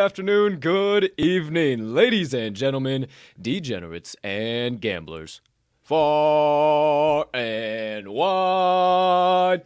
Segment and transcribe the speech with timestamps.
[0.00, 3.06] Afternoon, good evening, ladies and gentlemen,
[3.40, 5.42] degenerates and gamblers.
[5.82, 9.62] Far and wide.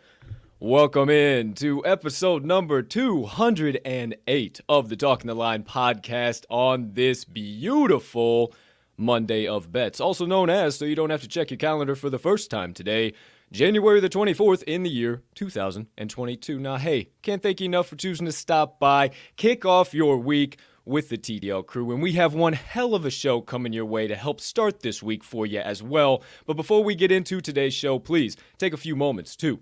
[0.58, 8.52] Welcome in to episode number 208 of the Talking the Line podcast on this beautiful
[8.96, 12.10] Monday of Bets, also known as, so you don't have to check your calendar for
[12.10, 13.14] the first time today,
[13.52, 16.58] January the 24th in the year 2022.
[16.58, 20.58] Now, hey, can't thank you enough for choosing to stop by, kick off your week
[20.84, 21.92] with the TTL crew.
[21.92, 25.02] And we have one hell of a show coming your way to help start this
[25.02, 26.22] week for you as well.
[26.46, 29.60] But before we get into today's show, please take a few moments to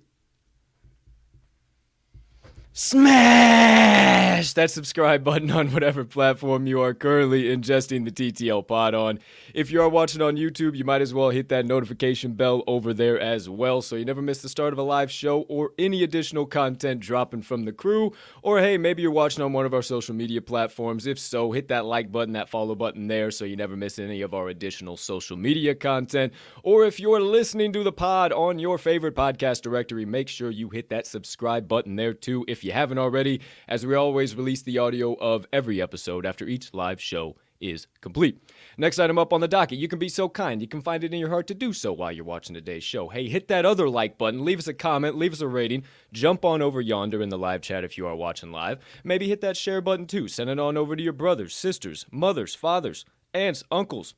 [2.74, 9.18] smash that subscribe button on whatever platform you are currently ingesting the TTL pod on.
[9.54, 12.94] If you are watching on YouTube, you might as well hit that notification bell over
[12.94, 16.02] there as well so you never miss the start of a live show or any
[16.02, 18.12] additional content dropping from the crew.
[18.42, 21.06] Or hey, maybe you're watching on one of our social media platforms.
[21.06, 24.22] If so, hit that like button, that follow button there so you never miss any
[24.22, 26.32] of our additional social media content.
[26.62, 30.70] Or if you're listening to the pod on your favorite podcast directory, make sure you
[30.70, 34.78] hit that subscribe button there too if you haven't already, as we always release the
[34.78, 38.42] audio of every episode after each live show is complete.
[38.76, 41.14] Next item up on the docket, you can be so kind, you can find it
[41.14, 43.08] in your heart to do so while you're watching today's show.
[43.08, 46.44] Hey, hit that other like button, leave us a comment, leave us a rating, jump
[46.44, 48.78] on over yonder in the live chat if you are watching live.
[49.04, 52.54] Maybe hit that share button too, send it on over to your brothers, sisters, mothers,
[52.54, 54.14] fathers, aunts, uncles,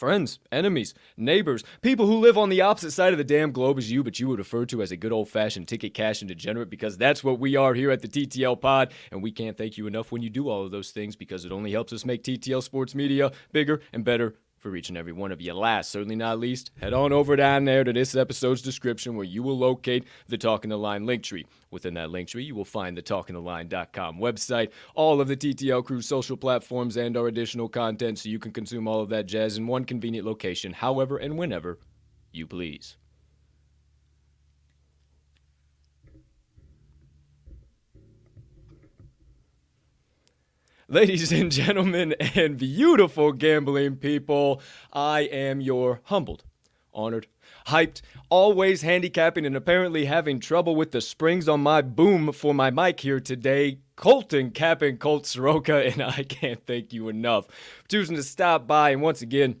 [0.00, 3.92] friends, enemies, neighbors, people who live on the opposite side of the damn globe as
[3.92, 6.70] you, but you would refer to as a good old fashioned ticket cash and degenerate
[6.70, 8.94] because that's what we are here at the TTL Pod.
[9.12, 11.52] And we can't thank you enough when you do all of those things because it
[11.52, 15.32] only helps us make TTL Sports Media bigger and better for each and every one
[15.32, 15.54] of you.
[15.54, 19.42] Last, certainly not least, head on over down there to this episode's description where you
[19.42, 21.46] will locate the Talking the Line link tree.
[21.70, 26.02] Within that link tree, you will find the talkingtheline.com website, all of the TTL Crew
[26.02, 29.66] social platforms, and our additional content so you can consume all of that jazz in
[29.66, 31.78] one convenient location, however and whenever
[32.32, 32.96] you please.
[40.92, 44.60] Ladies and gentlemen, and beautiful gambling people,
[44.92, 46.42] I am your humbled,
[46.92, 47.28] honored,
[47.68, 52.72] hyped, always handicapping, and apparently having trouble with the springs on my boom for my
[52.72, 53.78] mic here today.
[53.94, 58.90] Colton Captain Colt Soroka, and I can't thank you enough for choosing to stop by
[58.90, 59.60] and once again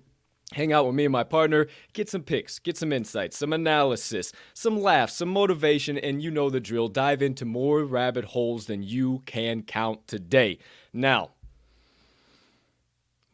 [0.52, 4.32] hang out with me and my partner, get some picks, get some insights, some analysis,
[4.52, 6.88] some laughs, some motivation, and you know the drill.
[6.88, 10.58] Dive into more rabbit holes than you can count today.
[10.92, 11.30] Now,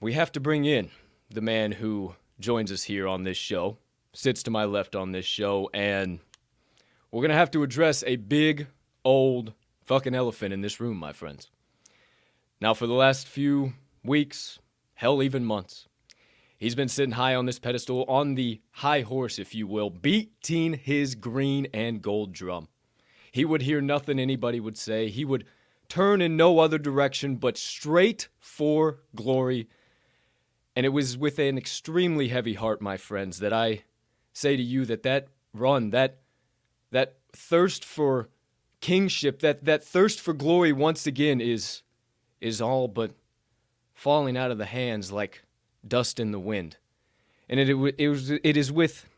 [0.01, 0.91] we have to bring in
[1.31, 3.79] the man who joins us here on this show,
[4.13, 6.19] sits to my left on this show, and
[7.11, 8.67] we're going to have to address a big,
[9.05, 9.55] old
[9.85, 11.51] fucking elephant in this room, my friends.
[12.61, 13.73] Now, for the last few
[14.05, 14.59] weeks,
[14.95, 15.89] hell, even months,
[16.59, 20.75] he's been sitting high on this pedestal, on the high horse, if you will, beating
[20.75, 22.69] his green and gold drum.
[23.33, 25.09] He would hear nothing anybody would say.
[25.09, 25.45] He would
[25.89, 29.69] turn in no other direction but straight for glory.
[30.75, 33.85] And it was with an extremely heavy heart, my friends, that I
[34.33, 36.19] say to you that that run, that
[36.91, 38.29] that thirst for
[38.81, 41.83] kingship, that that thirst for glory once again is
[42.41, 43.13] is all but
[43.95, 45.43] falling out of the hands like
[45.89, 46.77] dust in the wind.
[47.49, 49.09] And it, it, it, was, it is with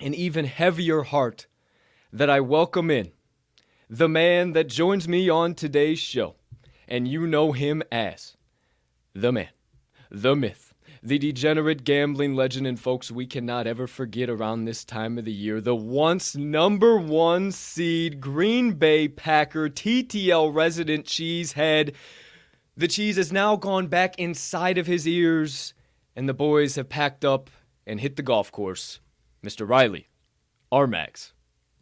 [0.00, 1.46] an even heavier heart
[2.12, 3.12] that I welcome in
[3.88, 6.34] the man that joins me on today's show.
[6.88, 8.36] And you know him as
[9.14, 9.48] the man,
[10.10, 15.18] the myth, the degenerate gambling legend, and folks we cannot ever forget around this time
[15.18, 15.60] of the year.
[15.60, 21.94] The once number one seed Green Bay Packer TTL resident cheesehead.
[22.76, 25.74] The cheese has now gone back inside of his ears
[26.16, 27.50] and the boys have packed up
[27.86, 29.00] and hit the golf course.
[29.44, 29.68] Mr.
[29.68, 30.08] Riley,
[30.72, 31.32] Armax,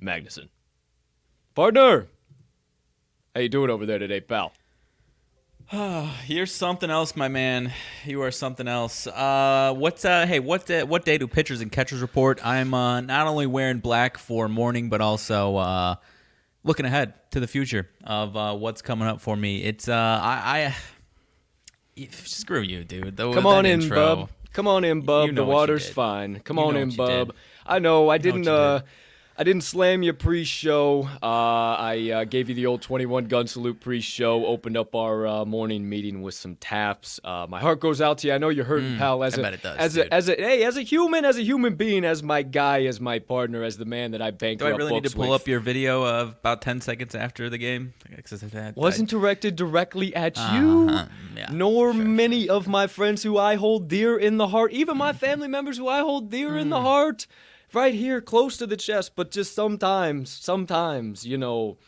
[0.03, 0.49] Magnuson.
[1.55, 2.09] Partner,
[3.35, 4.53] how you doing over there today, pal?
[6.27, 7.73] You're something else, my man.
[8.05, 9.07] You are something else.
[9.07, 10.27] Uh, what's uh?
[10.27, 12.45] Hey, what day, what day do pitchers and catchers report?
[12.45, 15.95] I'm uh, not only wearing black for mourning, but also uh,
[16.65, 19.63] looking ahead to the future of uh, what's coming up for me.
[19.63, 20.77] It's uh, I, I
[22.11, 23.17] screw you, dude.
[23.17, 23.97] The, Come on in, intro.
[24.17, 24.31] bub.
[24.53, 25.27] Come on in, bub.
[25.27, 26.41] You know the water's fine.
[26.41, 27.29] Come You on in, bub.
[27.29, 27.37] did.
[27.67, 28.09] I know.
[28.09, 28.45] I didn't.
[28.45, 28.89] you uh, did.
[29.37, 31.09] I didn't slam you pre-show.
[31.21, 34.47] Uh, I uh, gave you the old 21 gun salute pre-show.
[34.47, 37.19] Opened up our uh, morning meeting with some taps.
[37.25, 38.33] Uh, my heart goes out to you.
[38.35, 39.25] I know you're hurting, pal.
[39.25, 41.25] As Mm, I a, bet it does, as a, as a, hey, as a human,
[41.25, 44.31] as a human being, as my guy, as my partner, as the man that I
[44.31, 45.41] Do bankrupt I really need to pull with.
[45.43, 47.93] up your video of about ten seconds after the game?
[48.53, 50.57] That wasn't directed directly at Uh-huh.
[50.57, 54.71] you, Yeah, nor sure, many of my friends who I hold dear in the heart,
[54.73, 56.83] even my family members who I hold dear in the Mm.
[56.83, 57.27] heart,
[57.75, 59.13] right here close to the chest.
[59.17, 61.79] But just sometimes, sometimes, you know,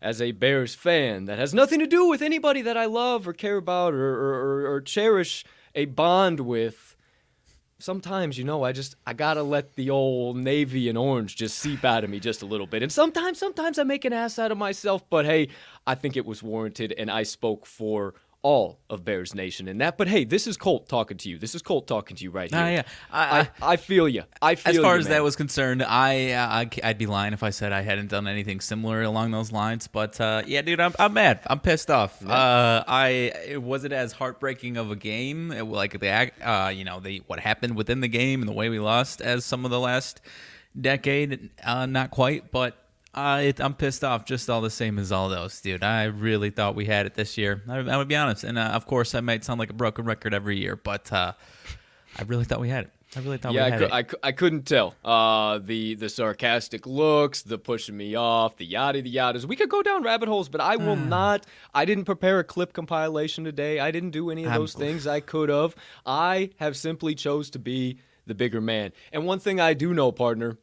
[0.00, 3.32] as a Bears fan, that has nothing to do with anybody that I love or
[3.32, 6.96] care about or, or, or, or cherish a bond with.
[7.78, 11.84] Sometimes, you know, I just I gotta let the old navy and orange just seep
[11.84, 12.80] out of me just a little bit.
[12.80, 15.02] And sometimes, sometimes I make an ass out of myself.
[15.10, 15.48] But hey,
[15.84, 19.96] I think it was warranted, and I spoke for all of Bears Nation in that.
[19.96, 21.38] But hey, this is Colt talking to you.
[21.38, 22.60] This is Colt talking to you right here.
[22.60, 22.82] Ah, yeah.
[23.12, 24.24] I- I, I feel you.
[24.42, 25.12] I feel As far you, as man.
[25.12, 28.26] that was concerned, I, uh, I I'd be lying if I said I hadn't done
[28.26, 29.86] anything similar along those lines.
[29.86, 31.40] But uh, yeah, dude, I'm, I'm mad.
[31.46, 32.24] I'm pissed off.
[32.26, 33.08] Uh, I
[33.46, 37.38] it wasn't as heartbreaking of a game, it, like the uh, you know the what
[37.38, 40.20] happened within the game and the way we lost as some of the last
[40.78, 41.50] decade.
[41.62, 42.76] Uh, not quite, but.
[43.14, 45.82] Uh, it, I'm pissed off just all the same as all those, dude.
[45.84, 47.62] I really thought we had it this year.
[47.68, 50.06] I, I would be honest, and uh, of course, I might sound like a broken
[50.06, 51.32] record every year, but uh,
[52.18, 52.90] I really thought we had it.
[53.14, 53.92] I really thought Yeah, we I, had cou- it.
[53.92, 54.94] I, cou- I couldn't tell.
[55.04, 59.44] Uh, the the sarcastic looks, the pushing me off, the yada the yadas.
[59.44, 61.44] We could go down rabbit holes, but I will not.
[61.74, 63.78] I didn't prepare a clip compilation today.
[63.80, 65.76] I didn't do any of I'm those things I could have.
[66.06, 68.92] I have simply chose to be the bigger man.
[69.12, 70.56] And one thing I do know, partner,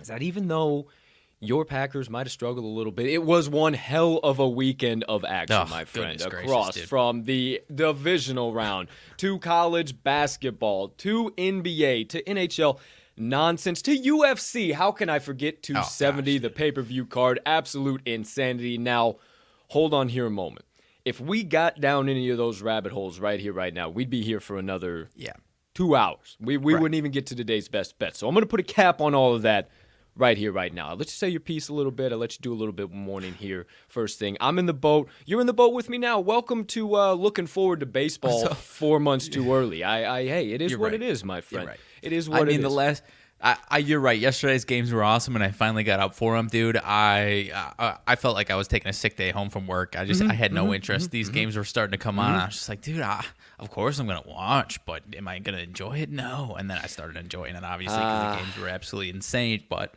[0.00, 0.88] is that even though
[1.46, 5.04] your Packers might have struggled a little bit, it was one hell of a weekend
[5.04, 6.18] of action, Oh, my friend.
[6.18, 8.88] goodness gracious, Across from the divisional round
[9.18, 12.78] to college basketball to NBA to NHL
[13.16, 14.72] nonsense to UFC.
[14.72, 17.40] How can I forget 270, gosh, the pay per view card?
[17.46, 18.78] Absolute insanity.
[18.78, 19.16] Now,
[19.68, 20.64] hold on here a moment.
[21.04, 24.22] If we got down any of those rabbit holes right here, right now, we'd be
[24.22, 25.34] here for another yeah.
[25.74, 26.36] two hours.
[26.40, 26.82] We, we Right.
[26.82, 28.16] wouldn't even get to today's best bet.
[28.16, 29.70] So I'm going to put a cap on all of that
[30.16, 30.88] right here, right now.
[30.88, 32.10] I'll let you say your piece a little bit.
[32.12, 33.66] I'll let you do a little bit mourning here.
[33.88, 35.08] First thing, I'm in the boat.
[35.26, 36.18] You're in the boat with me now.
[36.20, 39.84] Welcome to uh, looking forward to baseball So- four months too early.
[39.84, 40.94] I, I hey, it is what right.
[40.94, 41.68] it is, my friend.
[41.68, 41.80] right.
[42.02, 42.54] It is what it is.
[42.54, 43.02] I mean, the last.
[43.38, 44.18] I, I, you're right.
[44.18, 46.78] Yesterday's games were awesome, and I finally got up for them, dude.
[46.82, 49.94] I uh, I felt like I was taking a sick day home from work.
[49.94, 51.10] I just Mm-hmm, I had no interest.
[51.10, 52.34] These games were starting to come on.
[52.34, 53.22] I was just like, dude, I,
[53.58, 56.10] of course I'm gonna watch, but am I gonna enjoy it?
[56.10, 56.56] No.
[56.58, 58.36] And then I started enjoying it, obviously, because Ah.
[58.36, 59.64] the games were absolutely insane.
[59.68, 59.94] But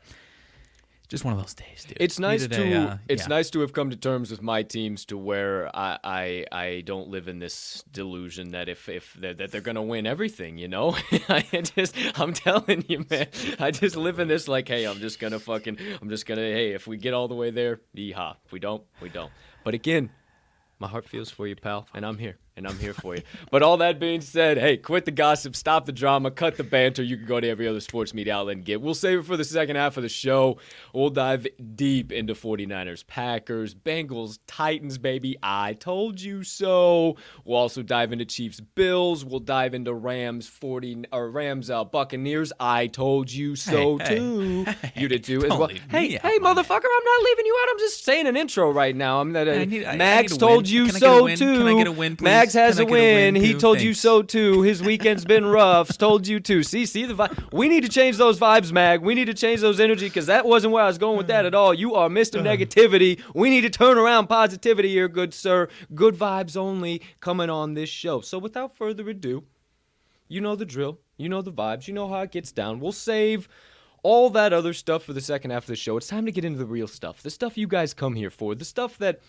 [1.10, 1.98] just one of those days, dude.
[2.00, 3.28] It's nice Needed to a, uh, it's yeah.
[3.30, 7.08] nice to have come to terms with my teams to where I I, I don't
[7.10, 10.96] live in this delusion that if if they're, that they're gonna win everything, you know.
[11.28, 11.42] I
[11.76, 13.28] just I'm telling you, man.
[13.60, 16.74] I just live in this like, hey, I'm just gonna fucking I'm just gonna hey,
[16.74, 18.36] if we get all the way there, yeehaw.
[18.46, 19.32] If we don't, we don't.
[19.64, 20.12] But again,
[20.78, 23.24] my heart feels for you, pal, and I'm here, and I'm here for you.
[23.50, 27.02] But all that being said, hey, quit the gossip, stop the drama, cut the banter.
[27.02, 28.82] You can go to every other sports media outlet and get.
[28.82, 30.58] We'll save it for the second half of the show.
[30.94, 35.38] We'll dive deep into 49ers, Packers, Bengals, Titans, baby.
[35.42, 37.16] I told you so.
[37.46, 39.24] We'll also dive into Chiefs, Bills.
[39.24, 42.52] We'll dive into Rams, 40 or Rams, uh, Buccaneers.
[42.60, 44.66] I told you so Hey, hey, too.
[44.96, 45.70] you did too as well.
[45.90, 46.86] Hey, hey, motherfucker!
[46.86, 47.70] I'm not leaving you out.
[47.72, 49.22] I'm just saying an intro right now.
[49.22, 49.48] I'm that.
[49.48, 51.38] Uh, I need- I- I Max need told you Can I get a so win?
[51.38, 51.58] too.
[51.58, 52.24] Can I get a win, please?
[52.26, 53.34] Max has a get a win.
[53.34, 53.60] win, He too?
[53.60, 54.62] told you so too.
[54.62, 55.98] His weekend's been rough.
[55.98, 56.64] told you too.
[56.64, 57.52] See, see the vibe.
[57.54, 59.02] We need to change those vibes, Mag.
[59.02, 61.46] We need to change those energy because that wasn't where I was going with that
[61.46, 61.74] at all.
[61.74, 62.40] You are Mr.
[62.40, 62.48] Uh-huh.
[62.48, 63.22] Negativity.
[63.34, 65.68] We need to turn around positivity here, good sir.
[65.94, 68.22] Good vibes only coming on this show.
[68.22, 69.44] So without further ado,
[70.28, 71.00] you know the drill.
[71.18, 71.88] You know the vibes.
[71.88, 72.80] You know how it gets down.
[72.80, 73.50] We'll save
[74.04, 75.98] all that other stuff for the second half of the show.
[75.98, 77.22] It's time to get into the real stuff.
[77.22, 78.56] The stuff you guys come here for.
[78.56, 79.20] The stuff that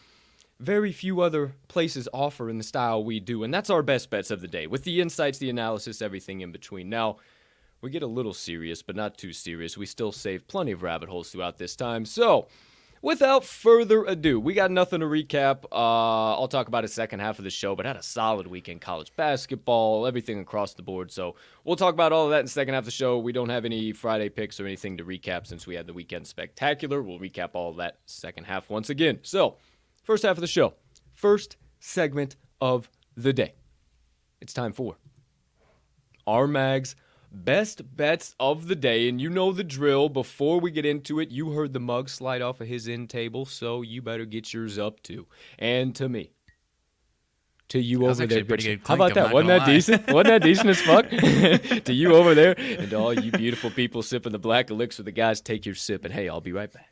[0.60, 3.42] very few other places offer in the style we do.
[3.42, 6.52] And that's our best bets of the day with the insights, the analysis, everything in
[6.52, 6.90] between.
[6.90, 7.16] Now,
[7.80, 9.78] we get a little serious, but not too serious.
[9.78, 12.04] We still save plenty of rabbit holes throughout this time.
[12.04, 12.46] So,
[13.00, 15.64] without further ado, we got nothing to recap.
[15.72, 18.82] Uh, I'll talk about a second half of the show, but had a solid weekend
[18.82, 21.10] college basketball, everything across the board.
[21.10, 23.18] So we'll talk about all of that in second half of the show.
[23.18, 26.26] We don't have any Friday picks or anything to recap since we had the weekend
[26.26, 27.02] spectacular.
[27.02, 29.20] We'll recap all that second half once again.
[29.22, 29.56] So,
[30.10, 30.74] first half of the show,
[31.12, 33.54] first segment of the day.
[34.40, 34.96] It's time for
[36.26, 36.96] our mags
[37.30, 39.08] best bets of the day.
[39.08, 40.08] And you know the drill.
[40.08, 43.46] Before we get into it, you heard the mug slide off of his end table,
[43.46, 45.28] so you better get yours up too.
[45.60, 46.32] And to me.
[47.68, 48.24] To you over there.
[48.24, 48.82] actually a pretty Richard.
[48.82, 49.32] good How about I'm that?
[49.32, 49.66] Wasn't that lie.
[49.66, 50.12] decent?
[50.12, 51.08] Wasn't that decent as fuck?
[51.84, 55.12] to you over there and to all you beautiful people sipping the black elixir, the
[55.12, 56.04] guys, take your sip.
[56.04, 56.89] And hey, I'll be right back.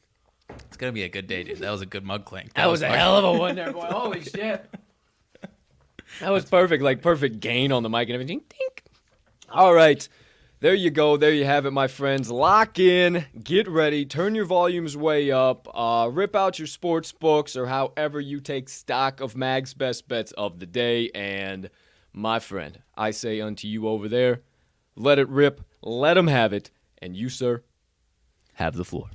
[0.51, 1.59] It's gonna be a good day, dude.
[1.59, 2.55] That was a good mug clink.
[2.55, 3.87] That was a hell of a one there, boy.
[3.91, 4.69] Holy shit.
[6.21, 8.43] That was perfect, like perfect gain on the mic and everything.
[8.49, 8.85] Dink.
[9.51, 10.07] All right.
[10.61, 11.17] There you go.
[11.17, 12.33] There you have it, my friends.
[12.33, 17.55] Lock in, get ready, turn your volumes way up, uh, rip out your sports books
[17.55, 21.11] or however you take stock of Mag's best bets of the day.
[21.15, 21.71] And
[22.13, 24.43] my friend, I say unto you over there,
[24.97, 26.73] let it rip, let them have it.
[27.01, 27.63] And you, sir,
[28.55, 29.11] have the floor.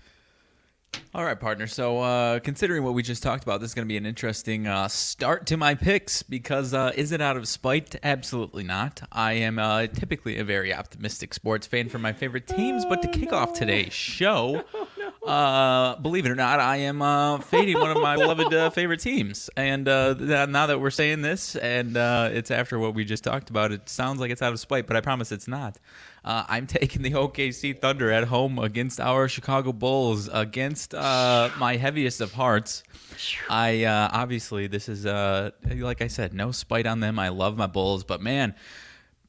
[1.16, 1.68] All right, partner.
[1.68, 4.66] So, uh, considering what we just talked about, this is going to be an interesting
[4.66, 7.96] uh, start to my picks because uh, is it out of spite?
[8.02, 9.00] Absolutely not.
[9.12, 13.08] I am uh, typically a very optimistic sports fan for my favorite teams, but to
[13.10, 14.64] kick off today's show,
[15.28, 19.02] uh, believe it or not, I am uh, fading one of my beloved uh, favorite
[19.02, 19.52] teams.
[19.56, 23.24] And uh, th- now that we're saying this, and uh, it's after what we just
[23.24, 25.78] talked about, it sounds like it's out of spite, but I promise it's not.
[26.24, 31.76] Uh, I'm taking the OKC Thunder at home against our Chicago Bulls, against uh, my
[31.76, 32.84] heaviest of hearts.
[33.50, 37.20] I uh, obviously this is uh, like I said, no spite on them.
[37.20, 38.56] I love my Bulls, but man,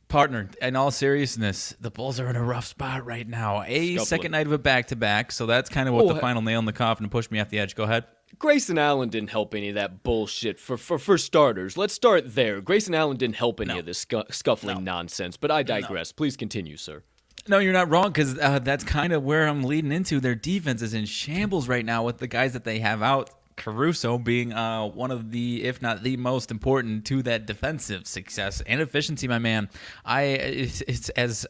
[0.09, 3.63] partner, in all seriousness, the Bulls are in a rough spot right now.
[3.67, 4.07] A Scuffling.
[4.07, 6.43] second night of a back to back, so that's kind of what Oh, the final
[6.43, 7.75] nail in the coffin to push me off the edge.
[7.75, 8.05] Go ahead.
[8.38, 10.59] Grayson Allen didn't help any of that bullshit.
[10.59, 12.61] For for, for starters, let's start there.
[12.61, 13.81] Grayson Allen didn't help any No.
[13.81, 15.37] of this scu- scuffling nonsense.
[15.37, 16.12] But I digress.
[16.12, 17.03] Please continue, sir.
[17.47, 20.19] No, you're not wrong because uh, that's kind of where I'm leading into.
[20.21, 23.29] Their defense is in shambles right now with the guys that they have out.
[23.57, 28.61] Caruso being uh, one of the, if not the most important to that defensive success
[28.67, 29.69] and efficiency, my man.
[30.05, 31.47] I it's, it's as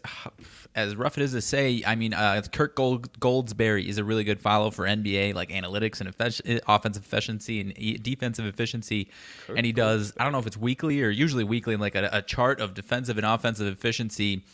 [0.74, 1.82] as rough it is to say.
[1.86, 6.00] I mean, uh, Kirk Gold, Goldsberry is a really good follow for NBA like analytics
[6.00, 9.10] and effic- offensive efficiency and e- defensive efficiency,
[9.48, 10.12] and he does.
[10.18, 13.16] I don't know if it's weekly or usually weekly, like a, a chart of defensive
[13.16, 14.44] and offensive efficiency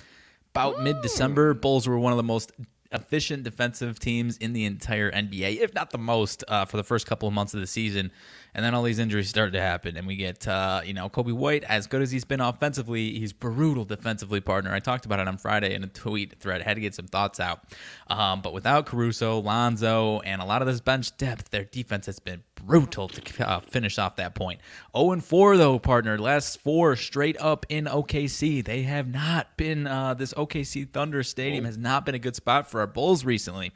[0.55, 2.53] about mid December, Bulls were one of the most
[2.93, 7.07] efficient defensive teams in the entire NBA, if not the most, uh, for the first
[7.07, 8.11] couple of months of the season.
[8.55, 11.33] And then all these injuries started to happen, and we get, uh, you know, Coby
[11.33, 14.73] White, as good as he's been offensively, he's brutal defensively, partner.
[14.73, 16.61] I talked about it on Friday in a tweet thread.
[16.61, 17.65] I had to get some thoughts out.
[18.09, 22.19] Um, but without Caruso, Lonzo, and a lot of this bench depth, their defense has
[22.19, 24.61] been brutal to uh, finish off that point.
[24.97, 26.19] 0 and 4 though, partner.
[26.19, 28.65] Last four straight up in OKC.
[28.65, 29.87] They have not been.
[29.87, 33.73] Uh, this OKC Thunder Stadium has not been a good spot for our Bulls recently.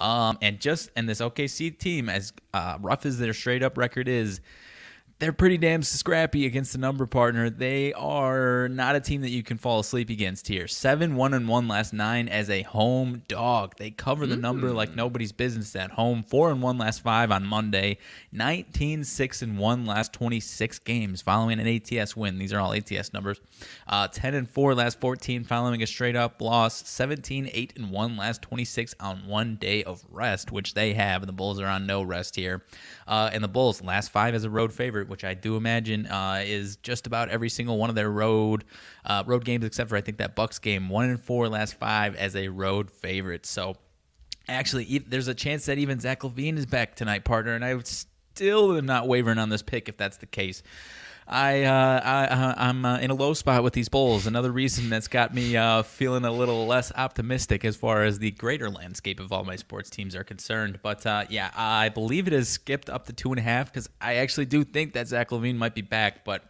[0.00, 4.08] Um, and just and this OKC team, as uh, rough as their straight up record
[4.08, 4.40] is.
[5.18, 7.48] They're pretty damn scrappy against the number partner.
[7.48, 10.68] They are not a team that you can fall asleep against here.
[10.68, 13.76] Seven one and one last nine as a home dog.
[13.78, 16.22] They cover the number like nobody's business at home.
[16.22, 17.96] Four and one last five on Monday.
[18.32, 22.36] 19 6 and one last 26 games following an ATS win.
[22.36, 23.40] These are all ATS numbers.
[23.88, 26.86] Uh, 10 and four last 14 following a straight up loss.
[26.86, 31.22] 17 8 and one last 26 on one day of rest, which they have.
[31.22, 32.64] And the Bulls are on no rest here.
[33.06, 36.42] Uh, and the Bulls last five as a road favorite, which I do imagine uh,
[36.44, 38.64] is just about every single one of their road
[39.04, 40.88] uh, road games, except for I think that Bucks game.
[40.88, 43.46] One and four last five as a road favorite.
[43.46, 43.76] So
[44.48, 47.78] actually, there's a chance that even Zach LaVine is back tonight, partner, and I
[48.36, 50.62] still am not wavering on this pick if that's the case.
[51.28, 54.28] I, uh, I uh, I'm uh, in a low spot with these Bulls.
[54.28, 58.30] Another reason that's got me uh, feeling a little less optimistic as far as the
[58.30, 60.78] greater landscape of all my sports teams are concerned.
[60.82, 63.88] But uh, yeah, I believe it has skipped up to two and a half because
[64.00, 66.24] I actually do think that Zach LaVine might be back.
[66.24, 66.44] But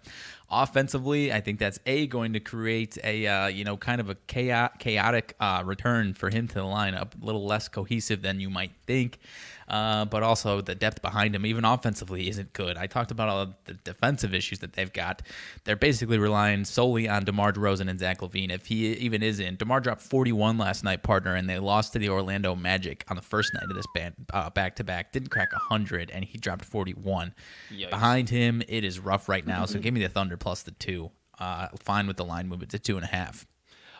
[0.51, 4.15] offensively, I think that's a going to create a uh, you know kind of a
[4.27, 8.73] chaotic, chaotic return for him to the lineup, a little less cohesive than you might
[8.87, 9.21] think.
[9.69, 12.77] Uh, but also the depth behind him, even offensively, isn't good.
[12.77, 15.23] I talked about all the defensive issues that they've got.
[15.65, 19.57] They're basically relying solely on DeMar DeRozan and Zach LaVine, if he even is in.
[19.57, 23.23] DeMar dropped 41 last night, partner, and they lost to the Orlando Magic on the
[23.23, 23.87] first night of this
[24.33, 25.13] uh, back-to-back.
[25.13, 27.35] Didn't crack 100, and he dropped 41.
[27.73, 27.91] Yikes.
[27.91, 31.11] Behind him, it is rough right now, so give me the Thunder plus the two.
[31.39, 33.47] Uh, fine with the line movement to two and a half.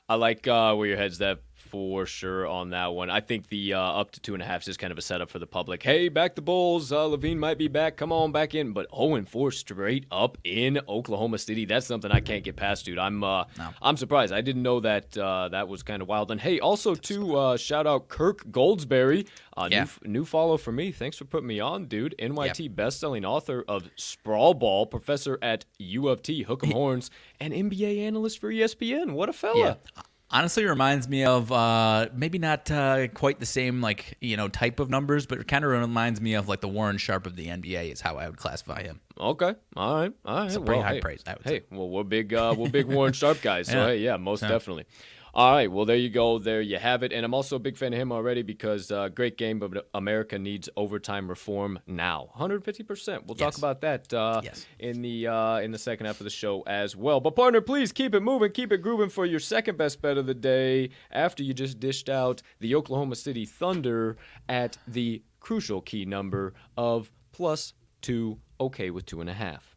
[0.09, 3.11] I like uh, where your head's at for sure on that one.
[3.11, 5.03] I think the uh, up to two and a half is just kind of a
[5.03, 5.83] setup for the public.
[5.83, 6.93] Hey, back the Bulls.
[6.93, 7.97] Uh, LaVine might be back.
[7.97, 8.73] Come on back in.
[8.73, 11.65] But 0 and 4 straight up in Oklahoma City.
[11.65, 12.99] That's something I can't get past, dude.
[12.99, 13.69] I'm uh, no.
[13.83, 14.33] I'm surprised.
[14.33, 16.31] I didn't know that uh, that was kind of wild.
[16.31, 19.29] And hey, also to uh, shout out Kirk Goldsberry.
[19.57, 19.87] Uh, yeah.
[20.03, 20.93] new, new follow for me.
[20.93, 22.15] Thanks for putting me on, dude.
[22.19, 22.77] NYT yep.
[22.77, 28.39] best-selling author of Sprawl Ball, professor at U of T, Hook'em Horns, and NBA analyst
[28.39, 29.13] for ESPN.
[29.13, 29.79] What a fella.
[29.97, 34.49] Yeah honestly reminds me of uh, maybe not uh, quite the same like you know
[34.49, 37.37] type of numbers, but it kind of reminds me of like the Warren Sharp of
[37.37, 39.01] the NBA is how I would classify him.
[39.19, 40.51] Okay, all right, all right.
[40.51, 41.23] So pretty well, high hey, praise.
[41.27, 41.65] I would hey, say.
[41.71, 43.69] well, we're big, uh, we're big Warren Sharp guys.
[43.69, 43.87] So yeah.
[43.87, 44.49] hey, yeah, most yeah.
[44.49, 44.87] definitely.
[45.37, 46.39] All right, well, there you go.
[46.39, 47.13] There you have it.
[47.13, 50.39] And I'm also a big fan of him already because uh, great game, but America
[50.39, 52.31] needs overtime reform now.
[52.39, 53.27] 150%.
[53.27, 53.39] We'll yes.
[53.39, 54.67] talk about that uh, yes.
[54.79, 57.21] in the uh, in the second half of the show as well.
[57.21, 60.25] But partner, please keep it moving, keep it grooving for your second best bet of
[60.25, 60.89] the day.
[61.11, 64.17] After you just dished out the Oklahoma City Thunder
[64.49, 68.39] at the crucial key number of plus two.
[68.59, 69.76] Okay, with two and a half.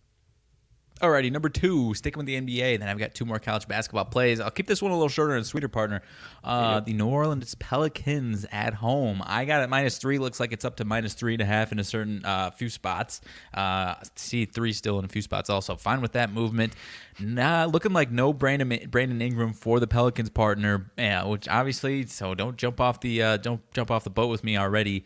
[1.01, 2.79] Alrighty, number two, sticking with the NBA.
[2.79, 4.41] Then I've got two more college basketball plays.
[4.41, 6.01] I'll keep this one a little shorter and sweeter, partner.
[6.43, 6.81] Uh.
[6.81, 9.23] The New Orleans Pelicans at home.
[9.25, 10.17] I got it minus three.
[10.17, 12.69] Looks like it's up to minus three and a half in a certain uh, few
[12.69, 13.21] spots.
[13.53, 15.49] Uh, see three still in a few spots.
[15.49, 16.73] Also, fine with that movement.
[17.17, 20.91] Nah, looking like no Brandon Brandon Ingram for the Pelicans partner.
[20.97, 24.43] Yeah, which obviously, so don't jump off the uh, don't jump off the boat with
[24.43, 25.05] me already.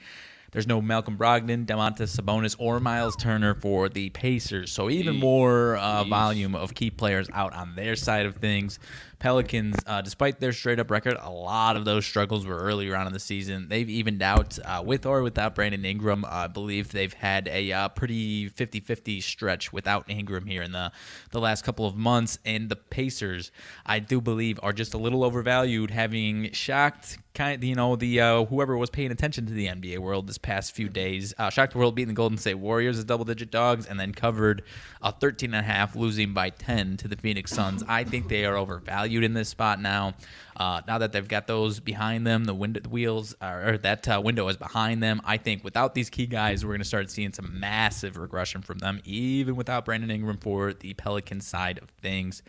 [0.54, 4.72] There's no Malcolm Brogdon, Domantas Sabonis, or Myles Turner for the Pacers.
[4.72, 8.78] So even more uh, volume of key players out on their side of things.
[9.24, 13.08] Pelicans, uh, despite their straight up record, a lot of those struggles were earlier on
[13.08, 13.70] in the season.
[13.70, 16.26] They've evened out uh, with or without Brandon Ingram.
[16.28, 20.92] I believe they've had a uh, pretty 50 50 stretch without Ingram here in the,
[21.32, 22.38] the last couple of months.
[22.44, 23.54] And the Pacers,
[23.86, 28.20] I do believe, are just a little overvalued, having shocked kind of, you know the
[28.20, 31.34] uh, whoever was paying attention to the NBA world this past few days.
[31.38, 34.14] Uh, shocked the world beating the Golden State Warriors as double digit dogs, and then
[34.14, 34.64] covered
[35.02, 37.84] a 13 and a half, losing by 10 to the Phoenix Suns.
[37.88, 40.14] I think they are overvalued in this spot now.
[40.56, 44.08] Uh, now that they've got those behind them, the wind- the wheels, are, or that
[44.08, 45.22] uh, window is behind them.
[45.26, 48.78] I think without these key guys, we're going to start seeing some massive regression from
[48.78, 52.44] them, even without Brandon Ingram for the Pelican side of things.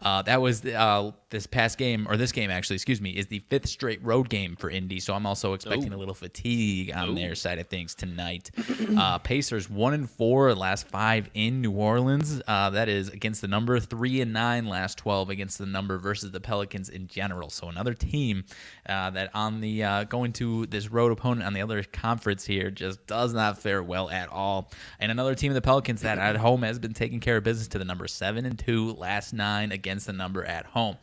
[0.00, 3.40] Uh, that was uh, this past game, or this game actually, excuse me, is the
[3.50, 5.00] fifth straight road game for Indy.
[5.00, 5.96] So I'm also expecting Ooh.
[5.96, 7.14] a little fatigue on Ooh.
[7.14, 8.50] their side of things tonight.
[8.96, 12.40] Uh, Pacers one and four last five in New Orleans.
[12.46, 16.30] Uh, that is against the number three and nine last twelve against the number versus
[16.30, 17.50] the Pelicans in general.
[17.50, 18.44] So another team
[18.88, 22.70] uh, that on the uh, going to this road opponent on the other conference here
[22.70, 24.70] just does not fare well at all.
[24.98, 27.68] And another team, of the Pelicans, that at home has been taking care of business
[27.68, 30.96] to the number seven and two last nine against the number at home.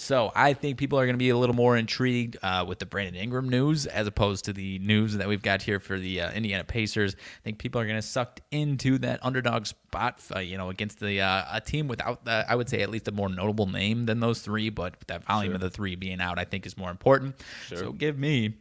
[0.00, 2.86] So I think people are going to be a little more intrigued uh, with the
[2.86, 6.32] Brandon Ingram news as opposed to the news that we've got here for the uh,
[6.32, 7.14] Indiana Pacers.
[7.14, 11.00] I think people are going to sucked into that underdog spot, uh, you know, against
[11.00, 14.06] the uh, a team without the, I would say at least a more notable name
[14.06, 15.56] than those three, but that volume sure.
[15.56, 17.36] of the three being out, I think is more important.
[17.66, 17.78] Sure.
[17.78, 18.54] So give me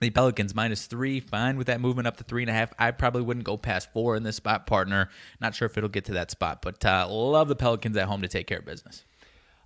[0.00, 2.72] the Pelicans minus three, fine with that movement up to three and a half.
[2.76, 5.10] I probably wouldn't go past four in this spot, partner.
[5.40, 8.22] Not sure if it'll get to that spot, but uh, love the Pelicans at home
[8.22, 9.04] to take care of business.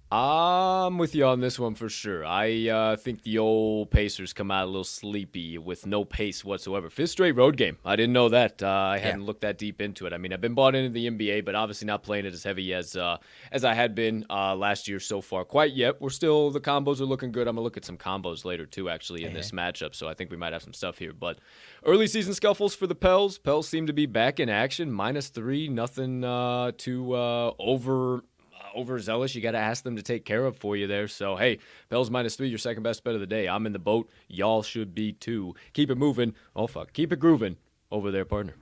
[0.09, 2.25] I'm with you on this one for sure.
[2.25, 6.89] I uh, think the old Pacers come out a little sleepy with no pace whatsoever.
[6.91, 7.77] Fifth straight road game.
[7.85, 8.63] I didn't know that.
[8.63, 10.13] Uh, I hadn't looked that deep into it.
[10.13, 12.73] I mean, I've been bought into the NBA, but obviously not playing it as heavy
[12.73, 13.17] as uh,
[13.51, 15.45] as I had been uh, last year so far.
[15.45, 16.01] Quite yet.
[16.01, 17.49] We're still the combos are looking good.
[17.49, 19.93] I'm gonna look at some combos later too, actually, in this matchup.
[19.97, 21.13] So I think we might have some stuff here.
[21.13, 21.41] But
[21.85, 23.39] early season scuffles for the Pels.
[23.39, 24.93] Pels seem to be back in action.
[24.93, 28.23] Minus three, nothing uh, too uh, over
[28.77, 29.35] overzealous.
[29.35, 31.09] You got to ask them to take care of for you there.
[31.09, 31.59] So, hey,
[31.91, 33.49] Pels minus three, your second best bet of the day.
[33.49, 34.09] I'm in the boat.
[34.29, 35.55] Y'all should be too.
[35.73, 36.35] Keep it moving.
[36.55, 36.93] Oh, fuck.
[36.93, 37.57] Keep it grooving
[37.91, 38.55] over there, partner.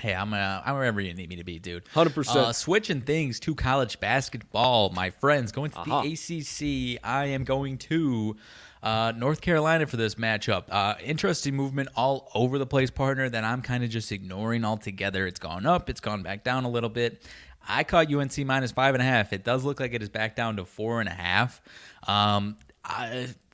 [0.00, 1.84] Hey, I'm uh, I'm wherever you need me to be, dude.
[1.94, 2.56] Hundred uh, percent.
[2.56, 5.52] Switching things to college basketball, my friends.
[5.52, 6.02] Going to uh-huh.
[6.02, 8.36] the ACC, I am going to
[8.82, 10.64] uh, North Carolina for this matchup.
[10.68, 13.28] Uh, interesting movement all over the place, partner.
[13.28, 15.28] That I'm kind of just ignoring altogether.
[15.28, 17.22] It's gone up, it's gone back down a little bit.
[17.68, 19.32] I caught UNC minus five and a half.
[19.32, 21.60] It does look like it is back down to four and a half.
[22.06, 22.56] Um,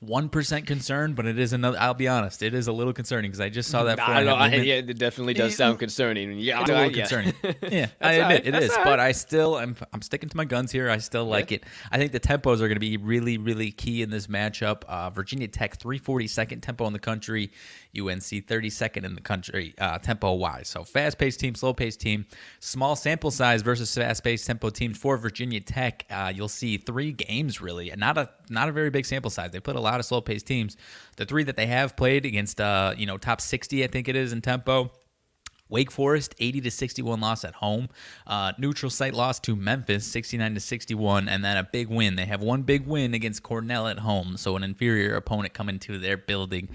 [0.01, 1.77] one percent concerned, but it is another.
[1.79, 3.99] I'll be honest, it is a little concerning because I just saw that.
[3.99, 4.33] I know.
[4.33, 6.39] I, yeah, it definitely does sound concerning.
[6.39, 6.97] Yeah, it's a little yeah.
[6.97, 7.33] concerning.
[7.71, 8.47] yeah, I admit right.
[8.47, 8.83] it That's is, right.
[8.83, 10.89] but I still I'm I'm sticking to my guns here.
[10.89, 11.65] I still like it.
[11.91, 14.83] I think the tempos are going to be really really key in this matchup.
[14.85, 17.51] Uh, Virginia Tech 342nd tempo in the country.
[17.97, 20.69] UNC 32nd in the country uh, tempo wise.
[20.69, 22.25] So fast paced team, slow paced team,
[22.59, 26.05] small sample size versus fast paced tempo teams for Virginia Tech.
[26.09, 29.51] Uh, you'll see three games really, and not a not a very big sample size.
[29.51, 30.77] They put a lot lot of slow paced teams.
[31.17, 34.15] The three that they have played against, uh, you know, top 60, I think it
[34.15, 34.91] is in tempo.
[35.71, 37.87] Wake Forest 80 to 61 loss at home.
[38.27, 42.17] Uh, neutral site loss to Memphis 69 to 61, and then a big win.
[42.17, 45.97] They have one big win against Cornell at home, so an inferior opponent coming to
[45.97, 46.67] their building.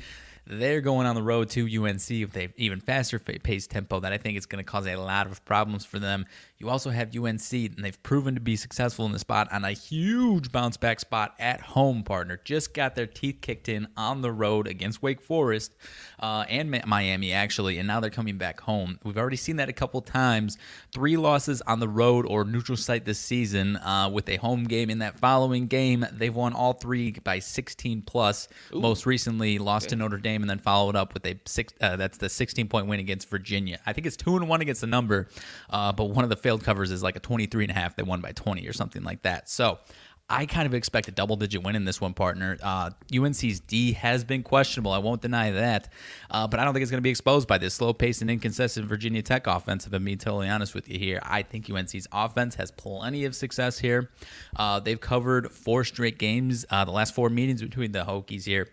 [0.47, 4.19] They're going on the road to UNC with a even faster pace tempo that I
[4.19, 6.25] think is going to cause a lot of problems for them.
[6.59, 9.73] You also have UNC, and they've proven to be successful in the spot on a
[9.73, 12.41] huge bounce back spot at home, partner.
[12.45, 15.75] Just got their teeth kicked in on the road against Wake Forest
[16.19, 18.99] uh, and Miami, actually, and now they're coming back home.
[19.05, 20.57] We've already seen that a couple times.
[20.95, 24.89] Three losses on the road or neutral site this season uh, with a home game
[24.89, 26.07] in that following game.
[26.11, 28.49] They've won all three by 16 plus.
[28.75, 28.81] Ooh.
[28.81, 29.91] Most recently, lost okay.
[29.91, 31.75] to Notre Dame and then followed up with a six.
[31.83, 33.79] Uh, that's the 16 point win against Virginia.
[33.85, 35.29] I think it's two and one against the number,
[35.69, 37.97] uh, but one of the failed covers is like a 23 and a half.
[37.97, 39.51] They won by 20 or something like that.
[39.51, 39.81] So
[40.31, 42.57] I kind of expect a double digit win in this one, partner.
[42.63, 44.93] Uh, UNC's D has been questionable.
[44.93, 45.93] I won't deny that.
[46.31, 48.31] Uh, but I don't think it's going to be exposed by this slow paced and
[48.31, 51.19] inconsistent Virginia Tech offense, if I'm being totally honest with you here.
[51.25, 54.11] I think UNC's offense has plenty of success here.
[54.55, 58.69] Uh, they've covered four straight games, uh, the last four meetings between the Hokies here.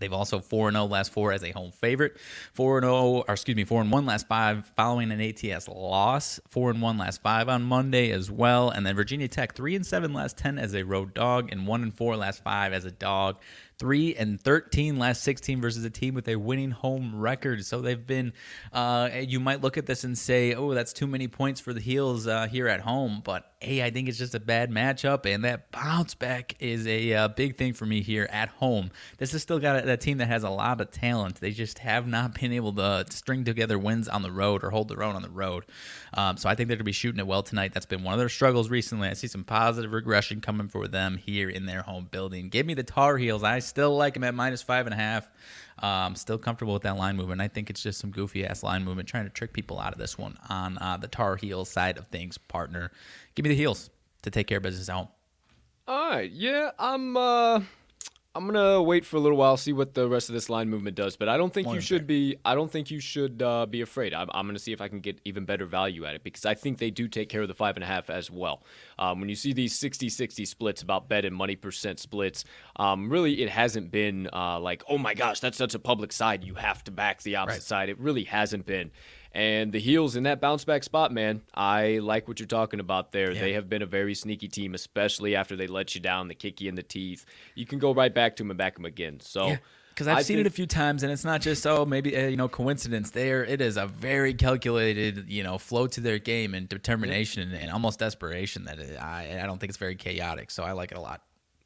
[0.00, 2.16] They've also 4 0 last four as a home favorite.
[2.54, 6.40] 4 0, or excuse me, 4 1 last five following an ATS loss.
[6.48, 8.70] 4 1 last five on Monday as well.
[8.70, 11.82] And then Virginia Tech 3 and 7 last 10 as a road dog, and 1
[11.82, 13.36] and 4 last five as a dog.
[13.78, 17.64] 3 and 13 last 16 versus a team with a winning home record.
[17.64, 18.34] So they've been,
[18.74, 21.80] uh, you might look at this and say, oh, that's too many points for the
[21.80, 23.22] Heels uh, here at home.
[23.24, 27.12] But hey, I think it's just a bad matchup, and that bounce back is a
[27.12, 28.90] uh, big thing for me here at home.
[29.18, 31.36] This has still got a, a, team that has a lot of talent.
[31.36, 34.88] They just have not been able to string together wins on the road or hold
[34.88, 35.66] their own on the road.
[36.14, 37.74] Um, so I think they're going to be shooting it well tonight.
[37.74, 39.08] That's been one of their struggles recently.
[39.08, 42.48] I see some positive regression coming for them here in their home building.
[42.48, 43.44] Give me the Tar Heels.
[43.44, 45.28] I still like them at minus five and a half.
[45.82, 47.40] Um, still comfortable with that line movement.
[47.40, 49.98] I think it's just some goofy ass line movement trying to trick people out of
[49.98, 52.92] this one on uh, the Tar Heels side of things, partner.
[53.34, 53.88] Give me the heels
[54.22, 55.08] to take care of business at home.
[55.88, 56.30] All right.
[56.30, 57.16] Yeah, I'm.
[57.16, 57.62] Uh,
[58.32, 60.94] I'm gonna wait for a little while, see what the rest of this line movement
[60.96, 61.16] does.
[61.16, 62.36] But I don't think you should be.
[62.44, 64.14] I don't think you should uh, be afraid.
[64.14, 66.54] I'm, I'm, gonna see if I can get even better value at it because I
[66.54, 68.62] think they do take care of the five and a half as well.
[69.00, 72.44] Um, when you see these 60-60 splits about bet and money percent splits,
[72.76, 76.44] um, really it hasn't been uh, like, oh my gosh, that's such a public side.
[76.44, 77.62] You have to back the opposite right.
[77.62, 77.88] side.
[77.88, 78.92] It really hasn't been.
[79.32, 83.12] And the heels in that bounce back spot, man, I like what you're talking about
[83.12, 83.30] there.
[83.30, 83.40] Yeah.
[83.40, 86.60] They have been a very sneaky team, especially after they let you down, the kick
[86.60, 87.24] you in the teeth.
[87.54, 89.20] You can go right back to them and back them again.
[89.20, 89.48] So.
[89.48, 89.58] Yeah
[90.00, 92.16] because I've I seen think, it a few times, and it's not just oh maybe
[92.16, 93.10] uh, you know coincidence.
[93.10, 97.54] There, it is a very calculated you know flow to their game and determination and,
[97.54, 100.50] and almost desperation that it, I I don't think it's very chaotic.
[100.52, 101.20] So I like it a lot.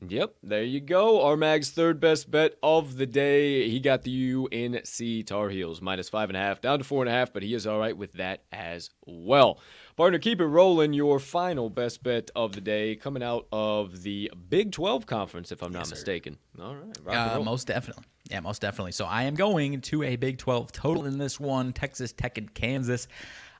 [0.08, 1.22] Yep, there you go.
[1.22, 3.68] Armag's third best bet of the day.
[3.68, 7.08] He got the UNC Tar Heels minus five and a half, down to four and
[7.08, 9.58] a half, but he is all right with that as well.
[9.96, 10.92] Partner, keep it rolling.
[10.92, 15.62] Your final best bet of the day coming out of the Big 12 conference, if
[15.62, 16.38] I'm not yes, mistaken.
[16.60, 18.04] All right, uh, most definitely.
[18.30, 18.92] Yeah, most definitely.
[18.92, 22.52] So I am going to a Big 12 total in this one Texas Tech and
[22.52, 23.06] Kansas.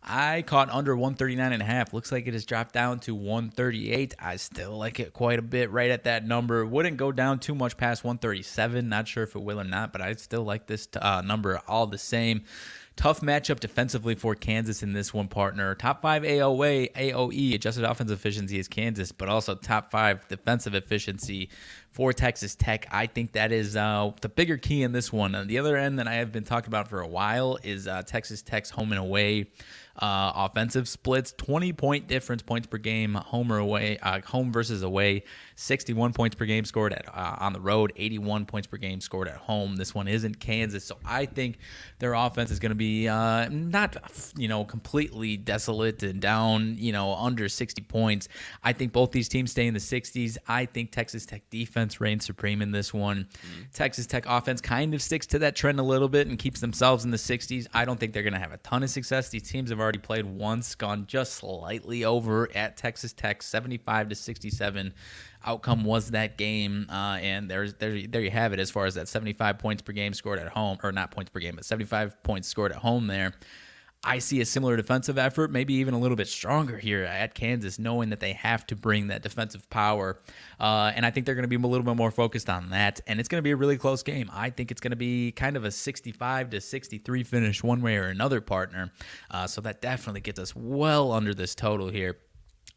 [0.07, 1.95] I caught under 139 and a half.
[1.95, 4.14] Looks like it has dropped down to 138.
[4.19, 6.67] I still like it quite a bit right at that number.
[6.67, 8.88] Wouldn't go down too much past 137.
[8.88, 11.87] Not sure if it will or not, but I still like this uh, number all
[11.87, 12.45] the same.
[12.97, 15.75] Tough matchup defensively for Kansas in this one, partner.
[15.75, 21.49] Top five AOA, AOE, adjusted offensive efficiency is Kansas, but also top five defensive efficiency
[21.94, 22.88] for Texas Tech.
[22.90, 25.37] I think that is uh, the bigger key in this one.
[25.37, 28.02] On the other end that I have been talking about for a while is uh,
[28.02, 29.46] Texas Tech's home and away
[29.96, 34.83] uh, offensive splits, 20 point difference points per game, home or away, uh, home versus
[34.83, 35.22] away,
[35.54, 39.28] 61 points per game scored at uh, on the road, 81 points per game scored
[39.28, 39.76] at home.
[39.76, 41.59] This one isn't Kansas, so I think
[42.00, 43.96] their offense is going to be uh, not
[44.37, 48.28] you know completely desolate and down, you know under 60 points.
[48.64, 50.37] I think both these teams stay in the 60s.
[50.48, 53.25] I think Texas Tech defense reigns supreme in this one.
[53.25, 53.62] Mm-hmm.
[53.73, 57.05] Texas Tech offense kind of sticks to that trend a little bit and keeps themselves
[57.05, 57.66] in the 60s.
[57.75, 59.29] I don't think they're going to have a ton of success.
[59.29, 64.14] These teams have already played once, gone just slightly over at Texas Tech, 75 to
[64.14, 64.94] 67
[65.47, 66.87] outcome was that game.
[66.90, 69.92] Uh, and there's there there you have it as far as that 75 points per
[69.92, 73.07] game scored at home, or not points per game, but 75 points scored at home
[73.07, 73.35] there.
[74.05, 77.79] I see a similar defensive effort, maybe even a little bit stronger here at Kansas,
[77.79, 80.21] knowing that they have to bring that defensive power.
[80.61, 83.01] Uh, and I think they're going to be a little bit more focused on that.
[83.07, 84.31] And it's going to be a really close game.
[84.33, 87.97] I think it's going to be kind of a 65 to 63 finish, one way
[87.97, 88.93] or another, partner.
[89.31, 92.19] Uh, so that definitely gets us well under this total here.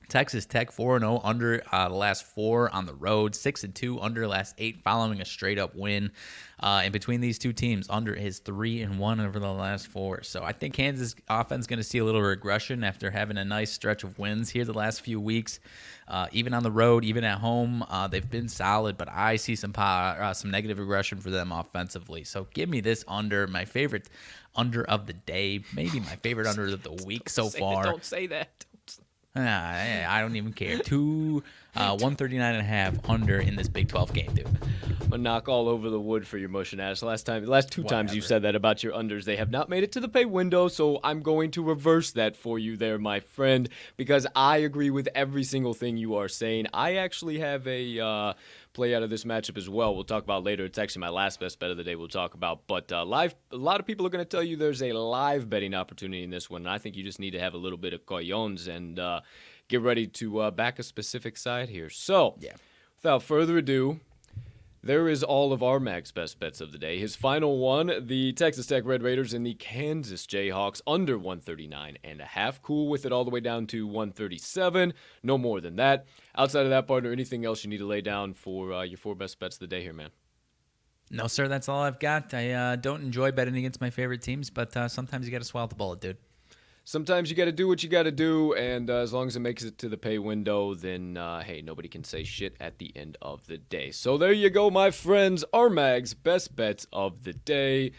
[0.10, 4.00] Texas Tech 4 0 under uh, the last four on the road, 6 and 2
[4.00, 6.12] under the last eight following a straight up win.
[6.60, 10.24] Uh, and between these two teams, under is 3 and 1 over the last four.
[10.24, 13.46] So I think Kansas offense is going to see a little regression after having a
[13.46, 15.60] nice stretch of wins here the last few weeks.
[16.08, 19.56] Uh, even on the road, even at home, uh, they've been solid, but I see
[19.56, 22.24] some uh, some negative regression for them offensively.
[22.24, 24.10] So give me this under my favorite
[24.56, 27.84] under of the day, maybe my favorite under of the week so far.
[27.84, 28.66] Don't say that.
[29.40, 30.80] Ah, I don't even care.
[30.80, 31.44] Two,
[31.76, 34.48] uh, 139 and a half under in this Big 12 game, dude.
[35.02, 37.02] I'm gonna knock all over the wood for your mushing ass.
[37.04, 39.70] Last time, the last two times you said that about your unders, they have not
[39.70, 40.68] made it to the pay window.
[40.68, 45.08] So I'm going to reverse that for you, there, my friend, because I agree with
[45.16, 46.68] every single thing you are saying.
[46.74, 48.34] I actually have a uh,
[48.78, 49.96] play out of this matchup as well.
[49.96, 50.64] We'll talk about later.
[50.64, 51.96] It's actually my last best bet of the day.
[51.96, 53.34] We'll talk about, but uh, live.
[53.52, 56.30] A lot of people are going to tell you there's a live betting opportunity in
[56.30, 58.68] this one, and I think you just need to have a little bit of coyones
[58.68, 59.22] and uh,
[59.68, 61.90] get ready to uh, back a specific side here.
[61.90, 62.54] So, Yeah.
[62.98, 64.00] without further ado,
[64.84, 67.00] there is all of our Mag's best bets of the day.
[67.00, 72.22] His final one, the Texas Tech Red Raiders and the Kansas Jayhawks under 139 and
[72.22, 72.62] a half.
[72.62, 74.94] Cool with it all the way down to 137.
[75.24, 76.06] No more than that.
[76.38, 79.16] Outside of that, partner, anything else you need to lay down for uh, your four
[79.16, 80.10] best bets of the day here, man?
[81.10, 82.34] No, sir, that's all I've got.
[82.34, 85.46] I uh, don't enjoy betting against my favorite teams, but uh, sometimes you got to
[85.46, 86.18] swallow the bullet, dude.
[86.90, 89.36] Sometimes you got to do what you got to do, and uh, as long as
[89.36, 92.78] it makes it to the pay window, then uh, hey, nobody can say shit at
[92.78, 93.92] the end of the day.
[93.92, 95.44] So there you go, my friends.
[95.52, 97.92] Our Mag's best bets of the day.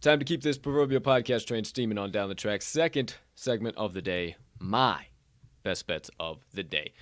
[0.00, 2.62] Time to keep this proverbial podcast train steaming on down the track.
[2.62, 5.06] Second segment of the day, my
[5.62, 6.94] best bets of the day.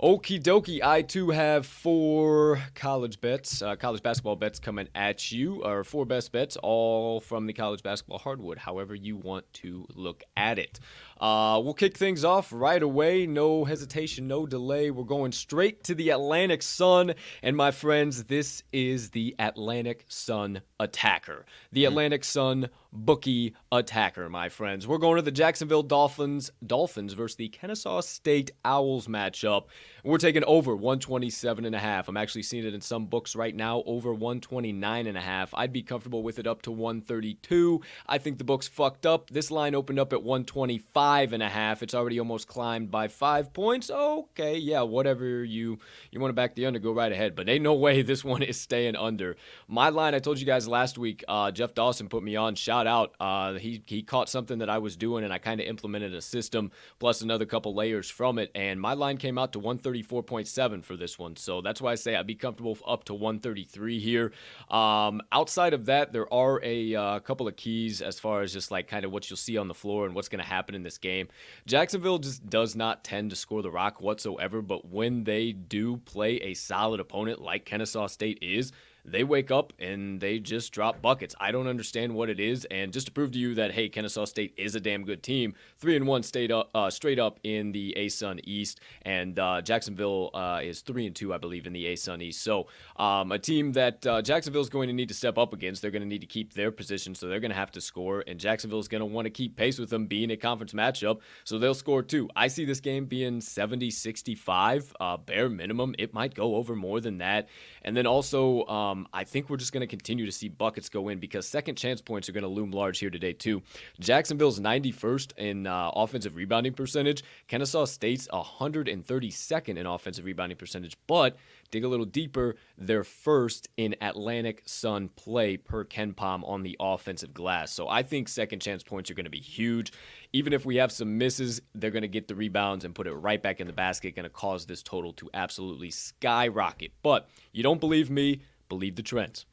[0.00, 5.64] Okie dokie, I too have four college bets, uh, college basketball bets coming at you,
[5.64, 10.22] or four best bets, all from the college basketball hardwood, however you want to look
[10.36, 10.78] at it.
[11.20, 14.90] Uh, we'll kick things off right away, no hesitation, no delay.
[14.90, 20.62] We're going straight to the Atlantic Sun, and my friends, this is the Atlantic Sun
[20.78, 21.44] attacker.
[21.72, 24.86] The Atlantic Sun bookie attacker, my friends.
[24.86, 29.64] We're going to the Jacksonville Dolphins, Dolphins versus the Kennesaw State Owls matchup.
[30.04, 32.08] We're taking over 127 and a half.
[32.08, 35.52] I'm actually seeing it in some books right now over 129 and a half.
[35.52, 37.82] I'd be comfortable with it up to 132.
[38.06, 39.30] I think the book's fucked up.
[39.30, 41.82] This line opened up at 125 and a half.
[41.82, 43.90] It's already almost climbed by 5 points.
[43.90, 45.78] Okay, yeah, whatever you
[46.10, 48.42] you want to back the under go right ahead, but ain't no way this one
[48.42, 49.36] is staying under.
[49.66, 52.54] My line I told you guys last week, uh, Jeff Dawson put me on.
[52.54, 53.14] Shout out.
[53.18, 56.20] Uh, he he caught something that I was doing and I kind of implemented a
[56.20, 60.96] system plus another couple layers from it and my line came out to 134.7 for
[60.96, 61.36] this one.
[61.36, 64.32] So that's why I say I'd be comfortable up to 133 here.
[64.70, 68.70] Um, outside of that, there are a uh, couple of keys as far as just
[68.70, 70.82] like kind of what you'll see on the floor and what's going to happen in
[70.82, 71.28] this game.
[71.66, 76.36] Jacksonville just does not tend to score the rock whatsoever, but when they do play
[76.36, 78.72] a solid opponent like Kennesaw State is,
[79.10, 81.34] they wake up and they just drop buckets.
[81.40, 84.24] I don't understand what it is, and just to prove to you that hey, Kennesaw
[84.24, 85.54] State is a damn good team.
[85.78, 90.30] Three and one stayed up, uh, straight up in the ASUN East, and uh, Jacksonville
[90.34, 92.42] uh, is three and two, I believe, in the ASUN East.
[92.42, 92.66] So
[92.96, 95.82] um, a team that uh, Jacksonville is going to need to step up against.
[95.82, 98.24] They're going to need to keep their position, so they're going to have to score,
[98.26, 101.20] and Jacksonville is going to want to keep pace with them, being a conference matchup.
[101.44, 102.28] So they'll score too.
[102.36, 105.94] I see this game being 70-65, uh, bare minimum.
[105.98, 107.48] It might go over more than that,
[107.82, 108.66] and then also.
[108.66, 111.76] Um, I think we're just going to continue to see buckets go in because second
[111.76, 113.62] chance points are going to loom large here today, too.
[114.00, 121.36] Jacksonville's 91st in uh, offensive rebounding percentage, Kennesaw State's 132nd in offensive rebounding percentage, but
[121.70, 127.34] dig a little deeper, they're first in Atlantic Sun play per KenPom on the offensive
[127.34, 127.72] glass.
[127.72, 129.92] So I think second chance points are going to be huge.
[130.32, 133.12] Even if we have some misses, they're going to get the rebounds and put it
[133.12, 136.92] right back in the basket, going to cause this total to absolutely skyrocket.
[137.02, 138.40] But you don't believe me?
[138.68, 139.46] Believe the trends.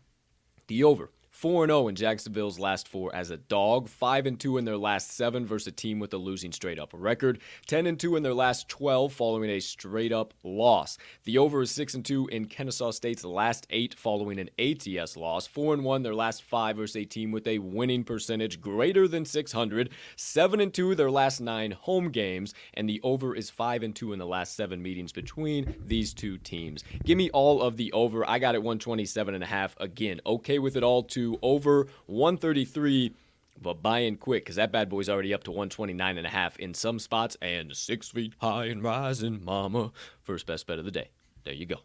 [0.67, 1.11] The over.
[1.35, 5.45] 4 0 in Jacksonville's last four as a dog, 5 2 in their last seven
[5.45, 9.11] versus a team with a losing straight up record, 10 2 in their last 12
[9.11, 10.97] following a straight up loss.
[11.25, 15.75] The over is 6 2 in Kennesaw State's last eight following an ATS loss, 4
[15.75, 20.71] 1 their last five versus a team with a winning percentage greater than 600, 7
[20.71, 24.55] 2 their last nine home games, and the over is 5 2 in the last
[24.55, 26.85] seven meetings between these two teams.
[27.03, 28.27] Give me all of the over.
[28.27, 30.21] I got it 127 and a half again.
[30.25, 33.13] Okay with it all to over 133
[33.61, 36.57] but buy in quick because that bad boy's already up to 129 and a half
[36.59, 39.91] in some spots and six feet high and rising mama
[40.23, 41.09] first best bet of the day
[41.43, 41.77] there you go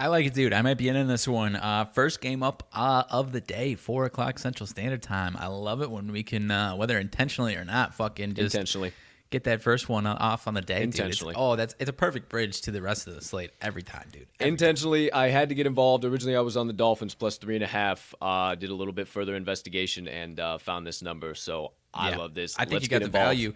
[0.00, 0.52] I like it, dude.
[0.52, 1.56] I might be in on this one.
[1.56, 5.36] Uh, first game up uh, of the day, four o'clock Central Standard Time.
[5.36, 8.92] I love it when we can, uh, whether intentionally or not, fucking just intentionally
[9.30, 10.82] get that first one off on the day.
[10.82, 11.32] Intentionally.
[11.34, 11.40] Dude.
[11.40, 14.08] It's, oh, that's it's a perfect bridge to the rest of the slate every time,
[14.12, 14.26] dude.
[14.40, 16.04] Every Intentionally, I had to get involved.
[16.04, 18.14] Originally, I was on the Dolphins plus three and a half.
[18.20, 21.34] Uh, did a little bit further investigation and uh, found this number.
[21.34, 22.16] So I Yeah.
[22.16, 22.56] love this.
[22.56, 23.26] I think Let's you got the involved.
[23.26, 23.52] value.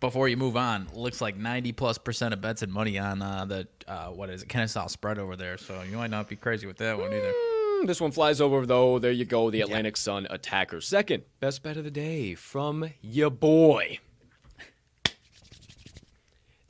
[0.00, 3.44] Before you move on, looks like ninety plus percent of bets and money on uh,
[3.44, 5.56] the uh, what is it, Kennesaw spread over there.
[5.58, 7.32] So you might not be crazy with that one either.
[7.32, 8.98] Mm, This one flies over though.
[8.98, 9.50] There you go.
[9.50, 10.80] The Atlantic Sun attacker.
[10.80, 14.00] Second best bet of the day from your boy.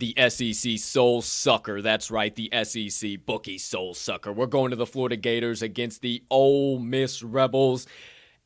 [0.02, 1.80] The SEC Soul Sucker.
[1.80, 4.32] That's right, the SEC Bookie Soul Sucker.
[4.32, 7.86] We're going to the Florida Gators against the Ole Miss Rebels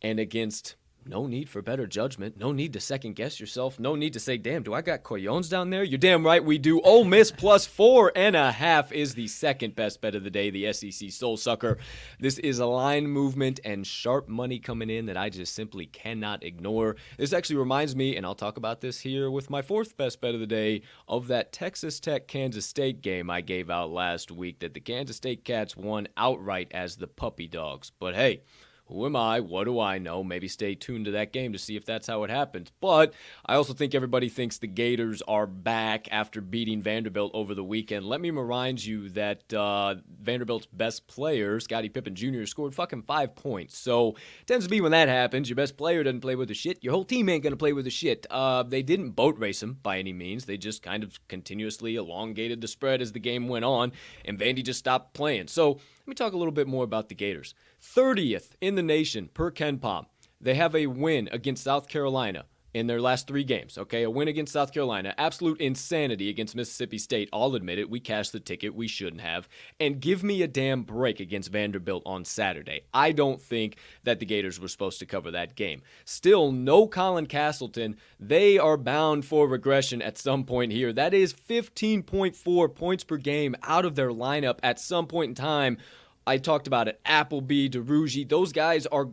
[0.03, 0.77] and against
[1.09, 2.37] no need for better judgment.
[2.37, 3.79] No need to second guess yourself.
[3.79, 5.85] No need to say, damn, do I got Coyones down there?
[5.85, 6.81] You're damn right we do.
[6.81, 10.51] Ole Miss plus four and a half is the second best bet of the day,
[10.51, 11.79] the SEC Soul Sucker.
[12.19, 16.43] This is a line movement and sharp money coming in that I just simply cannot
[16.43, 16.97] ignore.
[17.19, 20.35] This actually reminds me, and I'll talk about this here with my fourth best bet
[20.35, 24.59] of the day, of that Texas Tech Kansas State game I gave out last week
[24.61, 27.93] that the Kansas State Cats won outright as the puppy dogs.
[27.99, 28.43] But hey,
[28.89, 29.41] who am I?
[29.41, 30.23] What do I know?
[30.23, 32.71] Maybe stay tuned to that game to see if that's how it happens.
[32.81, 37.65] But I also think everybody thinks the Gators are back after beating Vanderbilt over the
[37.65, 38.07] weekend.
[38.07, 43.35] Let me remind you that uh, Vanderbilt's best player, Scottie Pippen Jr., scored fucking five
[43.35, 43.77] points.
[43.77, 44.15] So
[44.47, 46.83] tends to be when that happens, your best player doesn't play with the shit.
[46.85, 48.25] Your whole team ain't gonna play with the shit.
[48.31, 50.45] Uh, they didn't boat race him by any means.
[50.45, 53.93] They just kind of continuously elongated the spread as the game went on,
[54.25, 55.49] and Vandy just stopped playing.
[55.49, 57.55] So let me talk a little bit more about the Gators.
[57.95, 60.07] 30th in the nation per KenPom.
[60.41, 62.45] They have a win against South Carolina
[62.77, 63.79] in their last three games.
[63.79, 67.31] Okay, a win against South Carolina, absolute insanity against Mississippi State.
[67.33, 67.89] I'll admit it.
[67.89, 68.75] We cashed the ticket.
[68.75, 69.49] We shouldn't have.
[69.81, 72.83] And give me a damn break against Vanderbilt on Saturday.
[72.93, 75.81] I don't think that the Gators were supposed to cover that game.
[76.05, 77.97] Still, no Colin Castleton.
[78.21, 80.93] They are bound for regression at some point here.
[80.93, 85.79] That is 15.4 points per game out of their lineup at some point in time.
[86.27, 87.01] I talked about it.
[87.05, 89.11] Appleby, Duruji, those guys are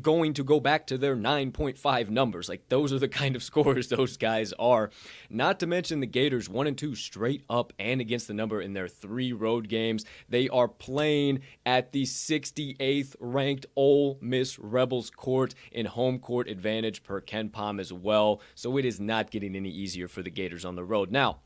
[0.00, 2.48] going to go back to their 9.5 numbers.
[2.48, 4.90] Like those are the kind of scores those guys are.
[5.30, 8.72] Not to mention the Gators 1 and 2 straight up and against the number in
[8.72, 10.04] their 3 road games.
[10.28, 17.02] They are playing at the 68th ranked Ole Miss Rebels court in home court advantage
[17.04, 18.40] per KenPom as well.
[18.54, 21.10] So it is not getting any easier for the Gators on the road.
[21.10, 21.40] Now,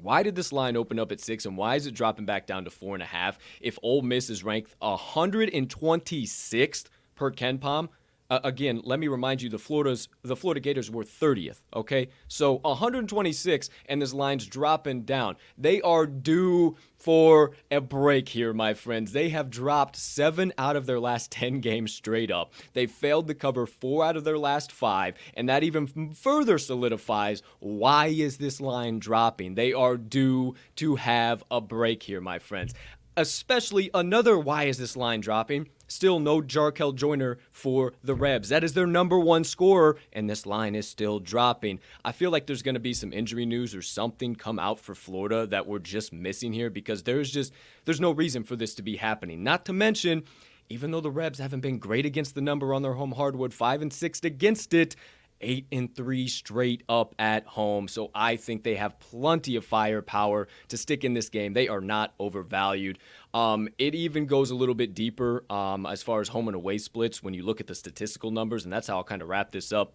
[0.00, 2.64] why did this line open up at six, and why is it dropping back down
[2.64, 3.38] to four and a half?
[3.60, 7.88] If Ole Miss is ranked 126th per KenPom,
[8.28, 11.60] uh, again, let me remind you, the Florida's the Florida Gators were 30th.
[11.74, 15.36] Okay, so 126, and this line's dropping down.
[15.56, 19.12] They are due for a break here, my friends.
[19.12, 22.52] They have dropped seven out of their last 10 games straight up.
[22.72, 27.42] They failed to cover four out of their last five, and that even further solidifies
[27.60, 29.54] why is this line dropping.
[29.54, 32.74] They are due to have a break here, my friends.
[33.16, 35.68] Especially another why is this line dropping?
[35.86, 38.48] Still no Jarkel Joiner for the Rebs.
[38.48, 41.80] That is their number one scorer, and this line is still dropping.
[42.04, 44.94] I feel like there's going to be some injury news or something come out for
[44.94, 47.52] Florida that we're just missing here because there's just
[47.84, 49.44] there's no reason for this to be happening.
[49.44, 50.24] Not to mention,
[50.68, 53.82] even though the Rebs haven't been great against the number on their home hardwood, five
[53.82, 54.96] and six against it
[55.40, 57.88] eight and three straight up at home.
[57.88, 61.52] So I think they have plenty of firepower to stick in this game.
[61.52, 62.98] They are not overvalued.
[63.34, 66.78] Um, it even goes a little bit deeper um, as far as home and away
[66.78, 69.52] splits when you look at the statistical numbers, and that's how I'll kind of wrap
[69.52, 69.94] this up.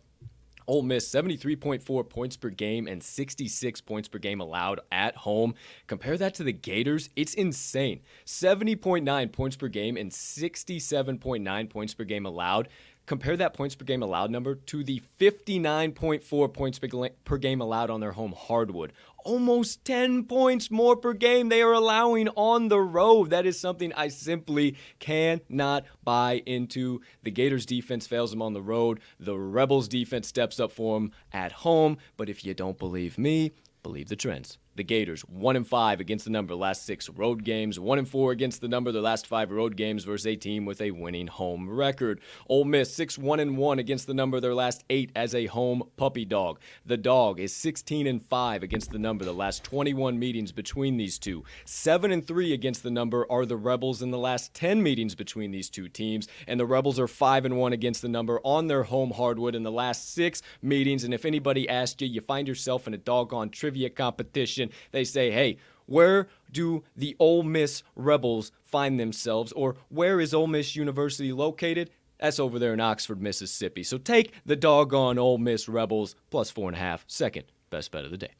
[0.68, 5.56] Ole Miss 73.4 points per game and 66 points per game allowed at home.
[5.88, 8.02] Compare that to the Gators, it's insane.
[8.26, 12.70] 70.9 points per game and 67.9 points per game allowed.
[13.12, 18.00] Compare that points per game allowed number to the 59.4 points per game allowed on
[18.00, 18.94] their home hardwood.
[19.26, 23.32] Almost 10 points more per game they are allowing on the road.
[23.32, 27.02] That is something I simply cannot buy into.
[27.24, 29.02] The Gators defense fails them on the road.
[29.20, 31.98] The Rebels defense steps up for them at home.
[32.16, 33.52] But if you don't believe me,
[33.84, 34.58] believe the trends.
[34.82, 38.32] The Gators, 1 and 5 against the number last 6 road games, 1 and 4
[38.32, 41.70] against the number the last 5 road games versus a team with a winning home
[41.70, 42.20] record.
[42.50, 45.84] Ole Miss 6 1 and 1 against the number their last 8 as a home
[45.98, 46.60] puppy dog.
[46.84, 51.20] The dog is 16 and 5 against the number the last 21 meetings between these
[51.20, 51.44] two.
[51.66, 55.52] 7 and 3 against the number are the Rebels in the last 10 meetings between
[55.52, 58.82] these two teams, and the Rebels are 5 and 1 against the number on their
[58.82, 61.04] home hardwood in the last 6 meetings.
[61.04, 65.32] And if anybody asked you, you find yourself in a doggone trivia competition, they say,
[65.32, 71.34] "Hey, where do the Ole Miss Rebels find themselves, or where is Ole Miss University
[71.34, 71.90] located?
[72.20, 73.84] That's over there in Oxford, Mississippi.
[73.84, 77.04] So take the doggone Ole Miss Rebels plus four and a half.
[77.08, 78.32] Second best bet of the day.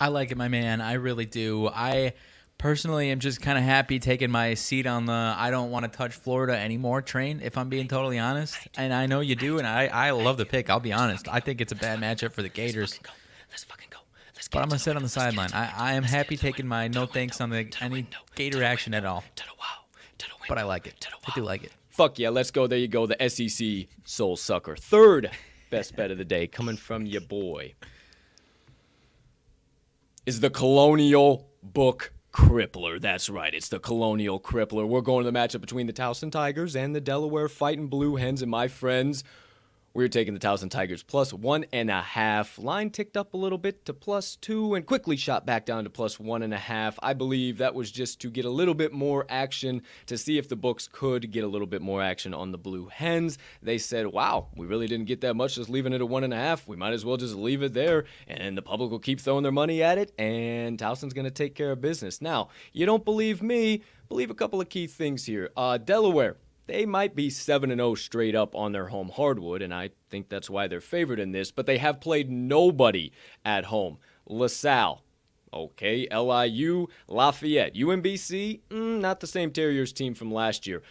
[0.00, 0.80] I like it, my man.
[0.80, 1.68] I really do.
[1.68, 2.14] I
[2.58, 5.96] personally am just kind of happy taking my seat on the I don't want to
[5.96, 8.56] touch Florida anymore train, if I'm being totally honest.
[8.76, 10.70] And I know you do, and I, I love the pick.
[10.70, 11.28] I'll be honest.
[11.28, 12.92] I think it's a bad matchup for the Gators.
[12.92, 13.12] Let's fucking go.
[13.50, 13.64] Let's
[14.48, 15.50] But I'm going to sit on the sideline.
[15.52, 19.24] I, I am happy taking my no thanks on the any Gator action at all.
[19.36, 19.66] To the wow.
[20.18, 21.06] To the But I like it.
[21.26, 21.72] I do like it.
[21.90, 22.66] Fuck yeah, let's go.
[22.66, 23.06] There you go.
[23.06, 24.76] The SEC Soul Sucker.
[24.76, 25.30] Third
[25.70, 27.74] best bet of the day coming from your boy
[30.26, 33.00] is the Colonial Book Crippler.
[33.00, 34.86] That's right, it's the Colonial Crippler.
[34.86, 38.42] We're going to the matchup between the Towson Tigers and the Delaware Fighting Blue Hens.
[38.42, 39.24] And my friends,
[39.92, 42.58] we're taking the Towson Tigers plus one and a half.
[42.58, 45.90] Line ticked up a little bit to plus two and quickly shot back down to
[45.90, 46.96] plus one and a half.
[47.02, 50.48] I believe that was just to get a little bit more action to see if
[50.48, 53.36] the books could get a little bit more action on the Blue Hens.
[53.62, 56.32] They said, wow, we really didn't get that much just leaving it at one and
[56.32, 56.68] a half.
[56.68, 59.50] We might as well just leave it there and the public will keep throwing their
[59.50, 62.20] money at it and Towson's going to take care of business.
[62.22, 63.82] Now, you don't believe me?
[64.08, 65.50] Believe a couple of key things here.
[65.56, 66.36] Uh, Delaware
[66.66, 70.50] they might be 7 0 straight up on their home hardwood, and I think that's
[70.50, 73.12] why they're favored in this, but they have played nobody
[73.44, 73.98] at home.
[74.26, 75.02] LaSalle,
[75.52, 80.82] okay, LIU, Lafayette, UMBC, mm, not the same Terriers team from last year.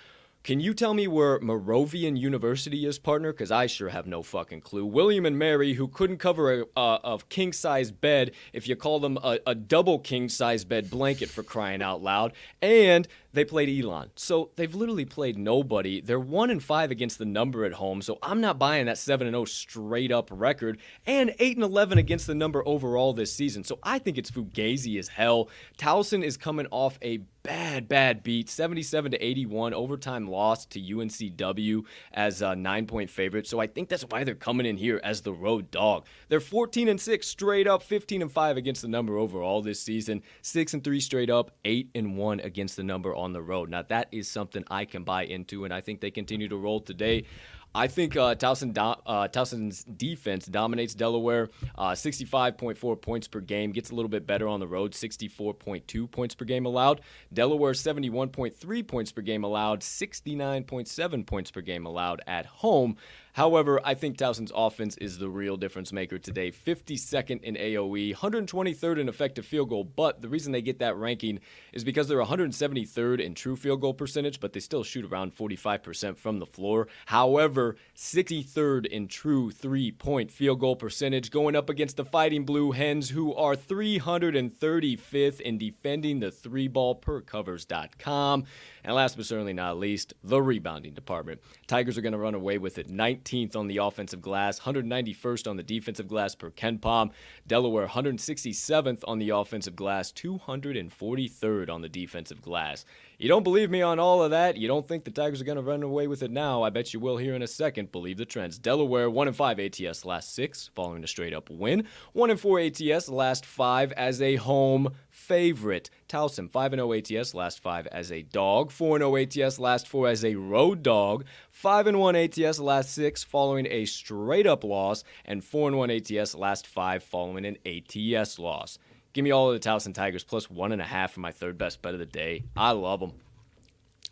[0.41, 3.33] Can you tell me where Moravian University is, partner?
[3.33, 4.85] Because I sure have no fucking clue.
[4.85, 8.99] William and Mary, who couldn't cover a, a, a king size bed if you call
[9.01, 13.69] them a, a double king size bed blanket for crying out loud, and they played
[13.83, 14.09] Elon.
[14.15, 16.01] So they've literally played nobody.
[16.01, 19.27] They're 1 and 5 against the number at home, so I'm not buying that 7
[19.27, 23.63] and 0 straight up record, and 8 and 11 against the number overall this season.
[23.63, 25.49] So I think it's fugazi as hell.
[25.77, 31.83] Towson is coming off a bad, bad beat, 77 to 81, overtime loss to UNCW
[32.13, 33.47] as a nine point favorite.
[33.47, 36.05] So I think that's why they're coming in here as the road dog.
[36.27, 40.21] They're 14 and 6 straight up, 15 and 5 against the number overall this season,
[40.41, 43.69] 6 and 3 straight up, 8 and 1 against the number on the road.
[43.69, 46.79] Now that is something I can buy into, and I think they continue to roll
[46.79, 47.25] today.
[47.73, 51.49] I think uh, Towson do- uh, Towson's defense dominates Delaware.
[51.77, 53.71] Uh, 65.4 points per game.
[53.71, 54.93] Gets a little bit better on the road.
[54.93, 57.01] 64.2 points per game allowed.
[57.31, 59.81] Delaware 71.3 points per game allowed.
[59.81, 62.97] 69.7 points per game allowed at home.
[63.33, 66.51] However, I think Towson's offense is the real difference maker today.
[66.51, 69.83] 52nd in AOE, 123rd in effective field goal.
[69.83, 71.39] But the reason they get that ranking
[71.73, 76.17] is because they're 173rd in true field goal percentage, but they still shoot around 45%
[76.17, 76.87] from the floor.
[77.05, 82.71] However, 63rd in true three point field goal percentage, going up against the Fighting Blue
[82.71, 88.45] Hens, who are 335th in defending the three ball per covers.com.
[88.83, 91.41] And last but certainly not least, the rebounding department.
[91.67, 92.89] Tigers are going to run away with it.
[93.29, 97.11] 19th on the offensive glass, 191st on the defensive glass per KenPom.
[97.47, 102.85] Delaware 167th on the offensive glass, 243rd on the defensive glass.
[103.17, 104.55] You don't believe me on all of that?
[104.55, 106.63] You don't think the Tigers are going to run away with it now?
[106.63, 107.91] I bet you will here in a second.
[107.91, 108.57] Believe the trends.
[108.57, 111.85] Delaware 1 and 5 ATS last 6 following a straight up win.
[112.13, 115.89] 1 and 4 ATS last 5 as a home favorite.
[116.07, 118.71] Towson 5 and 0 ATS last 5 as a dog.
[118.71, 121.25] 4 and 0 ATS last 4 as a road dog.
[121.59, 125.91] 5 and 1 ATS last 6 following a straight up loss and 4 and 1
[125.91, 128.79] ATS last 5 following an ATS loss.
[129.11, 131.57] Give me all of the Towson Tigers plus one and a half for my third
[131.57, 132.45] best bet of the day.
[132.55, 133.11] I love them.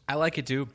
[0.09, 0.67] I like it too.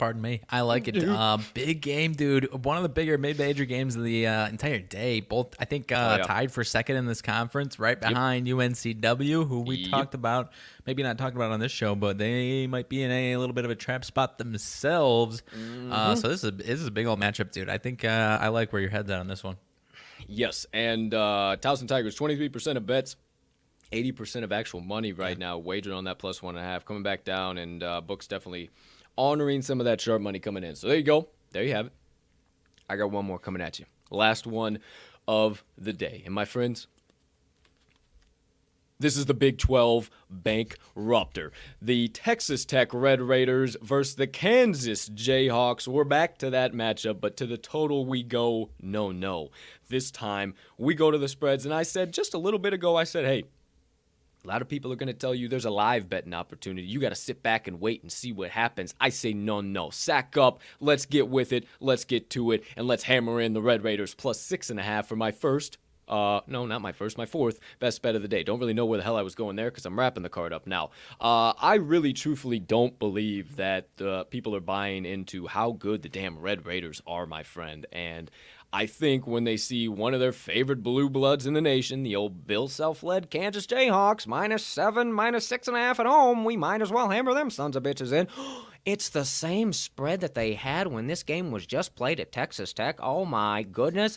[0.00, 0.40] Pardon me.
[0.48, 1.06] I like it.
[1.06, 2.64] Uh, big game, dude.
[2.64, 5.20] One of the bigger mid-major games of the uh, entire day.
[5.20, 6.22] Both, I think, uh, Oh, yeah.
[6.22, 9.90] tied for second in this conference, right behind UNCW, who we Yep.
[9.90, 10.52] talked about.
[10.86, 13.66] Maybe not talked about on this show, but they might be in a, little bit
[13.66, 15.42] of a trap spot themselves.
[15.54, 15.92] Mm-hmm.
[15.92, 17.68] Uh, so this is a, this is a big old matchup, dude.
[17.68, 19.58] I think uh, I like where your head's at on this one.
[20.26, 23.16] Yes, and uh, Towson Tigers, 23% of bets,
[23.92, 27.02] 80% of actual money right now wagered on that plus one and a half, coming
[27.02, 28.70] back down, and uh, books definitely
[29.20, 30.74] honoring some of that sharp money coming in.
[30.74, 31.28] So there you go.
[31.52, 31.92] There you have it.
[32.88, 33.84] I got one more coming at you.
[34.10, 34.78] Last one
[35.28, 36.22] of the day.
[36.24, 36.86] And my friends,
[38.98, 41.50] this is the Big 12 bankrupter.
[41.82, 45.86] The Texas Tech Red Raiders versus the Kansas Jayhawks.
[45.86, 49.50] We're back to that matchup, but to the total we go no, no.
[49.88, 52.96] This time we go to the spreads, and I said just a little bit ago,
[52.96, 53.44] I said, hey,
[54.44, 56.86] a lot of people are going to tell you there's a live betting opportunity.
[56.86, 58.94] You got to sit back and wait and see what happens.
[59.00, 59.90] I say, no, no.
[59.90, 60.60] Sack up.
[60.80, 61.66] Let's get with it.
[61.80, 62.64] Let's get to it.
[62.76, 65.78] And let's hammer in the Red Raiders plus six and a half for my first
[66.08, 68.42] Uh, no, not my first, my fourth best bet of the day.
[68.42, 70.52] Don't really know where the hell I was going there because I'm wrapping the card
[70.52, 70.90] up now.
[71.20, 76.08] Uh, I really, truthfully don't believe that uh, people are buying into how good the
[76.08, 77.86] damn Red Raiders are, my friend.
[77.92, 78.28] And
[78.72, 82.14] I think when they see one of their favorite blue bloods in the nation, the
[82.14, 86.44] old Bill Self led Kansas Jayhawks, minus seven, minus six and a half at home,
[86.44, 88.28] we might as well hammer them sons of bitches in.
[88.86, 92.72] It's the same spread that they had when this game was just played at Texas
[92.72, 92.98] Tech.
[93.02, 94.16] Oh my goodness.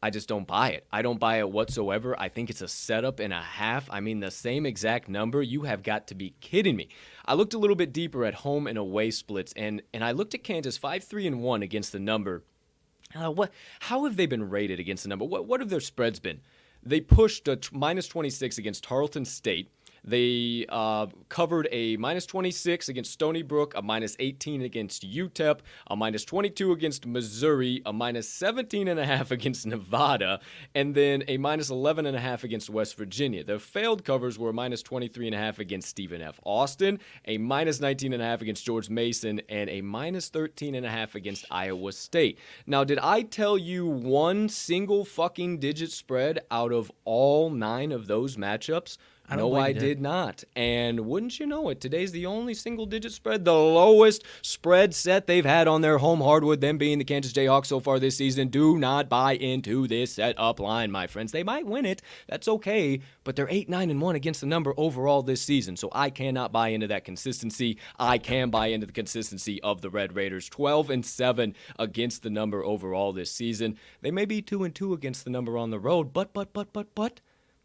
[0.00, 0.86] I just don't buy it.
[0.92, 2.14] I don't buy it whatsoever.
[2.16, 3.90] I think it's a setup and a half.
[3.90, 5.42] I mean, the same exact number.
[5.42, 6.88] You have got to be kidding me.
[7.24, 10.34] I looked a little bit deeper at home and away splits, and, and I looked
[10.34, 12.44] at Kansas 5 3 and 1 against the number.
[13.14, 13.52] Uh, what?
[13.80, 15.24] How have they been rated against the number?
[15.24, 16.40] What, what have their spreads been?
[16.82, 19.70] They pushed a t- minus 26 against Tarleton State.
[20.06, 25.96] They uh, covered a minus 26 against Stony Brook, a minus 18 against UTEP, a
[25.96, 30.40] minus 22 against Missouri, a minus 17 and a half against Nevada,
[30.74, 33.42] and then a minus 11 and a half against West Virginia.
[33.42, 36.38] Their failed covers were a minus 23 and a half against Stephen F.
[36.44, 40.86] Austin, a minus 19 and a half against George Mason, and a minus 13 and
[40.86, 42.38] a half against Iowa State.
[42.66, 48.06] Now, did I tell you one single fucking digit spread out of all nine of
[48.06, 48.98] those matchups?
[49.28, 50.00] I no, I did.
[50.00, 50.44] not.
[50.54, 55.26] And wouldn't you know it, today's the only single digit spread, the lowest spread set
[55.26, 58.48] they've had on their home hardwood, them being the Kansas Jayhawks so far this season.
[58.48, 61.32] Do not buy into this setup line, my friends.
[61.32, 62.02] They might win it.
[62.28, 63.00] That's okay.
[63.24, 65.76] But they're 8, 9, and 1 against the number overall this season.
[65.76, 67.78] So I cannot buy into that consistency.
[67.98, 70.48] I can buy into the consistency of the Red Raiders.
[70.48, 73.76] 12 and 7 against the number overall this season.
[74.02, 76.72] They may be 2 and 2 against the number on the road, but, but, but,
[76.72, 77.20] but, but.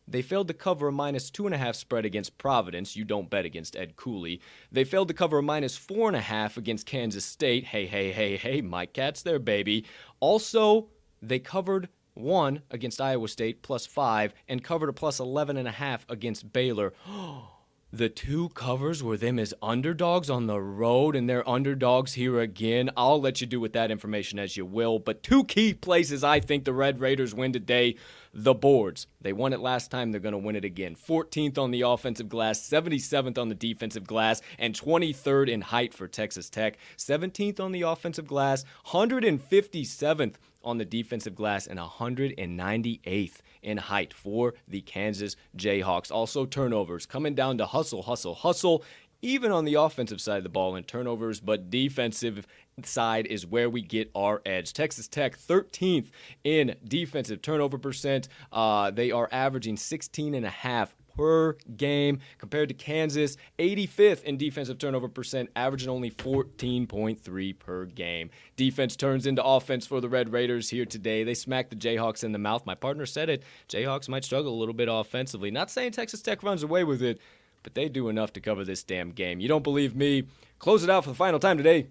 [0.07, 2.95] They failed to cover a minus two and a half spread against Providence.
[2.95, 4.41] You don't bet against Ed Cooley.
[4.71, 7.65] They failed to cover a minus four and a half against Kansas State.
[7.65, 9.85] Hey, hey, hey, hey, Mike Cat's there, baby.
[10.19, 10.89] Also,
[11.21, 15.71] they covered one against Iowa State plus five and covered a plus 11 and a
[15.71, 16.93] half against Baylor.
[17.07, 17.60] Oh,
[17.93, 22.89] The two covers were them as underdogs on the road, and they're underdogs here again.
[22.95, 24.97] I'll let you do with that information as you will.
[24.97, 27.97] But two key places I think the Red Raiders win today
[28.33, 29.07] the boards.
[29.19, 30.95] They won it last time, they're going to win it again.
[30.95, 36.07] 14th on the offensive glass, 77th on the defensive glass, and 23rd in height for
[36.07, 36.77] Texas Tech.
[36.97, 44.53] 17th on the offensive glass, 157th on the defensive glass, and 198th in height for
[44.67, 46.11] the Kansas Jayhawks.
[46.11, 48.83] Also, turnovers coming down to hustle, hustle, hustle.
[49.23, 52.47] Even on the offensive side of the ball in turnovers, but defensive
[52.83, 54.73] side is where we get our edge.
[54.73, 56.09] Texas Tech 13th
[56.43, 58.27] in defensive turnover percent.
[58.51, 64.37] Uh, they are averaging 16 and a half per game compared to Kansas 85th in
[64.37, 68.29] defensive turnover percent averaging only 14.3 per game.
[68.55, 71.23] Defense turns into offense for the Red Raiders here today.
[71.23, 72.65] They smacked the Jayhawks in the mouth.
[72.65, 73.43] My partner said it.
[73.69, 75.51] Jayhawks might struggle a little bit offensively.
[75.51, 77.19] Not saying Texas Tech runs away with it,
[77.63, 79.39] but they do enough to cover this damn game.
[79.39, 80.23] You don't believe me?
[80.59, 81.87] Close it out for the final time today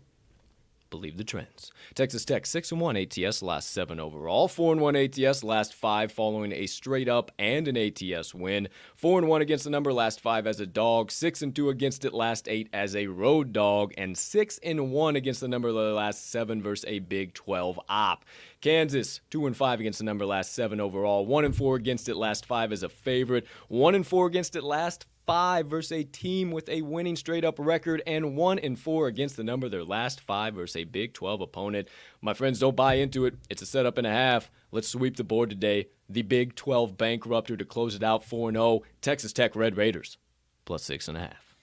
[0.90, 1.72] believe the trends.
[1.94, 6.12] Texas Tech 6 and 1 ATS last 7 overall, 4 and 1 ATS last 5
[6.12, 8.68] following a straight up and an ATS win.
[8.96, 12.04] 4 and 1 against the number last 5 as a dog, 6 and 2 against
[12.04, 16.30] it last 8 as a road dog and 6 and 1 against the number last
[16.30, 18.24] 7 versus a Big 12 op.
[18.60, 22.16] Kansas 2 and 5 against the number last 7 overall, 1 and 4 against it
[22.16, 26.50] last 5 as a favorite, 1 and 4 against it last five versus a team
[26.50, 30.20] with a winning straight up record and one and four against the number their last
[30.20, 31.86] five versus a Big 12 opponent.
[32.20, 33.34] My friends, don't buy into it.
[33.48, 34.50] It's a setup and a half.
[34.72, 35.86] Let's sweep the board today.
[36.08, 38.82] The Big 12 bankrupter to close it out 4 0.
[39.02, 40.18] Texas Tech Red Raiders
[40.64, 41.56] plus six and a half.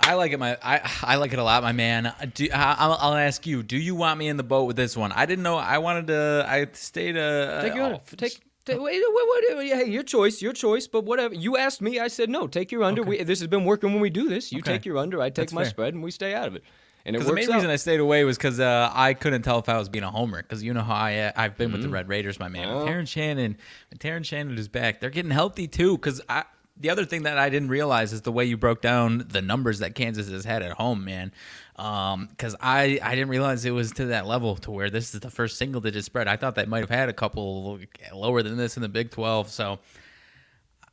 [0.00, 2.12] I like it, my I I like it a lot, my man.
[2.34, 3.62] Do, I, I'll, I'll ask you.
[3.62, 5.12] Do you want me in the boat with this one?
[5.12, 5.56] I didn't know.
[5.58, 6.44] I wanted to.
[6.48, 7.16] I stayed.
[7.16, 8.00] Uh, Take your oh.
[8.16, 8.40] Take.
[8.66, 10.86] Hey, your choice, your choice.
[10.86, 12.46] But whatever you asked me, I said no.
[12.46, 13.02] Take your under.
[13.02, 14.52] We, this has been working when we do this.
[14.52, 14.72] You Okay.
[14.72, 15.70] take your under, I take That's my fair.
[15.70, 16.64] spread, and we stay out of it.
[17.06, 17.70] And it the main reason.
[17.70, 20.42] I stayed away was because uh, I couldn't tell if I was being a homer.
[20.42, 22.68] Because you know how I uh, I've been with the Red Raiders, my man.
[22.68, 22.84] Oh.
[22.84, 23.56] With Shannon,
[23.90, 25.96] when Terrence Shannon is back, they're getting healthy too.
[25.96, 26.44] Because I
[26.80, 29.80] the other thing that I didn't realize is the way you broke down the numbers
[29.80, 31.32] that Kansas has had at home, man.
[31.76, 35.30] Because I I didn't realize it was to that level to where this is the
[35.30, 36.26] first single digit spread.
[36.28, 37.78] I thought they might have had a couple
[38.12, 39.50] lower than this in the Big Twelve.
[39.50, 39.78] So.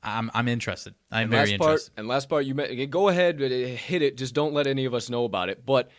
[0.03, 0.93] I'm I'm interested.
[1.11, 1.93] I'm And very part, interested.
[1.97, 4.15] and last part, you me- go ahead, uh, hit it.
[4.15, 5.65] Just don't let any of us know about it.
[5.65, 5.89] But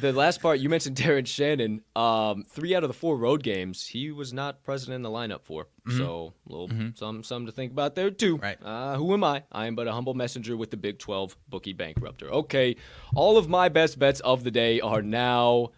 [0.00, 1.82] the last part, you mentioned Darren Shannon.
[1.96, 5.42] Um, three out of the four road games, he was not present in the lineup
[5.42, 5.68] for.
[5.96, 8.36] So a little some some to think about there too.
[8.36, 8.56] Right.
[8.62, 9.42] Uh, who am I?
[9.50, 12.30] I am but a humble messenger with the Big 12 bookie bankrupter.
[12.30, 12.76] Okay,
[13.16, 15.70] all of my best bets of the day are now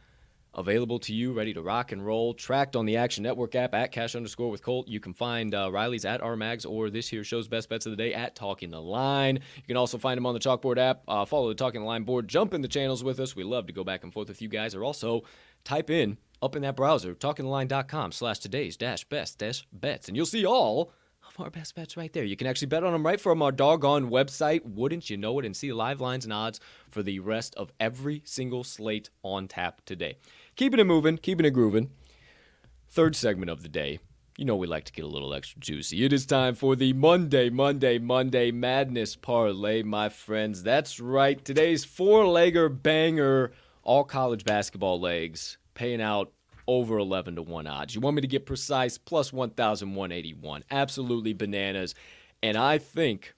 [0.54, 2.34] available to you, ready to rock and roll.
[2.34, 4.88] Tracked on the Action Network app at cash underscore with Colt.
[4.88, 7.90] You can find uh, Riley's at R Mags or this here show's best bets of
[7.90, 9.40] the day at Talking the Line.
[9.56, 11.02] You can also find him on the Chalkboard app.
[11.08, 12.28] Uh, follow the Talking the Line board.
[12.28, 13.36] Jump in the channels with us.
[13.36, 14.74] We love to go back and forth with you guys.
[14.74, 15.24] Or also
[15.64, 20.26] type in up in that browser talkingtheline.com slash today's dash best dash bets, and you'll
[20.26, 20.92] see all
[21.26, 22.24] of our best bets right there.
[22.24, 24.62] You can actually bet on them right from our doggone website.
[24.64, 25.46] Wouldn't you know it?
[25.46, 29.82] And see live lines and odds for the rest of every single slate on tap
[29.84, 30.18] today.
[30.56, 31.90] Keeping it moving, keeping it grooving.
[32.88, 33.98] Third segment of the day.
[34.38, 36.04] You know we like to get a little extra juicy.
[36.04, 40.62] It is time for the Monday, Monday, Monday Madness Parlay, my friends.
[40.62, 41.44] That's right.
[41.44, 43.50] Today's four-legger banger,
[43.82, 46.32] all college basketball legs, paying out
[46.68, 47.96] over 11 to 1 odds.
[47.96, 48.96] You want me to get precise?
[48.96, 50.64] Plus 1,181.
[50.70, 51.96] Absolutely bananas.
[52.44, 53.34] And I think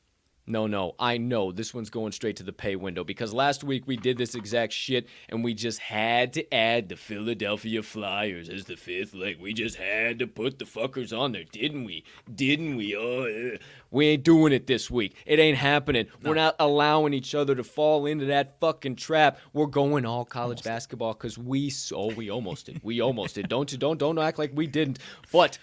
[0.46, 3.84] no, no, I know this one's going straight to the pay window because last week
[3.86, 8.64] we did this exact shit and we just had to add the Philadelphia Flyers as
[8.64, 9.40] the fifth leg.
[9.40, 12.04] We just had to put the fuckers on there, didn't we?
[12.32, 12.96] Didn't we?
[12.96, 13.56] Oh,
[13.90, 15.16] we ain't doing it this week.
[15.26, 16.06] It ain't happening.
[16.22, 16.30] No.
[16.30, 19.38] We're not allowing each other to fall into that fucking trap.
[19.52, 22.80] We're going all college almost basketball because we oh we almost did.
[22.82, 23.48] We almost did.
[23.48, 24.98] Don't you don't don't act like we didn't.
[25.32, 25.58] But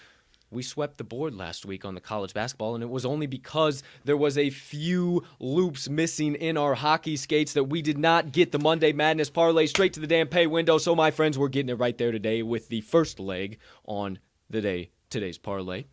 [0.54, 3.82] we swept the board last week on the college basketball, and it was only because
[4.04, 8.52] there was a few loops missing in our hockey skates that we did not get
[8.52, 10.78] the Monday Madness parlay straight to the damn pay window.
[10.78, 14.60] So, my friends, we're getting it right there today with the first leg on the
[14.60, 15.84] day today's parlay.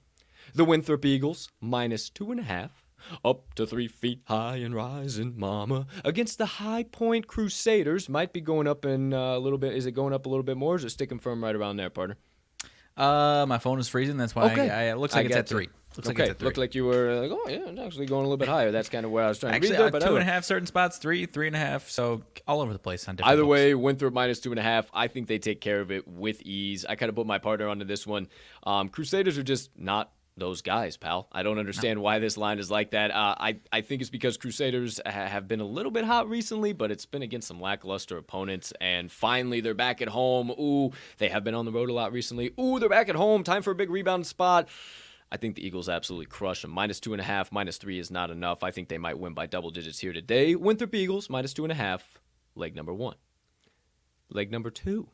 [0.53, 2.85] The Winthrop Eagles minus two and a half.
[3.25, 5.87] Up to three feet high and rising, mama.
[6.05, 8.07] Against the High Point Crusaders.
[8.07, 9.73] Might be going up in uh, a little bit.
[9.73, 10.73] Is it going up a little bit more?
[10.73, 12.17] Or is it sticking firm right around there, partner?
[12.97, 14.17] Uh, my phone is freezing.
[14.17, 14.69] That's why okay.
[14.69, 15.69] I, I, it looks like I it's at three.
[15.97, 16.23] Looks okay.
[16.23, 16.41] like it's.
[16.41, 18.71] Looked like you were like, oh yeah, it's actually going a little bit higher.
[18.71, 20.31] That's kind of where I was trying actually, to read there, uh, two and a
[20.31, 23.33] half certain spots, three, three and a half, so all over the place on different.
[23.33, 23.51] Either books.
[23.51, 24.89] way, Winthrop minus two and a half.
[24.93, 26.85] I think they take care of it with ease.
[26.87, 28.29] I kind of put my partner onto this one.
[28.63, 31.27] Um, Crusaders are just not those guys, pal.
[31.31, 32.03] I don't understand no.
[32.03, 33.11] why this line is like that.
[33.11, 36.73] Uh, I I think it's because Crusaders ha- have been a little bit hot recently,
[36.73, 38.73] but it's been against some lackluster opponents.
[38.79, 40.51] And finally, they're back at home.
[40.51, 42.53] Ooh, they have been on the road a lot recently.
[42.59, 43.43] Ooh, they're back at home.
[43.43, 44.69] Time for a big rebound spot.
[45.31, 46.71] I think the Eagles absolutely crush them.
[46.71, 48.63] Minus two and a half, minus three is not enough.
[48.63, 50.55] I think they might win by double digits here today.
[50.55, 52.19] Winthrop Eagles minus two and a half.
[52.55, 53.15] Leg number one.
[54.29, 55.09] Leg number two.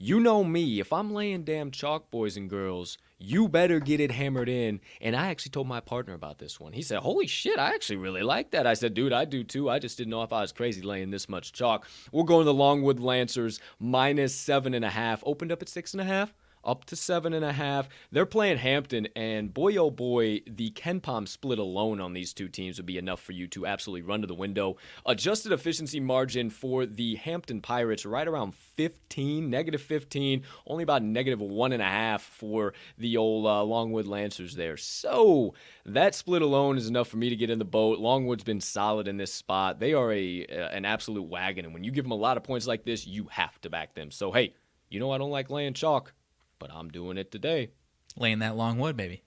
[0.00, 0.78] You know me.
[0.78, 4.80] If I'm laying damn chalk, boys and girls, you better get it hammered in.
[5.00, 6.72] And I actually told my partner about this one.
[6.72, 8.64] He said, Holy shit, I actually really like that.
[8.64, 9.68] I said, Dude, I do too.
[9.68, 11.88] I just didn't know if I was crazy laying this much chalk.
[12.12, 15.20] We're going to Longwood Lancers minus seven and a half.
[15.26, 16.32] Opened up at six and a half
[16.64, 17.88] up to seven and a half.
[18.10, 22.78] They're playing Hampton, and boy, oh boy, the KenPom split alone on these two teams
[22.78, 24.76] would be enough for you to absolutely run to the window.
[25.06, 31.40] Adjusted efficiency margin for the Hampton Pirates right around 15, negative 15, only about negative
[31.40, 34.76] one and a half for the old uh, Longwood Lancers there.
[34.76, 35.54] So
[35.86, 37.98] that split alone is enough for me to get in the boat.
[37.98, 39.80] Longwood's been solid in this spot.
[39.80, 42.66] They are a an absolute wagon, and when you give them a lot of points
[42.66, 44.10] like this, you have to back them.
[44.10, 44.54] So hey,
[44.88, 46.12] you know I don't like laying chalk
[46.58, 47.70] but I'm doing it today.
[48.16, 49.22] Laying that long wood, baby.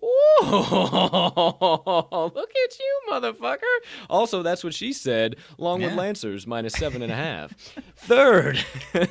[0.00, 0.42] Oh,
[2.34, 3.60] look at you, motherfucker.
[4.08, 5.36] Also, that's what she said.
[5.58, 5.96] Longwood yeah.
[5.96, 7.52] Lancers minus seven and a half.
[7.96, 8.64] Third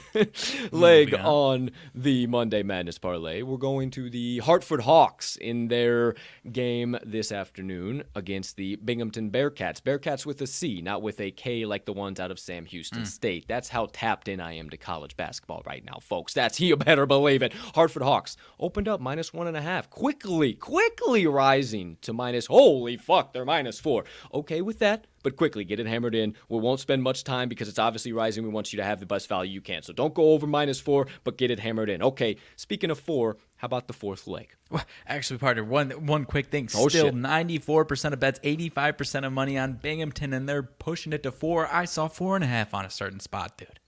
[0.72, 3.42] leg on the Monday Madness parlay.
[3.44, 6.16] We're going to the Hartford Hawks in their
[6.52, 9.82] game this afternoon against the Binghamton Bearcats.
[9.82, 13.04] Bearcats with a C, not with a K like the ones out of Sam Houston
[13.04, 13.08] mm.
[13.08, 13.48] State.
[13.48, 16.34] That's how tapped in I am to college basketball right now, folks.
[16.34, 17.54] That's you better believe it.
[17.54, 19.90] Hartford Hawks opened up minus one and a half.
[19.90, 24.06] Quickly, quickly rising to minus, holy fuck, they're minus four.
[24.34, 26.36] Okay with that, but quickly get it hammered in.
[26.50, 28.44] We won't spend much time because it's obviously rising.
[28.44, 29.84] We want you to have the best value you can.
[29.84, 32.02] So don't go over minus four, but get it hammered in.
[32.02, 34.56] Okay, speaking of four, how about the fourth leg?
[34.70, 36.70] Well, actually, partner, one one quick thing.
[36.76, 40.48] Oh, Still, ninety four percent of bets, eighty five percent of money on Binghamton, and
[40.48, 41.68] they're pushing it to four.
[41.72, 43.80] I saw four and a half on a certain spot, dude.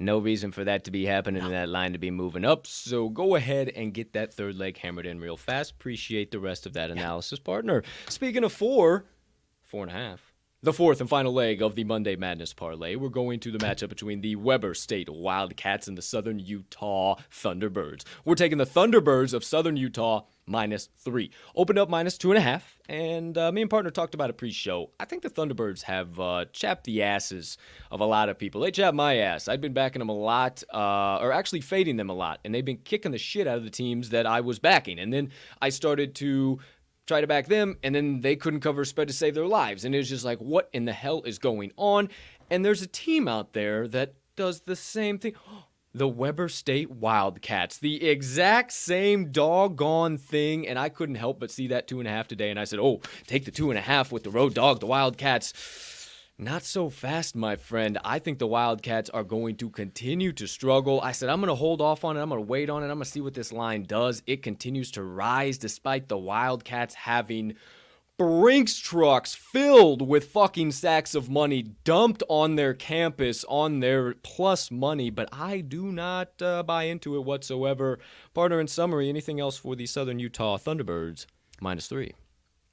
[0.00, 2.68] No reason for that to be happening and that line to be moving up.
[2.68, 5.72] So go ahead and get that third leg hammered in real fast.
[5.72, 7.82] Appreciate the rest of that analysis, partner.
[8.08, 9.06] Speaking of four,
[9.60, 10.32] four and a half.
[10.60, 13.88] The fourth and final leg of the Monday Madness parlay, we're going to the matchup
[13.88, 18.02] between the Weber State Wildcats and the Southern Utah Thunderbirds.
[18.24, 21.30] We're taking the Thunderbirds of Southern Utah minus three.
[21.54, 24.38] Opened up minus two and a half, and uh, me and partner talked about it
[24.38, 24.90] pre-show.
[24.98, 27.58] I think the Thunderbirds have uh, chapped the asses
[27.90, 28.60] of a lot of people.
[28.60, 29.48] They chapped my ass.
[29.48, 32.64] I've been backing them a lot, uh, or actually fading them a lot, and they've
[32.64, 34.98] been kicking the shit out of the teams that I was backing.
[34.98, 35.30] And then
[35.60, 36.58] I started to
[37.06, 39.84] try to back them, and then they couldn't cover a spread to save their lives.
[39.84, 42.10] And it was just like, what in the hell is going on?
[42.50, 45.34] And there's a team out there that does the same thing.
[45.98, 47.78] The Weber State Wildcats.
[47.78, 50.66] The exact same doggone thing.
[50.66, 52.50] And I couldn't help but see that two and a half today.
[52.50, 54.86] And I said, oh, take the two and a half with the road dog, the
[54.86, 55.52] Wildcats.
[56.40, 57.98] Not so fast, my friend.
[58.04, 61.00] I think the Wildcats are going to continue to struggle.
[61.00, 62.22] I said, I'm going to hold off on it.
[62.22, 62.86] I'm going to wait on it.
[62.86, 64.22] I'm going to see what this line does.
[64.24, 67.56] It continues to rise despite the Wildcats having
[68.18, 74.72] Brinks trucks filled with fucking sacks of money dumped on their campus on their plus
[74.72, 78.00] money, but I do not uh, buy into it whatsoever.
[78.34, 81.26] Partner, in summary, anything else for the Southern Utah Thunderbirds?
[81.60, 82.12] Minus three.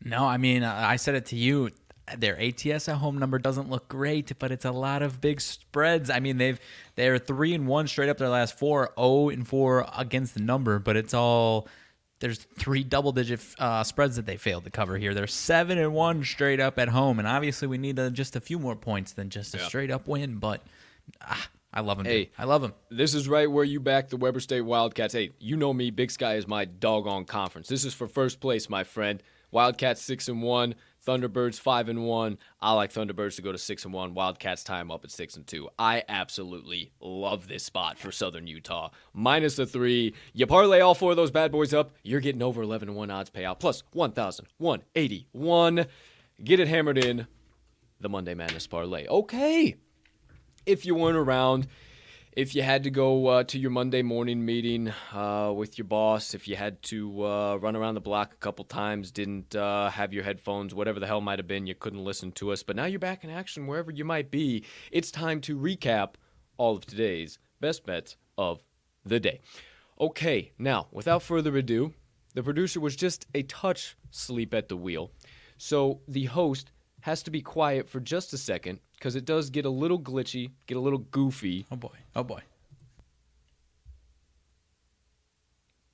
[0.03, 1.69] No, I mean, I said it to you.
[2.17, 6.09] Their ATS at home number doesn't look great, but it's a lot of big spreads.
[6.09, 6.59] I mean, they've
[6.95, 10.79] they're three and one straight up their last four, 0 and four against the number,
[10.79, 11.67] but it's all
[12.19, 15.13] there's three double digit uh, spreads that they failed to cover here.
[15.13, 18.59] They're seven and one straight up at home, and obviously we need just a few
[18.59, 19.67] more points than just a yeah.
[19.67, 20.37] straight up win.
[20.37, 20.61] But
[21.21, 22.05] ah, I love him.
[22.05, 22.33] Hey, dude.
[22.37, 22.73] I love him.
[22.89, 25.13] This is right where you back the Weber State Wildcats.
[25.13, 25.91] Hey, you know me.
[25.91, 27.67] Big Sky is my doggone conference.
[27.67, 29.21] This is for first place, my friend.
[29.51, 30.75] Wildcats six and one.
[31.05, 32.37] Thunderbirds five and one.
[32.59, 34.13] I like Thunderbirds to go to six and one.
[34.13, 35.69] Wildcats time up at six and two.
[35.77, 38.89] I absolutely love this spot for Southern Utah.
[39.13, 40.13] Minus the three.
[40.33, 43.11] You parlay all four of those bad boys up, you're getting over eleven and one
[43.11, 45.85] odds payout plus one thousand one eighty one.
[46.43, 47.27] Get it hammered in.
[48.01, 49.07] The Monday Madness parlay.
[49.07, 49.75] Okay.
[50.65, 51.67] If you weren't around,
[52.35, 56.33] if you had to go uh, to your Monday morning meeting uh, with your boss,
[56.33, 60.11] if you had to uh, run around the block a couple times, didn't uh, have
[60.11, 62.83] your headphones, whatever the hell might have been, you couldn't listen to us, but now
[62.83, 66.15] you're back in action wherever you might be, it's time to recap
[66.57, 68.61] all of today's best bets of
[69.05, 69.39] the day.
[69.97, 71.93] Okay, now, without further ado,
[72.33, 75.09] the producer was just a touch sleep at the wheel.
[75.57, 76.69] So the host
[77.05, 80.49] has to be quiet for just a second because it does get a little glitchy,
[80.65, 81.67] get a little goofy.
[81.71, 81.95] Oh boy.
[82.15, 82.41] Oh boy.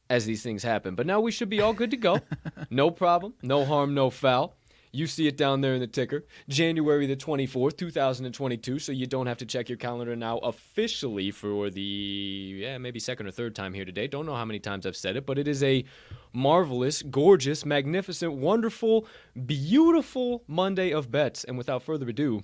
[0.10, 0.96] As these things happen.
[0.96, 2.22] But now we should be all good to go.
[2.70, 3.34] no problem.
[3.42, 4.56] No harm, no foul.
[4.94, 6.26] You see it down there in the ticker.
[6.50, 8.80] January the 24th, 2022.
[8.80, 13.28] So you don't have to check your calendar now officially for the, yeah, maybe second
[13.28, 14.08] or third time here today.
[14.08, 15.86] Don't know how many times I've said it, but it is a
[16.34, 19.08] marvelous, gorgeous, magnificent, wonderful,
[19.46, 21.46] beautiful Monday of bets.
[21.46, 22.44] And without further ado,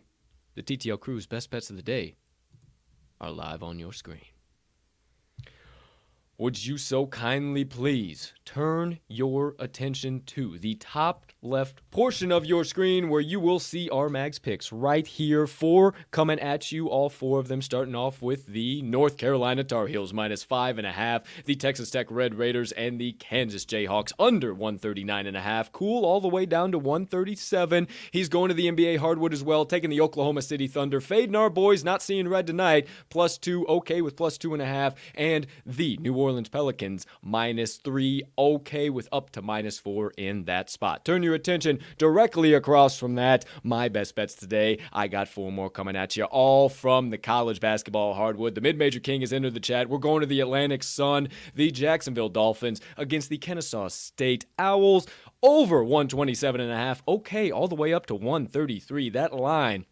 [0.55, 2.15] the TTL Crew's best bets of the day
[3.19, 4.21] are live on your screen.
[6.39, 12.63] Would you so kindly please turn your attention to the top left portion of your
[12.63, 15.47] screen where you will see our mags picks right here.
[15.47, 19.87] Four coming at you, all four of them starting off with the North Carolina Tar
[19.87, 24.11] Heels minus five and a half, the Texas Tech Red Raiders, and the Kansas Jayhawks
[24.19, 25.71] under 139 and a half.
[25.71, 27.87] Cool all the way down to 137.
[28.11, 31.49] He's going to the NBA hardwood as well, taking the Oklahoma City Thunder, fading our
[31.49, 35.47] boys, not seeing red tonight, plus two, okay with plus two and a half, and
[35.65, 41.05] the New Orleans Pelicans minus three, okay with up to minus four in that spot.
[41.05, 43.45] Turn your attention directly across from that.
[43.63, 44.79] My best bets today.
[44.91, 48.55] I got four more coming at you, all from the college basketball hardwood.
[48.55, 49.89] The mid major king has entered the chat.
[49.89, 55.07] We're going to the Atlantic Sun, the Jacksonville Dolphins against the Kennesaw State Owls
[55.41, 57.01] over 127 and a half.
[57.07, 59.09] Okay, all the way up to 133.
[59.11, 59.85] That line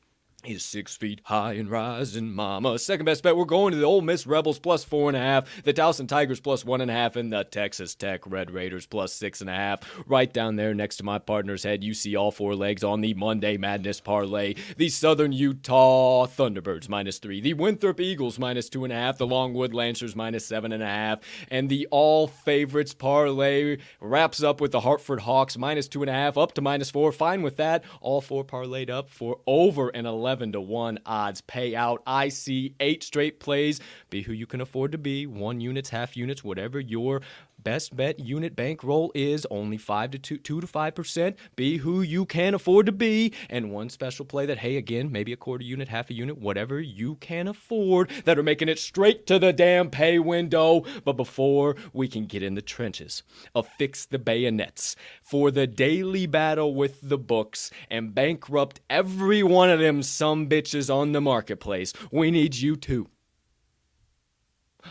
[0.46, 2.78] He's six feet high and rising, mama.
[2.78, 5.64] Second best bet, we're going to the Ole Miss Rebels plus four and a half,
[5.64, 9.12] the Towson Tigers plus one and a half, and the Texas Tech Red Raiders plus
[9.12, 9.82] six and a half.
[10.06, 13.16] Right down there next to my partner's head, you see all four legs on the
[13.16, 14.54] Monday Madness parlay.
[14.78, 19.26] The Southern Utah Thunderbirds minus three, the Winthrop Eagles minus two and a half, the
[19.26, 24.72] Longwood Lancers minus seven and a half, and the all favorites parlay wraps up with
[24.72, 27.12] the Hartford Hawks minus two and a half up to minus four.
[27.12, 27.84] Fine with that.
[28.00, 32.00] All four parlayed up for over an 11 11 to 1 odds payout.
[32.06, 33.80] I see eight straight plays.
[34.10, 35.26] Be who you can afford to be.
[35.26, 37.22] One units, half units, whatever your
[37.66, 41.36] best bet unit bankroll is only 5 to 2, 2 to 5%.
[41.56, 43.34] Be who you can afford to be.
[43.50, 46.80] And one special play that, hey, again, maybe a quarter unit, half a unit, whatever
[46.80, 50.86] you can afford that are making it straight to the damn pay window.
[51.04, 53.24] But before we can get in the trenches,
[53.56, 59.80] affix the bayonets for the daily battle with the books and bankrupt every one of
[59.80, 63.10] them some bitches on the marketplace, we need you too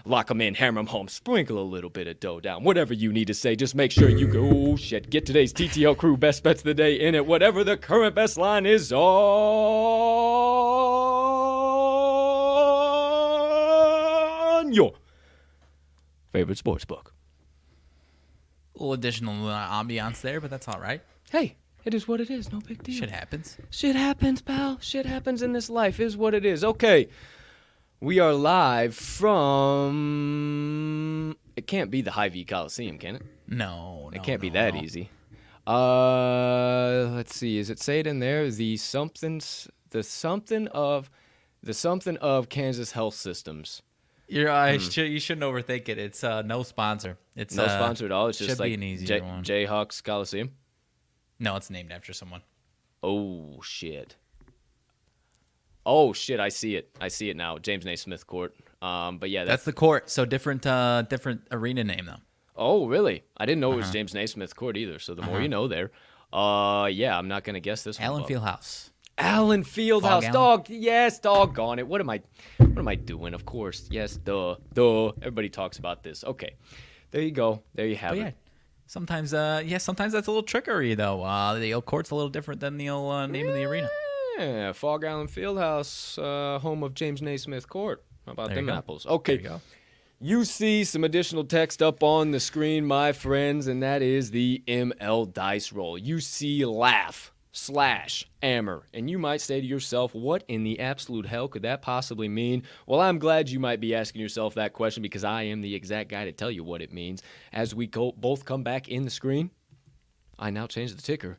[0.04, 3.12] lock them in, hammer them home, sprinkle a little bit of dough down, whatever you
[3.12, 3.56] need to say.
[3.56, 6.74] Just make sure you go, oh shit, get today's TTL crew best bets of the
[6.74, 9.04] day in it, whatever the current best line is on
[14.72, 14.94] your
[16.32, 17.12] favorite sports book.
[18.74, 21.00] A little additional uh, ambiance there, but that's all right.
[21.30, 22.50] Hey, it is what it is.
[22.50, 22.96] No big deal.
[22.96, 23.56] Shit happens.
[23.70, 24.78] Shit happens, pal.
[24.80, 26.00] Shit happens in this life.
[26.00, 26.64] Is what it is.
[26.64, 27.08] Okay.
[28.04, 29.88] We are live from.
[31.56, 33.22] It can't be the High V Coliseum, can it?
[33.48, 34.82] No, It no, can't be that no.
[34.82, 35.08] easy.
[35.66, 37.56] Uh, let's see.
[37.56, 38.50] Is it say it in there?
[38.50, 41.08] The something's the something of
[41.62, 43.80] the something of Kansas Health Systems.
[44.28, 45.96] You're, uh, should, you shouldn't overthink it.
[45.96, 47.16] It's uh, no sponsor.
[47.34, 48.26] It's No uh, sponsor at all.
[48.28, 49.42] It's should just be like J- one.
[49.42, 50.50] Jayhawks Coliseum.
[51.38, 52.42] No, it's named after someone.
[53.02, 54.16] Oh shit.
[55.86, 56.40] Oh shit!
[56.40, 56.90] I see it.
[57.00, 57.58] I see it now.
[57.58, 58.54] James Naismith Court.
[58.82, 59.50] Um, but yeah, that's.
[59.52, 60.10] That's the court.
[60.10, 62.20] So different, uh, different arena name though.
[62.56, 63.24] oh really?
[63.36, 63.92] I didn't know it was Uh-huh.
[63.92, 64.98] James Naismith Court either.
[64.98, 65.90] So the more you know there.
[66.32, 68.06] Uh, yeah, I'm not gonna guess this one.
[68.06, 68.24] Allen.
[68.24, 68.90] Fieldhouse.
[69.16, 70.32] Allen Fieldhouse.
[70.32, 70.66] Dog.
[70.68, 71.86] Yes, doggone it.
[71.86, 72.20] What am I?
[72.58, 73.32] What am I doing?
[73.34, 73.86] Of course.
[73.90, 74.16] Yes.
[74.16, 74.56] Duh.
[74.72, 75.12] Duh.
[75.22, 76.24] Everybody talks about this.
[76.24, 76.56] Okay.
[77.12, 77.62] There you go.
[77.74, 78.20] There you have But it.
[78.22, 78.30] yeah,
[78.86, 81.22] sometimes, uh, yeah, sometimes that's a little trickery though.
[81.22, 83.88] Uh, the old court's a little different than the old uh, name of the arena.
[84.38, 88.04] Yeah, Phog Allen Fieldhouse, uh, home of James Naismith Court.
[88.26, 89.06] How about There them apples?
[89.06, 89.40] Okay.
[89.40, 89.60] You.
[90.20, 94.62] You see some additional text up on the screen, my friends, and that is the
[94.66, 95.98] ML dice roll.
[95.98, 101.26] You see laugh slash ammer, and you might say to yourself, what in the absolute
[101.26, 102.62] hell could that possibly mean?
[102.86, 106.08] Well, I'm glad you might be asking yourself that question because I am the exact
[106.08, 107.22] guy to tell you what it means.
[107.52, 109.50] As we go, both come back in the screen,
[110.38, 111.38] I now change the ticker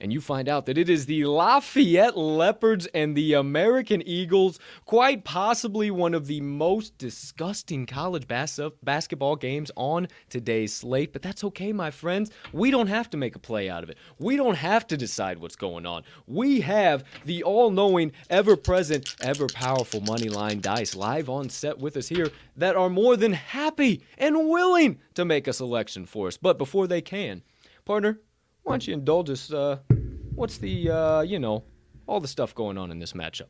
[0.00, 5.24] and you find out that it is the Lafayette Leopards and the American Eagles, quite
[5.24, 11.12] possibly one of the most disgusting college bas- basketball games on today's slate.
[11.12, 12.30] But that's okay, my friends.
[12.52, 13.98] We don't have to make a play out of it.
[14.18, 16.02] We don't have to decide what's going on.
[16.26, 21.96] We have the all knowing, ever present, ever powerful Moneyline dice live on set with
[21.96, 26.36] us here that are more than happy and willing to make a selection for us.
[26.36, 27.42] But before they can,
[27.84, 28.18] partner,
[28.64, 29.52] why don't you indulge us?
[29.52, 29.78] Uh,
[30.34, 31.62] what's the, uh, you know,
[32.06, 33.46] all the stuff going on in this matchup?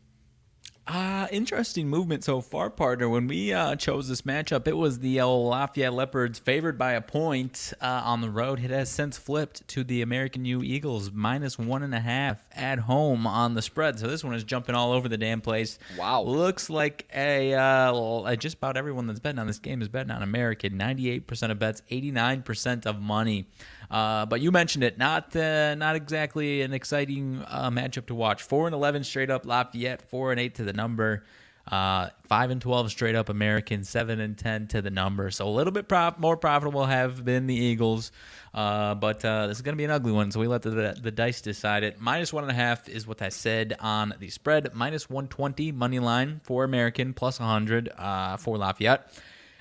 [0.86, 3.08] Uh, interesting movement so far, partner.
[3.08, 7.72] When we uh, chose this matchup, it was the Lafayette Leopards favored by a point
[7.80, 8.62] uh, on the road.
[8.62, 12.80] It has since flipped to the American U Eagles minus one and a half at
[12.80, 13.98] home on the spread.
[13.98, 15.78] So this one is jumping all over the damn place.
[15.98, 16.20] Wow.
[16.24, 20.10] Looks like a uh, uh, just about everyone that's betting on this game is betting
[20.10, 20.76] on American.
[20.76, 23.48] Ninety-eight percent of bets, eighty-nine percent of money.
[23.90, 28.42] Uh, but you mentioned it, not uh, not exactly an exciting uh, matchup to watch.
[28.42, 31.24] Four and eleven straight up Lafayette, four and eight to the number.
[31.66, 35.30] Uh, five and twelve straight up American, seven and ten to the number.
[35.30, 38.12] So a little bit prof- more profitable have been the Eagles,
[38.52, 40.30] uh, but uh, this is going to be an ugly one.
[40.30, 41.98] So we let the, the the dice decide it.
[41.98, 44.74] Minus one and a half is what I said on the spread.
[44.74, 49.10] Minus one twenty money line for American, plus hundred uh, for Lafayette.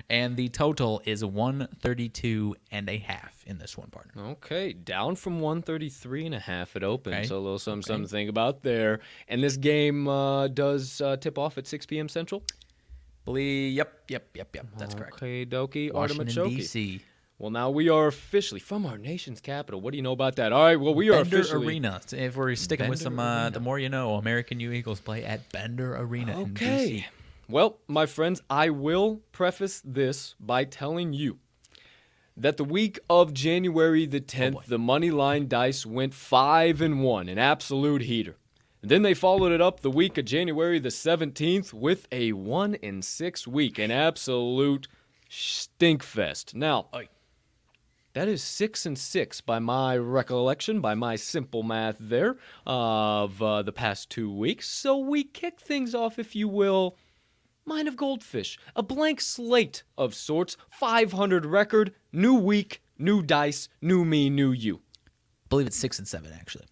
[0.09, 4.21] And the total is 132 and a half in this one partner.
[4.23, 7.13] Okay, down from 133 and a half at open.
[7.13, 7.23] Okay.
[7.23, 8.99] So a little something, something to think about there.
[9.27, 12.09] And this game uh, does uh, tip off at 6 p.m.
[12.09, 12.43] Central.
[13.25, 14.67] Believe, yep, yep, yep, yep.
[14.77, 15.15] That's correct.
[15.15, 17.01] Okay, dokie, Washington D.C.
[17.39, 19.81] Well, now we are officially from our nation's capital.
[19.81, 20.53] What do you know about that?
[20.53, 21.67] All right, well, we are Bender officially.
[21.67, 21.99] Arena.
[22.11, 25.51] If we're sticking with some, uh, the more you know, American U Eagles play at
[25.51, 27.07] Bender Arena in Okay.
[27.53, 31.37] Well, my friends, I will preface this by telling you
[32.35, 34.63] that the week of January the 10th, boy.
[34.67, 38.37] the money line dice went 5 and 1, an absolute heater.
[38.81, 42.77] And then they followed it up the week of January the 17th with a 1
[42.81, 44.87] and 6 week, an absolute
[45.29, 46.55] stinkfest.
[46.55, 46.87] Now,
[48.13, 53.61] that is six and six by my recollection, by my simple math there of uh,
[53.61, 54.67] the past two weeks.
[54.67, 56.97] So we kick things off, if you will,
[57.66, 64.03] Mine of Goldfish, a blank slate of sorts, 500 record, new week, new dice, new
[64.03, 64.82] me, new you.
[65.49, 66.66] believe it's six and seven actually.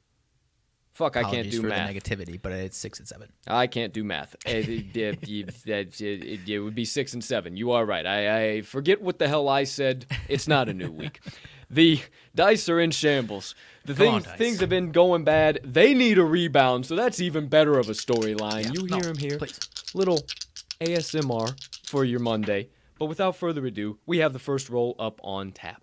[0.94, 1.88] Fuck, I can't do for math.
[1.94, 3.30] the negativity, but it's six and seven.
[3.48, 4.36] I can't do math.
[4.46, 7.56] Eh, it, eh, it- eh, eh, it- would be six and seven.
[7.56, 8.06] You are right.
[8.06, 10.06] I, I forget what the hell I said.
[10.28, 11.22] It's not a new week.
[11.74, 12.02] The
[12.36, 13.56] dice are in shambles.
[13.86, 15.62] The Come things things have been going bad.
[15.64, 18.66] They need a rebound, so that's even better of a storyline.
[18.66, 19.38] Yeah, you no, hear him here.
[19.38, 19.58] please.
[19.94, 20.20] Little
[20.80, 22.70] ASMR for your Monday.
[22.98, 25.82] But without further ado, we have the first roll up on tap.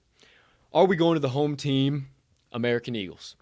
[0.73, 2.09] Are we going to the home team,
[2.53, 3.37] American Eagles?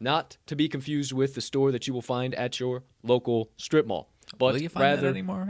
[0.00, 3.86] Not to be confused with the store that you will find at your local strip
[3.86, 4.10] mall.
[4.38, 5.48] But Will you find rather, that anymore?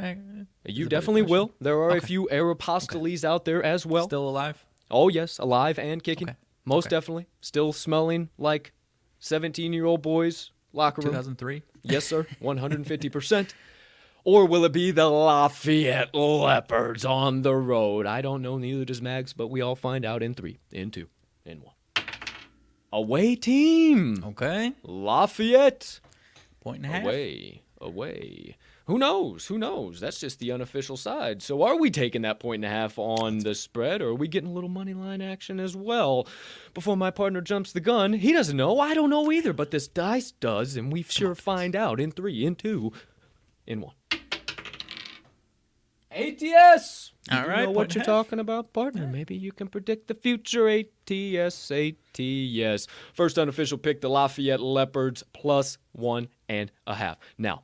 [0.67, 1.53] You a definitely will.
[1.61, 2.07] There are a Okay.
[2.07, 4.07] few Aeropostales out there as well.
[4.07, 4.65] Still alive?
[4.91, 6.31] oh, yes, alive and kicking.
[6.31, 6.37] Okay.
[6.65, 6.97] Most Okay.
[6.97, 7.27] definitely.
[7.41, 8.73] Still smelling like
[9.21, 11.13] 17 year old boys' locker room.
[11.13, 11.63] 2003?
[11.83, 12.27] Yes, sir.
[12.43, 13.55] 150%.
[14.25, 18.07] Or will it be the Lafayette Leopards on the road?
[18.07, 18.59] I don't know.
[18.59, 21.09] Neither does Mags, but we all find out in three, in two,
[21.45, 21.75] in one.
[22.93, 24.23] Away team.
[24.27, 24.73] Okay.
[24.83, 26.01] Lafayette.
[26.61, 27.05] Point and a half.
[27.05, 27.63] Away.
[27.81, 28.57] Away.
[28.87, 29.47] Who knows?
[29.47, 30.01] Who knows?
[30.01, 31.43] That's just the unofficial side.
[31.43, 34.27] So are we taking that point and a half on the spread, or are we
[34.27, 36.27] getting a little money line action as well?
[36.75, 38.81] Before my partner jumps the gun, he doesn't know.
[38.81, 42.45] I don't know either, but this dice does, and we sure find out in three,
[42.45, 42.93] in two,
[43.71, 43.95] in one.
[46.11, 47.13] ATS.
[47.31, 48.27] All You right, know what you're a half.
[48.27, 49.07] talking about, partner.
[49.07, 50.69] Maybe you can predict the future.
[50.69, 52.89] ATS, ATS.
[53.15, 57.19] First unofficial pick: the Lafayette Leopards plus one and a half.
[57.39, 57.63] Now,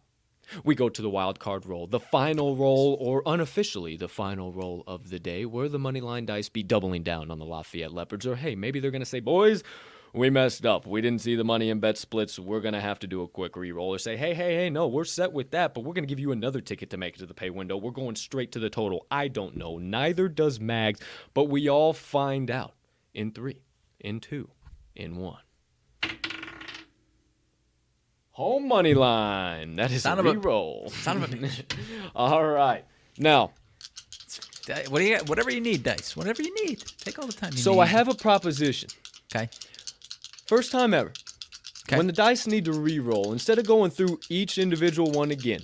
[0.62, 4.84] we go to the wild card roll, the final roll, or unofficially the final roll
[4.86, 8.26] of the day, where the money line dice be doubling down on the Lafayette Leopards,
[8.28, 9.64] or hey, maybe they're gonna say, boys.
[10.16, 10.86] We messed up.
[10.86, 12.38] We didn't see the money in bet splits.
[12.38, 14.86] We're going to have to do a quick re-roll or say, hey, hey, hey, no,
[14.88, 17.18] we're set with that, but we're going to give you another ticket to make it
[17.18, 17.76] to the pay window.
[17.76, 19.06] We're going straight to the total.
[19.10, 19.76] I don't know.
[19.76, 21.00] Neither does Mags,
[21.34, 22.72] but we all find out
[23.12, 23.60] in three,
[24.00, 24.48] in two,
[24.94, 25.40] in one.
[28.30, 29.76] Home money line.
[29.76, 30.88] That is Son a re-roll.
[30.88, 31.62] Son of a bitch.
[32.14, 32.86] all right.
[33.18, 33.52] Now,
[34.88, 35.28] What do you got?
[35.28, 36.16] Whatever you need, dice.
[36.16, 36.82] Whatever you need.
[37.00, 37.80] Take all the time you so need.
[37.80, 38.88] I have a proposition.
[39.34, 39.50] Okay.
[40.46, 41.12] First time ever.
[41.88, 41.96] Okay.
[41.96, 45.60] When the dice need to re-roll, instead of going through each individual one again,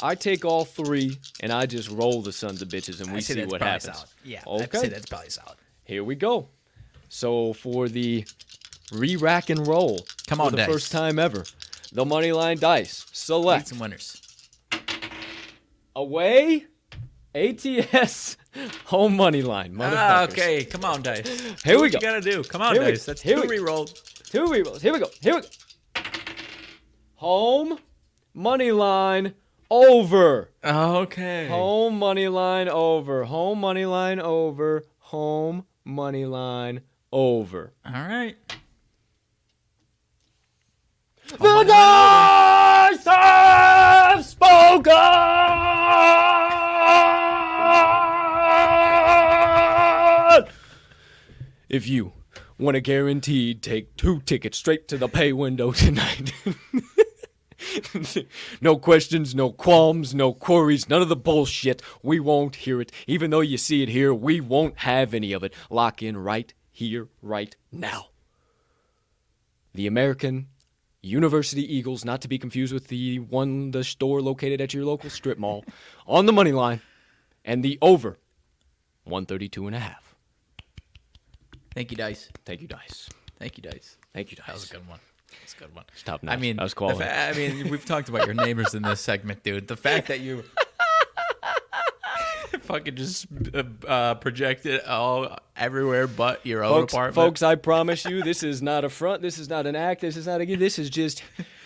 [0.00, 3.44] I take all three and I just roll the sons of bitches and we see
[3.44, 3.96] what happens.
[3.96, 4.08] Solid.
[4.24, 4.42] Yeah.
[4.46, 4.78] Okay.
[4.78, 5.56] Say that's probably solid.
[5.84, 6.48] Here we go.
[7.08, 8.24] So for the
[8.92, 10.66] re-rack and roll, Come for on, the dice.
[10.68, 11.44] first time ever,
[11.92, 14.20] the money line dice Need select some winners.
[15.96, 16.66] away,
[17.34, 18.36] ATS,
[18.84, 19.76] home money line.
[19.80, 20.64] Ah, okay.
[20.64, 21.26] Come on, dice.
[21.64, 21.98] Here Do we what go.
[21.98, 22.42] You gotta do.
[22.44, 23.04] Come on, Here we- dice.
[23.04, 23.94] That's here two we- re-rolled.
[24.24, 24.82] Two re-rolls.
[24.82, 25.08] Here we go.
[25.20, 25.48] Here we go.
[27.16, 27.78] Home
[28.34, 29.34] money line
[29.70, 30.50] over.
[30.64, 31.48] Okay.
[31.48, 33.24] Home money line over.
[33.24, 34.84] Home money line over.
[34.98, 36.82] Home money line
[37.12, 37.72] over.
[37.84, 38.36] All right.
[41.38, 44.92] The dice have spoken!
[51.68, 52.12] If you
[52.58, 56.32] want to guaranteed take two tickets straight to the pay window tonight.
[58.60, 61.82] no questions, no qualms, no queries, none of the bullshit.
[62.02, 62.92] We won't hear it.
[63.06, 65.52] Even though you see it here, we won't have any of it.
[65.70, 68.08] Lock in right here, right now.
[69.74, 70.48] The American
[71.02, 75.10] University Eagles, not to be confused with the one, the store located at your local
[75.10, 75.64] strip mall,
[76.06, 76.80] on the money line,
[77.44, 78.18] and the over
[79.04, 80.07] 132 and a half.
[81.78, 82.28] Thank you, dice.
[82.44, 83.08] Thank you, Dice.
[83.38, 83.96] Thank you, dice.
[84.12, 84.46] Thank you, Dice.
[84.48, 84.98] That was a good one.
[85.30, 85.84] That's a good one.
[86.04, 87.04] Top I mean, that was the quality.
[87.04, 89.68] fa- I mean, we've talked about your neighbors in this segment, dude.
[89.68, 90.42] The fact that you
[92.62, 97.14] fucking just uh, uh, projected all everywhere but your own folks, apartment.
[97.14, 99.22] folks, I promise you, this is not a front.
[99.22, 100.00] This is not an act.
[100.00, 100.56] This is not a.
[100.56, 101.22] This is just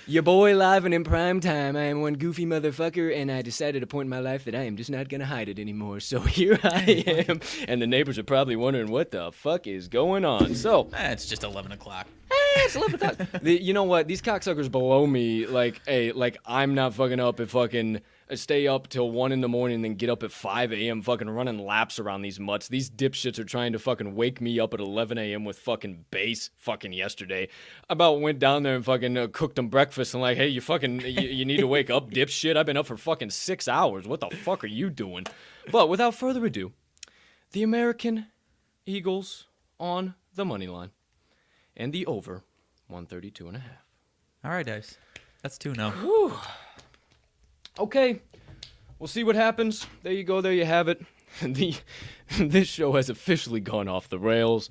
[0.06, 1.76] your boy live and in prime time.
[1.76, 4.62] I am one goofy motherfucker, and I decided a point in my life that I
[4.62, 6.00] am just not gonna hide it anymore.
[6.00, 10.24] So here I am, and the neighbors are probably wondering what the fuck is going
[10.24, 10.54] on.
[10.54, 12.06] So Eh, it's just eleven o'clock.
[12.56, 13.16] it's 11 o'clock.
[13.42, 14.08] The, you know what?
[14.08, 18.00] These cocksuckers below me, like, hey, like I'm not fucking up at fucking
[18.38, 21.02] stay up till one in the morning and then get up at 5 a.m.
[21.02, 22.68] fucking running laps around these mutts.
[22.68, 25.44] These dipshits are trying to fucking wake me up at 11 a.m.
[25.44, 27.48] with fucking bass fucking yesterday.
[27.88, 30.60] I about went down there and fucking uh, cooked them breakfast and like, hey, you
[30.60, 32.56] fucking, you, you need to wake up, dipshit.
[32.56, 34.06] I've been up for fucking six hours.
[34.06, 35.26] What the fuck are you doing?
[35.70, 36.72] But without further ado,
[37.52, 38.26] the American
[38.86, 39.46] Eagles
[39.78, 40.90] on the money line
[41.76, 42.42] and the over
[42.88, 43.86] 132 and a half.
[44.44, 44.98] All right, dice.
[45.42, 45.92] That's two now.
[47.78, 48.20] Okay,
[48.98, 49.86] we'll see what happens.
[50.02, 50.40] There you go.
[50.40, 51.02] There you have it.
[51.42, 51.74] The
[52.38, 54.68] this show has officially gone off the rails,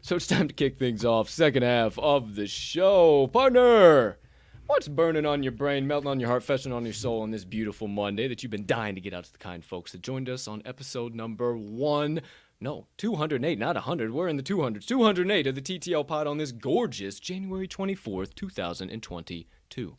[0.00, 1.28] so it's time to kick things off.
[1.28, 4.18] Second half of the show, partner.
[4.66, 7.44] What's burning on your brain, melting on your heart, festering on your soul on this
[7.44, 10.28] beautiful Monday that you've been dying to get out to the kind folks that joined
[10.28, 12.22] us on episode number one?
[12.60, 14.12] No, 208, not 100.
[14.12, 14.86] We're in the 200s.
[14.86, 19.96] 208 of the TTL pod on this gorgeous January 24th, 2022.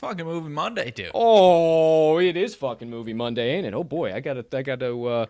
[0.00, 1.10] It's fucking movie Monday, dude.
[1.12, 3.74] Oh, it is fucking movie Monday, ain't it?
[3.74, 4.98] Oh boy, I gotta, I gotta.
[4.98, 5.26] Uh,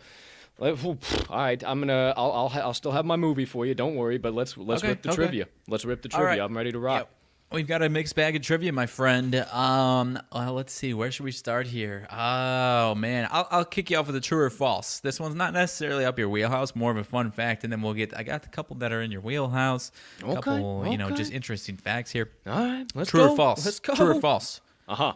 [0.60, 0.96] let- all
[1.28, 3.74] right, I'm gonna, I'll, I'll, I'll still have my movie for you.
[3.74, 5.16] Don't worry, but let's, let's Okay, rip the okay.
[5.16, 5.48] trivia.
[5.66, 6.26] Let's rip the trivia.
[6.28, 6.40] right.
[6.40, 7.00] I'm ready to rock.
[7.00, 7.10] Yep.
[7.52, 9.34] We've got a mixed bag of trivia, my friend.
[9.34, 10.94] Um, well, let's see.
[10.94, 12.06] Where should we start here?
[12.08, 15.00] Oh man, I'll, I'll kick you off with a true or false.
[15.00, 17.94] This one's not necessarily up your wheelhouse, more of a fun fact, and then we'll
[17.94, 18.16] get.
[18.16, 19.90] I got a couple that are in your wheelhouse.
[20.22, 22.30] A Okay, couple, you know, just interesting facts here.
[22.46, 23.32] All right, let's True go.
[23.32, 23.64] or false?
[23.64, 23.96] Let's go.
[23.96, 24.60] True or false?
[24.86, 25.12] Uh huh.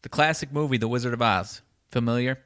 [0.00, 1.60] The classic movie, The Wizard of Oz.
[1.90, 2.38] Familiar?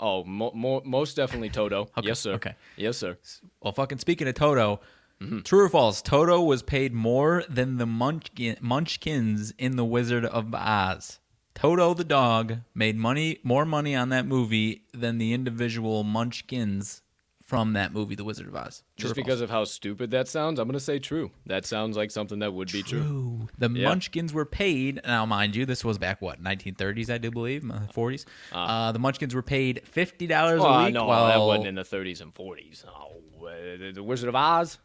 [0.00, 1.82] Oh, mo- mo- most definitely Toto.
[1.98, 2.32] Okay, Yes, sir.
[2.34, 2.54] okay.
[2.76, 3.18] Yes, sir.
[3.62, 4.80] Well, fucking speaking of Toto,
[5.20, 5.40] Mm-hmm.
[5.40, 6.00] true or false?
[6.02, 11.18] Toto was paid more than the Munchkin, Munchkins in The Wizard of Oz.
[11.54, 17.02] Toto the dog made money, more money on that movie than the individual Munchkins
[17.44, 18.84] from that movie, The Wizard of Oz.
[18.96, 21.30] True Just because of how stupid that sounds, I'm gonna say true.
[21.46, 23.00] That sounds like something that would be true.
[23.02, 23.48] True.
[23.58, 23.88] The Yeah.
[23.88, 25.00] Munchkins were paid.
[25.04, 28.24] Now, mind you, this was back what 1930s, I do believe, uh, 40s.
[28.52, 30.94] Uh, the Munchkins were paid fifty dollars Oh, a week.
[30.94, 32.84] no, while that wasn't in the 30s and 40s.
[32.86, 34.78] Oh, uh, the Wizard of Oz.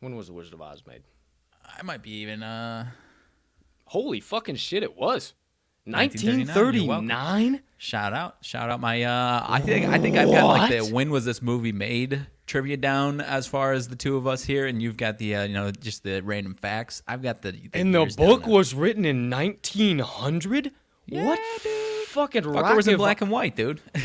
[0.00, 1.02] When was the Wizard of Oz made?
[1.64, 2.42] I might be even.
[2.42, 2.86] Uh,
[3.86, 4.82] Holy fucking shit!
[4.82, 5.32] It was
[5.84, 7.08] 1939, you're welcome.
[7.08, 7.62] 1939.
[7.78, 9.04] shout out, shout out my.
[9.04, 12.76] Uh, I think I think I've got like the when was this movie made trivia
[12.76, 15.54] down as far as the two of us here, and you've got the uh, you
[15.54, 17.02] know just the random facts.
[17.06, 17.52] I've got the.
[17.52, 20.72] the And the book was written in 1900.
[21.08, 21.38] what
[22.08, 23.80] fucking Fucker rock was in black and white, dude.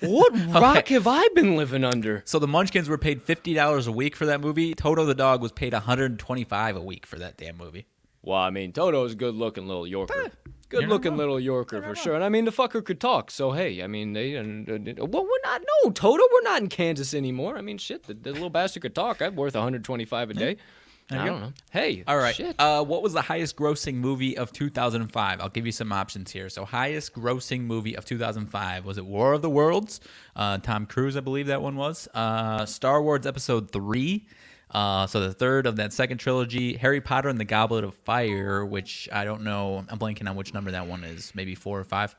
[0.00, 2.22] What rock have I been living under?
[2.24, 4.74] So the Munchkins were paid fifty dollars a week for that movie.
[4.74, 7.86] Toto the dog was paid one hundred and twenty-five a week for that damn movie.
[8.22, 10.30] Well, I mean, Toto's a good-looking little Yorker.
[10.68, 12.14] Good-looking little Yorker for sure.
[12.14, 13.30] And I mean, the fucker could talk.
[13.30, 15.62] So hey, I mean, they and uh, well, we're not.
[15.84, 17.56] No, Toto, we're not in Kansas anymore.
[17.56, 19.20] I mean, shit, the, the little bastard could talk.
[19.20, 20.56] I'm worth 125 a day.
[21.10, 21.46] There I don't go.
[21.46, 21.52] know.
[21.70, 22.38] Hey, All right.
[22.58, 25.40] Uh, what was the highest grossing movie of 2005?
[25.40, 26.48] I'll give you some options here.
[26.48, 30.00] So, highest grossing movie of 2005 was it War of the Worlds?
[30.36, 32.08] Uh, Tom Cruise, I believe that one was.
[32.14, 34.26] Uh, Star Wars Episode Three.
[34.70, 38.64] Uh, so the third of that second trilogy, Harry Potter and the Goblet of Fire,
[38.64, 39.84] which I don't know.
[39.88, 41.32] I'm blanking on which number that one is.
[41.34, 42.14] Maybe four or five.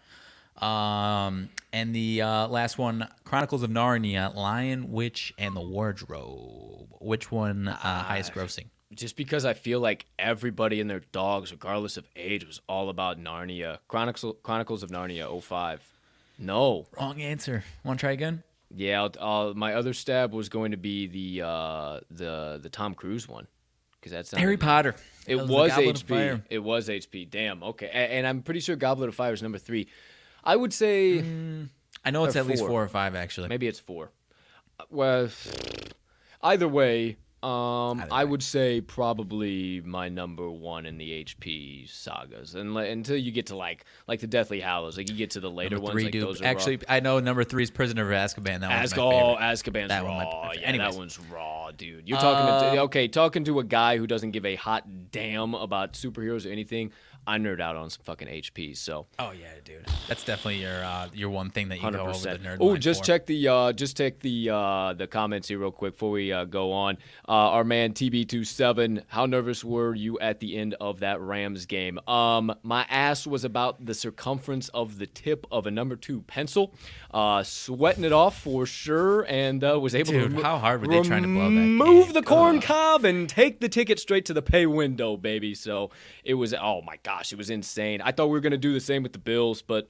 [0.57, 6.89] Um, and the uh, last one, Chronicles of Narnia, Lion, Witch, and the Wardrobe.
[6.99, 8.65] Which one uh, highest grossing?
[8.93, 13.19] Just because I feel like everybody and their dogs, regardless of age, was all about
[13.19, 13.79] Narnia.
[13.87, 15.81] Chronicles Chronicles of Narnia 05.
[16.39, 16.87] No.
[16.97, 17.63] Wrong answer.
[17.83, 18.43] Want to try again?
[18.73, 22.93] Yeah, I'll, I'll, my other stab was going to be the uh, the the Tom
[22.93, 23.47] Cruise one
[23.99, 24.95] because that's Harry Potter.
[25.27, 26.41] It That the was, HP.
[26.49, 27.29] It was HP.
[27.29, 27.61] Damn.
[27.63, 29.87] Okay, A- and, I'm pretty sure Goblet of Fire is number three.
[30.43, 31.19] I would say
[32.03, 32.69] I know it's at least four.
[32.69, 33.49] four or five actually.
[33.49, 34.09] maybe it's four.
[34.79, 35.29] Uh, Well,
[36.41, 42.77] either way, um, I would say probably my number one in the HP sagas, and
[42.77, 45.75] until you get to like like the Deathly Hallows, like you get to the later
[45.75, 46.23] Number ones, three, like dude.
[46.23, 48.59] those Actually, I know number three is Prisoner of Azkaban.
[48.59, 49.39] That one's my favorite.
[49.39, 50.41] Azkaban's That one raw.
[50.41, 50.93] be my yeah, Anyways.
[50.93, 52.07] that one's raw, dude.
[52.07, 55.93] You're talking to okay, talking to a guy who doesn't give a hot damn about
[55.93, 56.91] superheroes or anything.
[57.27, 59.85] I nerd out on some fucking HP, so Oh yeah, dude.
[60.07, 62.57] That's definitely your uh, your one thing that you hundred go over the nerd.
[62.59, 63.05] Oh, just for.
[63.05, 66.45] check the uh, just check the uh, the comments here real quick before we uh,
[66.45, 66.97] go on.
[67.27, 71.99] Uh, our man TB27, how nervous were you at the end of that Rams game?
[72.07, 76.73] Um, my ass was about the circumference of the tip of a number two pencil,
[77.13, 80.87] uh, sweating it off for sure, and uh, was able Dude, to how hard were
[80.87, 82.13] they trying to blow that game?
[82.13, 85.53] the corn cob and take the ticket straight to the pay window, baby.
[85.55, 85.91] So
[86.23, 88.01] it was oh my gosh, it was insane.
[88.01, 89.87] I thought we were gonna do the same with the Bills, but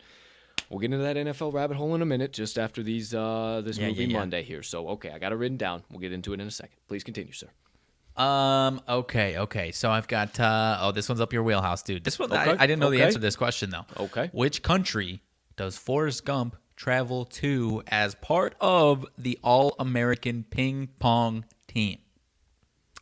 [0.69, 3.77] we'll get into that NFL rabbit hole in a minute, just after these uh this
[3.77, 4.19] Yeah, movie yeah, yeah.
[4.19, 4.63] Monday here.
[4.63, 5.83] So okay, I got it written down.
[5.89, 6.77] We'll get into it in a second.
[6.87, 7.47] Please continue, sir.
[8.17, 8.81] Um.
[8.89, 9.37] Okay.
[9.37, 9.71] Okay.
[9.71, 10.39] So I've got.
[10.39, 12.03] Uh, oh, this one's up your wheelhouse, dude.
[12.03, 12.31] This one.
[12.31, 13.85] I, Okay, I didn't know the answer to this question though.
[13.97, 14.29] Okay.
[14.33, 15.21] Which country
[15.55, 21.99] does Forrest Gump travel to as part of the All-American Ping Pong team?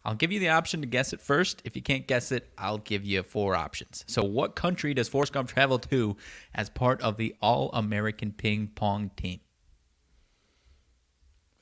[0.09, 1.61] I'll give you the option to guess it first.
[1.65, 4.03] If you can't guess it, I'll give you four options.
[4.07, 6.17] So, what country does Forrest Gump travel to
[6.55, 9.39] as part of the All American Ping Pong team?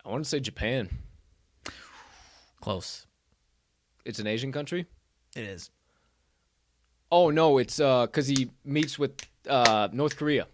[0.06, 0.88] I want to say Japan.
[2.62, 3.06] Close.
[4.06, 4.86] It's an Asian country.
[5.36, 5.70] It is.
[7.12, 10.48] Oh no, it's uh because he meets with uh North Korea.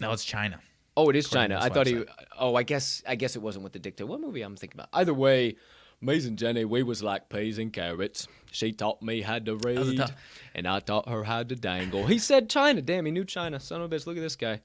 [0.00, 0.58] No, it's China.
[0.96, 1.58] Oh, it is China.
[1.60, 2.02] I this thought he.
[2.36, 3.00] Oh, I guess.
[3.06, 4.08] I guess it wasn't with the dictator.
[4.08, 4.88] What movie I'm thinking about?
[4.92, 5.54] Either way,
[6.02, 6.64] amazing Jenny.
[6.64, 8.28] We was like peas and carrots.
[8.50, 10.12] She taught me how to read, tough-
[10.54, 12.06] and I taught her how to dangle.
[12.06, 12.82] He said China.
[12.82, 13.58] Damn, he knew China.
[13.60, 14.06] Son of a bitch.
[14.06, 14.60] Look at this guy.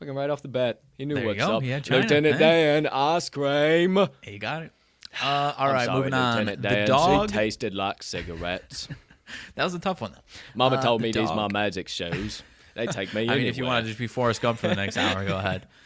[0.00, 0.80] Looking right off the bat.
[0.96, 1.56] He knew There you what's go.
[1.58, 1.62] up.
[1.64, 2.40] Yeah, China, Lieutenant hey.
[2.82, 4.08] Dan, ice cream.
[4.22, 4.72] He got it.
[5.22, 6.38] Uh, all right, sorry, moving on.
[6.46, 7.30] Lieutenant The dog.
[7.30, 8.88] She tasted like cigarettes.
[9.56, 10.20] that was a tough one, though.
[10.54, 12.42] Mama Uh, told the me these my magic shows.
[12.74, 14.76] They take me I mean, if you want to just be Forrest Gump for the
[14.76, 15.66] next hour, go ahead.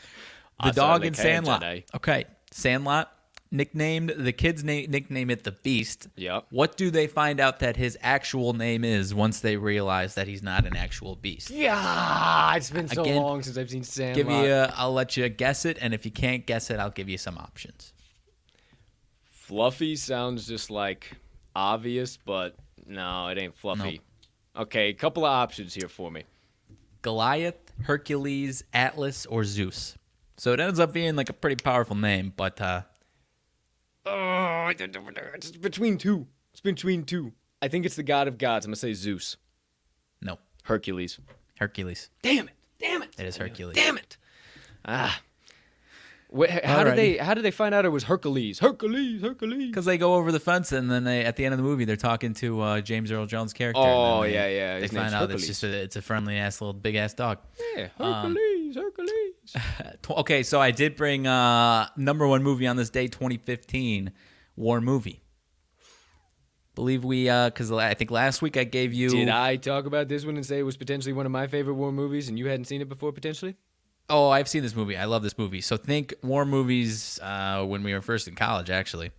[0.62, 1.60] The I dog in Sandlot.
[1.60, 1.84] today.
[1.96, 3.10] Okay, Sandlot.
[3.54, 6.08] Nicknamed the kids na- nickname it the Beast.
[6.16, 6.46] Yep.
[6.50, 10.42] What do they find out that his actual name is once they realize that he's
[10.42, 11.50] not an actual beast?
[11.50, 14.14] Yeah, it's been so Again, long since I've seen Sam.
[14.14, 14.52] Give you.
[14.52, 17.18] A, I'll let you guess it, and if you can't guess it, I'll give you
[17.18, 17.92] some options.
[19.24, 21.14] Fluffy sounds just like
[21.54, 22.56] obvious, but
[22.86, 24.00] no, it ain't fluffy.
[24.56, 26.24] Okay, a couple of options here for me.
[27.02, 29.98] Goliath, Hercules, Atlas, or Zeus.
[30.38, 32.82] So it ends up being like a pretty powerful name, but uh,
[34.04, 36.26] Oh, it's between two.
[36.52, 37.32] It's between two.
[37.60, 38.66] I think it's the god of gods.
[38.66, 39.36] I'm gonna say Zeus.
[40.20, 40.38] no.
[40.64, 41.18] Hercules.
[41.58, 42.08] Hercules.
[42.22, 42.54] Damn it!
[42.78, 43.10] Damn it!
[43.18, 43.74] It is Hercules.
[43.76, 44.16] Damn it!
[44.84, 45.20] Ah.
[46.34, 47.16] Wh- how did they?
[47.18, 48.58] How did they find out it was Hercules?
[48.58, 49.20] Hercules!
[49.20, 49.66] Hercules!
[49.68, 51.84] Because they go over the fence and then they, at the end of the movie,
[51.84, 53.82] they're talking to uh, James Earl Jones' character.
[53.84, 55.48] Oh, they- yeah, yeah, They find out Hercules.
[55.48, 57.38] it's just a, it's a friendly ass little big ass dog.
[57.76, 58.76] Yeah, Um, Hercules!
[58.76, 59.56] Hercules!
[60.10, 64.12] Okay, so I did bring uh, number one movie on this day, 2015,
[64.56, 65.22] war movie.
[66.74, 69.10] Believe we, because I think last week I gave you.
[69.10, 71.74] Did I talk about this one and say it was potentially one of my favorite
[71.74, 73.56] war movies, and you hadn't seen it before potentially?
[74.12, 74.96] Oh, I've seen this movie.
[74.96, 75.62] I love this movie.
[75.62, 79.10] So think war movies uh, when we were first in college, actually.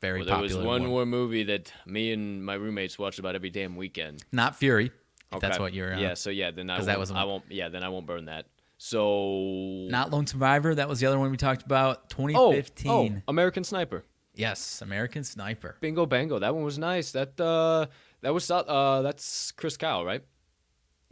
[0.00, 0.66] Very Well, there was popular.
[0.68, 4.24] one war- war movie that me and my roommates watched about every damn weekend.
[4.32, 4.90] Not Fury.
[5.32, 5.94] If that's what you're.
[5.94, 6.14] Uh, yeah.
[6.14, 7.44] So yeah, then I won't, that was I won't.
[7.48, 8.46] Yeah, then I won't burn that.
[8.78, 10.74] So Not Lone Survivor.
[10.74, 11.98] That was the other one we talked about.
[12.18, 12.90] oh, 2015.
[12.90, 14.04] oh, American Sniper.
[14.34, 15.76] Yes, American Sniper.
[15.80, 16.40] Bingo bango.
[16.40, 17.12] That one was nice.
[17.12, 17.86] That uh,
[18.22, 20.24] that was uh, that's Chris Kyle, right?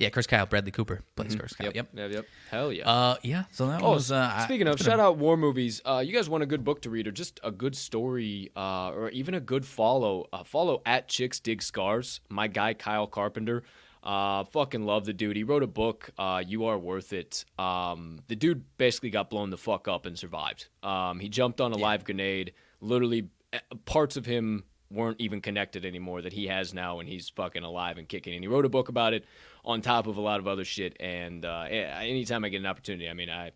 [0.00, 1.70] Yeah, Chris Kyle, Bradley Cooper plays Chris Kyle.
[1.74, 1.88] Yep.
[1.94, 2.12] Yep.
[2.12, 2.26] Yep.
[2.50, 2.88] Hell yeah.
[2.90, 3.44] Uh, yeah.
[3.52, 4.10] So that Oh, was.
[4.10, 5.82] Uh, I- speaking of, it's a- shout out war movies.
[5.84, 8.88] Uh, you guys want a good book to read, or just a good story, uh,
[8.92, 10.26] or even a good follow?
[10.32, 12.20] Uh, follow at Chicks Dig Scars.
[12.30, 13.62] My guy Kyle Carpenter.
[14.02, 15.36] Uh, fucking love the dude.
[15.36, 16.08] He wrote a book.
[16.16, 17.44] Uh, you are worth it.
[17.58, 20.68] Um, the dude basically got blown the fuck up and survived.
[20.82, 22.54] Um, he jumped on a live grenade.
[22.80, 27.28] Literally, eh, parts of him weren't even connected anymore that he has now, and he's
[27.28, 28.34] fucking alive and kicking.
[28.34, 29.24] And he wrote a book about it
[29.64, 30.96] on top of a lot of other shit.
[31.00, 33.52] And uh, anytime I get an opportunity, I mean, I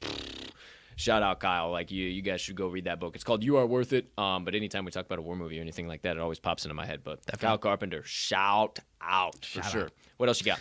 [0.96, 1.70] shout out Kyle.
[1.70, 3.14] Like you, you guys should go read that book.
[3.14, 4.06] It's called You Are Worth It.
[4.16, 6.38] Um, but anytime we talk about a war movie or anything like that, it always
[6.38, 7.00] pops into my head.
[7.02, 9.84] But Kyle Carpenter, shout out for Shout sure.
[9.84, 9.92] out.
[10.18, 10.60] What else you got?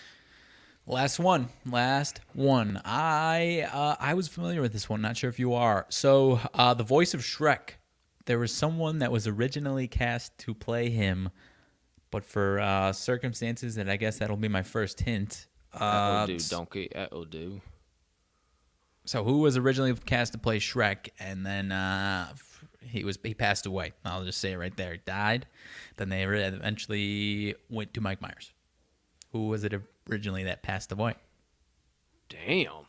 [0.86, 1.48] Last one.
[1.66, 2.82] Last one.
[2.84, 5.02] I uh, I was familiar with this one.
[5.02, 5.86] Not sure if you are.
[5.90, 7.76] So uh, the voice of Shrek.
[8.26, 11.30] There was someone that was originally cast to play him,
[12.12, 15.48] but for uh, circumstances that I guess that'll be my first hint.
[15.74, 16.90] Uh, do, donkey.
[16.94, 17.62] That'll do.
[19.06, 22.34] so who was originally cast to play Shrek, and then uh,
[22.82, 23.94] he was he passed away.
[24.06, 24.98] I'll just say it right there.
[24.98, 25.48] Died.
[25.98, 28.54] Then they eventually went to Mike Myers.
[29.32, 29.74] Who was it
[30.10, 31.16] originally that passed away?
[32.30, 32.86] Damn.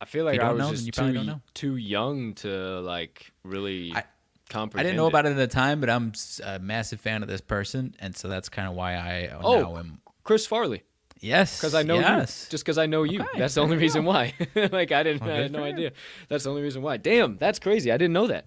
[0.00, 1.40] I feel like I was know, just too know.
[1.54, 4.04] too young to like really I-
[4.50, 4.86] comprehend.
[4.86, 6.12] I didn't know about it at the time, but I'm
[6.44, 9.60] a massive fan of this person, and so that's kind of why I Oh.
[9.60, 10.00] now am.
[10.22, 10.82] Chris Farley.
[11.20, 12.46] Yes, Because I know yes.
[12.46, 12.50] you.
[12.50, 13.22] Just because I know you.
[13.22, 14.08] Okay, that's the only reason go.
[14.10, 14.34] why.
[14.54, 15.22] like I didn't.
[15.22, 15.92] Well, I had no idea.
[16.28, 16.98] That's the only reason why.
[16.98, 17.90] Damn, that's crazy.
[17.90, 18.46] I didn't know that.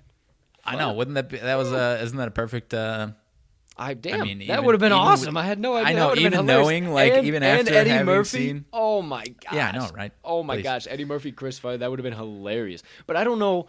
[0.63, 0.93] I know.
[0.93, 1.37] Wouldn't that be?
[1.37, 2.73] That was uh, isn't that a perfect?
[2.75, 3.09] Uh,
[3.79, 4.21] I damn.
[4.21, 5.35] mean, that would have been awesome.
[5.35, 5.87] with- I had no idea.
[5.89, 8.37] I know, That would've been even knowing, like, And- even after Eddie having Murphy.
[8.37, 9.53] seen- Oh my gosh.
[9.53, 10.11] Yeah, I know, right?
[10.23, 10.63] Oh my Please.
[10.63, 11.77] gosh, Eddie Murphy, Chris Farley.
[11.77, 12.81] That would have been hilarious.
[13.05, 13.67] But I don't know.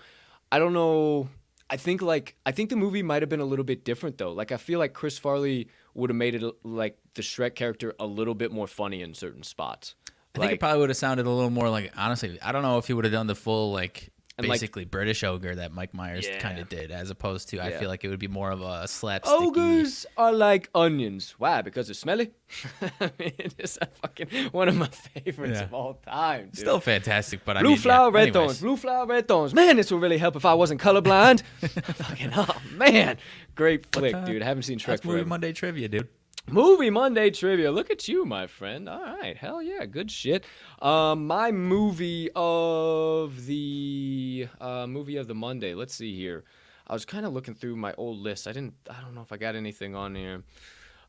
[0.51, 1.28] I don't know.
[1.70, 4.32] I think like I think the movie might have been a little bit different though.
[4.32, 8.06] Like I feel like Chris Farley would have made it like the Shrek character a
[8.06, 9.94] little bit more funny in certain spots.
[10.35, 11.93] I think it probably would have sounded a little more like.
[11.97, 14.09] Honestly, I don't know if he would have done the full like.
[14.39, 16.39] And, like- Basically, British ogre that Mike Myers Yeah.
[16.39, 18.86] kind of did, as opposed to I feel like it would be more of a
[18.86, 19.36] slapstick.
[19.36, 21.35] Ogres are like onions.
[21.39, 21.60] Why?
[21.62, 22.31] Because they're smelly.
[23.01, 25.65] I mean, it's a fucking one of my favorites Yeah.
[25.65, 26.47] of all time.
[26.47, 26.59] Dude.
[26.59, 28.15] Still fantastic, but I Blue mean, flower, yeah.
[28.15, 28.32] red Anyways.
[28.47, 28.60] thorns.
[28.60, 29.55] Blue flower, red thorns.
[29.55, 31.43] Man, this would really help if I wasn't colorblind.
[31.60, 33.19] fucking oh man,
[33.56, 34.43] great flick, dude.
[34.43, 35.24] haven't seen Shrek That's movie.
[35.24, 36.09] Monday trivia, dude.
[36.51, 37.70] Movie Monday trivia.
[37.70, 38.89] Look at you, my friend.
[38.89, 40.45] All right, hell yeah, good shit.
[40.81, 45.75] Um, my movie of the uh, movie of the Monday.
[45.75, 46.45] Let's see here.
[46.87, 48.49] I was kind of looking through my old list.
[48.49, 48.75] I didn't.
[48.89, 50.43] I don't know if I got anything on here.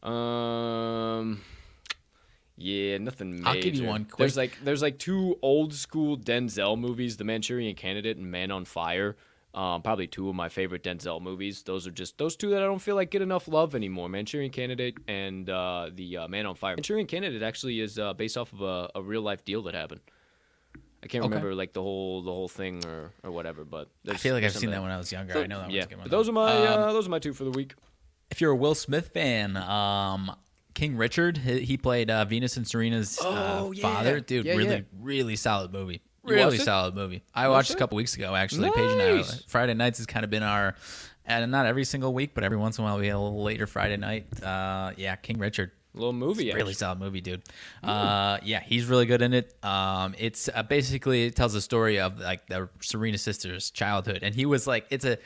[0.03, 1.41] Um.
[2.57, 3.48] Yeah, nothing major.
[3.48, 7.76] I'll give you one There's like there's like two old school Denzel movies, The Manchurian
[7.76, 9.16] Candidate and Man on Fire.
[9.53, 11.63] Um, probably two of my favorite Denzel movies.
[11.63, 14.07] Those are just those two that I don't feel like get enough love anymore.
[14.07, 16.76] Manchurian Candidate and uh, the uh, Man on Fire.
[16.76, 20.01] Manchurian Candidate actually is uh, based off of a, a real life deal that happened.
[21.01, 21.30] I can't Okay.
[21.34, 24.51] remember like the whole the whole thing or, or whatever, but I feel like I've
[24.53, 25.34] seen that when I was younger.
[25.34, 26.03] So, I know that yeah, one's a good one.
[26.03, 27.73] but those are my Um, uh, those are my two for the week.
[28.30, 30.35] if you're a Will Smith fan, um,
[30.76, 33.81] King Richard, he, he played uh, Venus and Serena's uh, Oh, yeah.
[33.81, 34.19] father.
[34.19, 36.01] Dude, Yeah, really, really solid movie.
[36.35, 37.23] Really solid movie.
[37.34, 38.69] I Watched a couple weeks ago, actually.
[38.72, 39.23] Paige and I.
[39.47, 40.76] Friday nights has kind of been our,
[41.26, 43.43] and not every single week, but every once in a while we had a little
[43.43, 44.26] later Friday night.
[44.43, 45.72] Uh, yeah, King Richard.
[45.93, 46.51] little movie.
[46.53, 47.41] Really solid movie, dude.
[47.84, 49.53] Uh, yeah, he's really good in it.
[49.64, 54.34] Um, it's uh, basically it tells the story of like the Serena sisters' childhood, and
[54.35, 55.18] he was like, it's a,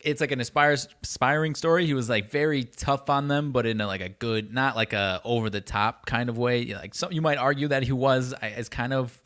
[0.00, 1.84] it's like an aspires, aspiring story.
[1.86, 4.92] He was like very tough on them, but in a, like a good, not like
[4.94, 6.64] a over the top kind of way.
[6.74, 8.32] Like some, you might argue that he was.
[8.40, 9.22] as kind of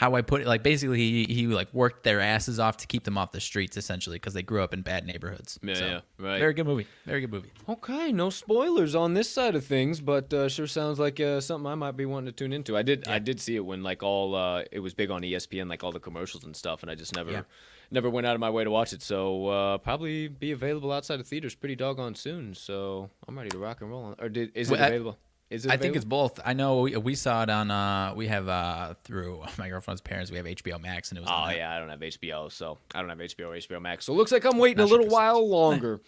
[0.00, 3.04] how I put it, like basically he, he like worked their asses off to keep
[3.04, 5.58] them off the streets essentially because they grew up in bad neighborhoods.
[5.62, 6.38] Yeah, So, yeah, right.
[6.38, 6.86] Very good movie.
[7.04, 7.52] Very good movie.
[7.68, 11.70] Okay, no spoilers on this side of things, but uh, sure sounds like uh, something
[11.70, 12.78] I might be wanting to tune into.
[12.78, 15.68] I did, I did see it when like all uh, it was big on ESPN,
[15.68, 17.42] like all the commercials and stuff, and I just never, Yeah.
[17.90, 19.02] never went out of my way to watch it.
[19.02, 22.54] So uh, probably be available outside of theaters pretty doggone soon.
[22.54, 24.04] So I'm ready to rock and roll.
[24.04, 25.18] On, or did, is it Well, I- available?
[25.50, 26.38] Is it I think it's both.
[26.44, 27.70] I know we, we saw it on.
[27.72, 30.30] uh We have uh through my girlfriend's parents.
[30.30, 31.30] We have HBO Max, and it was.
[31.32, 34.04] Oh yeah, I don't have HBO, so I don't have HBO or HBO Max.
[34.04, 36.00] So it looks like I'm waiting Not a little it's- while longer.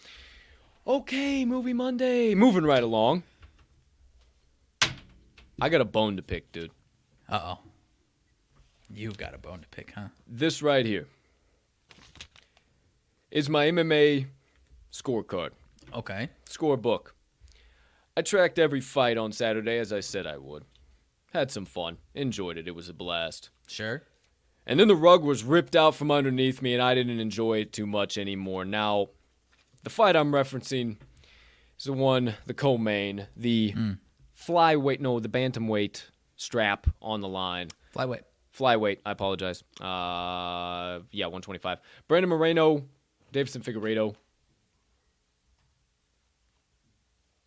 [0.87, 2.35] Okay, movie Monday.
[2.35, 3.23] Moving right along.
[5.61, 6.71] I got a bone to pick, dude.
[7.29, 7.59] Uh oh.
[8.93, 10.07] You've got a bone to pick, huh?
[10.27, 11.07] This right here
[13.31, 14.27] is my MMA
[14.91, 15.51] scorecard,
[15.93, 16.29] Okay.
[16.49, 17.07] scorebook.
[18.15, 20.65] I tracked every fight on Saturday as I said I would.
[21.33, 21.97] Had some fun.
[22.13, 22.67] Enjoyed it.
[22.67, 23.49] It was a blast.
[23.67, 24.03] Sure.
[24.65, 27.73] And then the rug was ripped out from underneath me, and I didn't enjoy it
[27.73, 28.63] too much anymore.
[28.63, 29.09] Now,
[29.83, 30.97] the fight I'm referencing
[31.77, 33.73] is the one, the co-main, the
[34.39, 36.03] flyweight, no, the bantamweight
[36.37, 37.69] strap on the line.
[37.93, 38.21] Flyweight.
[38.57, 39.63] Flyweight, I apologize.
[39.81, 41.79] Uh, yeah, 125.
[42.07, 42.85] Brandon Moreno,
[43.33, 44.15] Deiveson Figueiredo.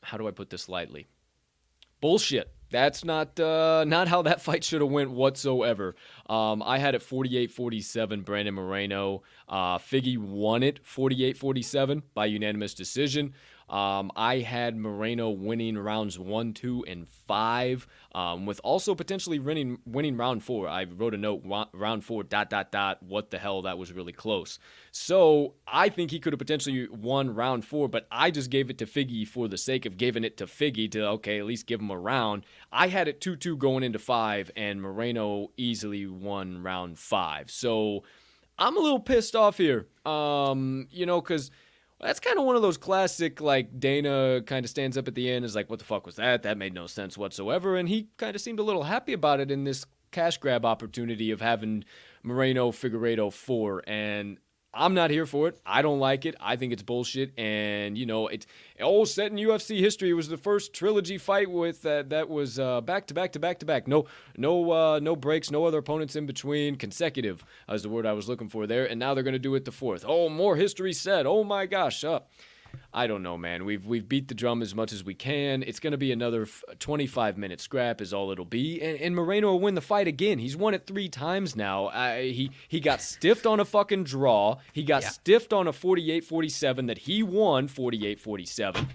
[0.07, 1.09] How do I put this lightly?
[2.01, 2.53] Bullshit.
[2.71, 5.97] That's not uh, not how that fight should have went whatsoever.
[6.29, 9.23] Um, I had it 48-47, Brandon Moreno.
[9.49, 13.35] Uh, Figgy won it 48-47 by unanimous decision.
[13.69, 19.79] Um, I had Moreno winning rounds one, two, and five, um, with also potentially winning
[19.85, 20.69] winning round four.
[20.69, 23.03] I wrote a note round four dot dot dot.
[23.03, 23.63] What the hell?
[23.63, 24.61] That was really close.
[24.93, 28.79] So I think he could have potentially won round four, but I just gave it
[28.79, 31.81] to Figgy for the sake of giving it to Figgy to okay at least give
[31.81, 32.45] him a round.
[32.71, 37.51] I had it two two going into five, and Moreno easily won round five.
[37.51, 38.05] So
[38.59, 39.87] I'm a little pissed off here.
[40.07, 41.51] Um, you know, because
[42.01, 45.31] that's kind of one of those classic, like Dana kind of stands up at the
[45.31, 46.43] end, is like, "What the fuck was that?
[46.43, 49.51] That made no sense whatsoever." And he kind of seemed a little happy about it
[49.51, 51.85] in this cash grab opportunity of having
[52.23, 54.39] Moreno Figueiredo four, and
[54.77, 55.59] I'm not here for it.
[55.65, 56.35] I don't like it.
[56.39, 57.37] I think it's bullshit.
[57.39, 58.47] And you know, it's
[58.83, 60.11] all set in UFC history.
[60.11, 63.39] It was the first trilogy fight with uh, that was uh, back to back to
[63.39, 63.89] back to back.
[63.89, 65.51] No, no, uh, no breaks.
[65.51, 66.77] No other opponents in between.
[66.77, 68.85] Consecutive is the word I was looking for there.
[68.85, 70.05] And now they're gonna do it the fourth.
[70.07, 71.27] Oh, more history said.
[71.27, 72.05] Oh my gosh.
[72.05, 72.21] Uh,
[72.93, 73.65] I don't know, man.
[73.65, 75.63] We've we've beat the drum as much as we can.
[75.63, 78.81] It's going to be another f- 25 minute scrap, is all it'll be.
[78.81, 80.39] And, and Moreno will win the fight again.
[80.39, 81.87] He's won it three times now.
[81.87, 84.57] Uh, he he got stiffed on a fucking draw.
[84.73, 85.09] He got Yeah.
[85.11, 88.87] stiffed on a 48-47 that he won 48-47,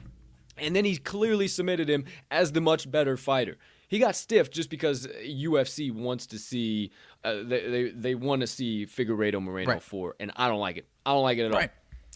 [0.57, 3.57] and then he clearly submitted him as the much better fighter.
[3.87, 6.91] He got stiffed just because UFC wants to see
[7.25, 9.83] uh, they, they they want to see Figueiredo Moreno Right.
[9.83, 10.87] for, and I don't like it.
[11.05, 11.59] I don't like it at all.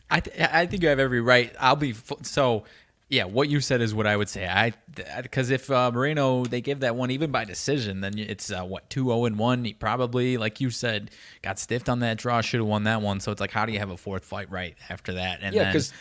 [0.09, 1.53] I th- I think you have every right.
[1.59, 2.63] I'll be f- so.
[3.07, 4.47] Yeah, what you said is what I would say.
[4.47, 4.73] I
[5.21, 8.89] because if uh, Moreno they give that one even by decision, then it's uh, what
[8.89, 9.63] two zero and one.
[9.63, 11.11] He probably, like you said,
[11.43, 12.41] got stiffed on that draw.
[12.41, 13.19] Should have won that one.
[13.19, 15.39] So it's like, how do you have a fourth fight right after that?
[15.43, 15.93] And Yeah, then- because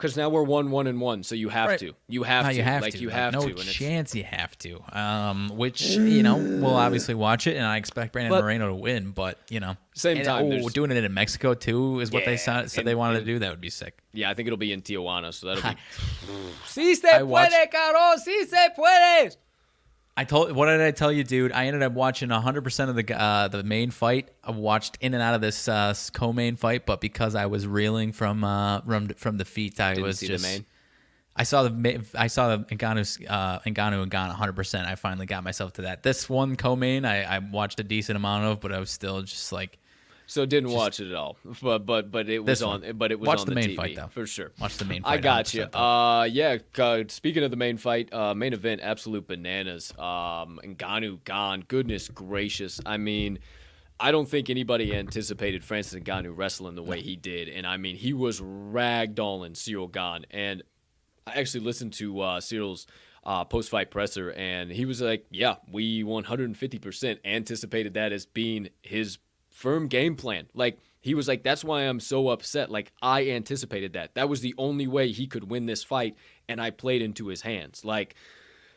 [0.00, 1.78] because now we're one one and one, so you have Right.
[1.80, 1.92] to.
[2.08, 2.54] You have to.
[2.54, 2.98] you have like to.
[2.98, 3.48] you have no to.
[3.50, 4.82] And it's, chance you have to.
[4.98, 8.74] Um, which you know we'll obviously watch it, and I expect Brandon But- Moreno to
[8.74, 9.10] win.
[9.10, 12.70] But you know, Same time, Oh, doing it in Mexico too is what they said,
[12.70, 13.38] said and- they wanted and- to do.
[13.40, 13.98] That would be sick.
[14.14, 15.76] yeah, I think it'll be in Tijuana, so that'll be.
[16.66, 19.36] Si se watched- cabrón, si se puede.
[20.20, 20.52] I told.
[20.52, 21.50] What did I tell you, dude?
[21.50, 24.28] I ended up watching 100 percent of the uh, the main fight.
[24.44, 28.12] I watched in and out of this uh, co-main fight, but because I was reeling
[28.12, 30.44] from uh, from from defeat, I Didn't was see just.
[30.44, 30.66] the main.
[31.34, 34.52] I saw the I saw the Ngannou uh, Ngannou and Gane 100.
[34.52, 36.02] percent I finally got myself to that.
[36.02, 39.52] This one co-main I, I watched a decent amount of, but I was still just
[39.52, 39.78] like
[40.30, 42.84] So didn't watch it at all, but but but it was on.
[42.94, 44.06] But it was Watch on the the, main TV, fight, though.
[44.06, 44.52] for sure.
[44.60, 45.02] watch the main.
[45.02, 45.12] Fight.
[45.12, 45.64] I got you.
[45.64, 46.58] Uh, yeah.
[46.78, 49.92] Uh, speaking of the main fight, uh, main event, absolute bananas.
[49.98, 51.64] Um, Ngannou gone.
[51.66, 52.80] Goodness gracious.
[52.86, 53.40] I mean,
[53.98, 57.96] I don't think anybody anticipated Francis Ngannou wrestling the way he did, and I mean,
[57.96, 60.26] he was ragdolling Cyril Gane.
[60.30, 60.62] And
[61.26, 62.86] I actually listened to uh, Cyril's
[63.24, 69.18] uh, post-fight presser, and he was like, "Yeah, we 150% anticipated that as being his
[69.60, 70.46] firm game plan.
[70.54, 72.70] Like he was like, that's why I'm so upset.
[72.70, 74.14] Like I anticipated that.
[74.14, 76.16] That was the only way he could win this fight,
[76.48, 77.84] and I played into his hands.
[77.84, 78.14] Like."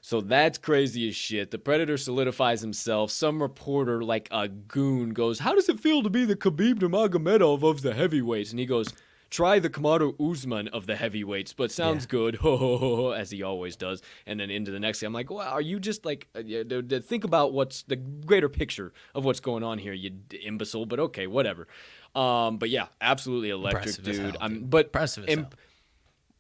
[0.06, 1.52] So that's crazy as shit.
[1.52, 3.10] The Predator solidifies himself.
[3.10, 7.64] Some reporter, like a goon, goes, How does it feel to be the Khabib Nurmagomedov
[7.64, 8.52] of the heavyweights?
[8.52, 8.94] And he goes,
[9.34, 12.10] try the Kamaru Usman of the heavyweights, but sounds Yeah.
[12.12, 14.02] good, ho, ho, ho, ho, as he always does.
[14.28, 17.00] And then into the next thing, I'm like, well, are you just like, uh, d-
[17.00, 21.00] think about what's the greater picture of what's going on here, you d- imbecile, but
[21.00, 21.68] okay, whatever.
[22.14, 24.22] Um, but yeah, absolutely electric, Impressive dude.
[24.34, 25.52] hell, I'm, but Impressive as im- hell.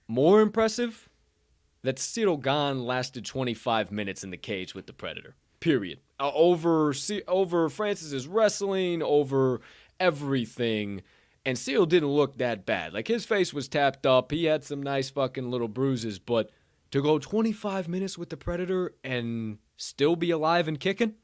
[0.07, 1.10] more impressive
[1.82, 5.34] that Cyril Gane lasted 25 minutes in the cage with the Predator.
[5.60, 5.99] Period.
[6.20, 6.94] Uh, over
[7.28, 9.61] over Francis's wrestling, over
[9.99, 11.02] everything,
[11.45, 12.94] and Cyril didn't look that bad.
[12.94, 14.32] Like his face was tapped up.
[14.32, 16.49] He had some nice fucking little bruises, but
[16.91, 21.15] to go 25 minutes with the Predator and still be alive and kicking,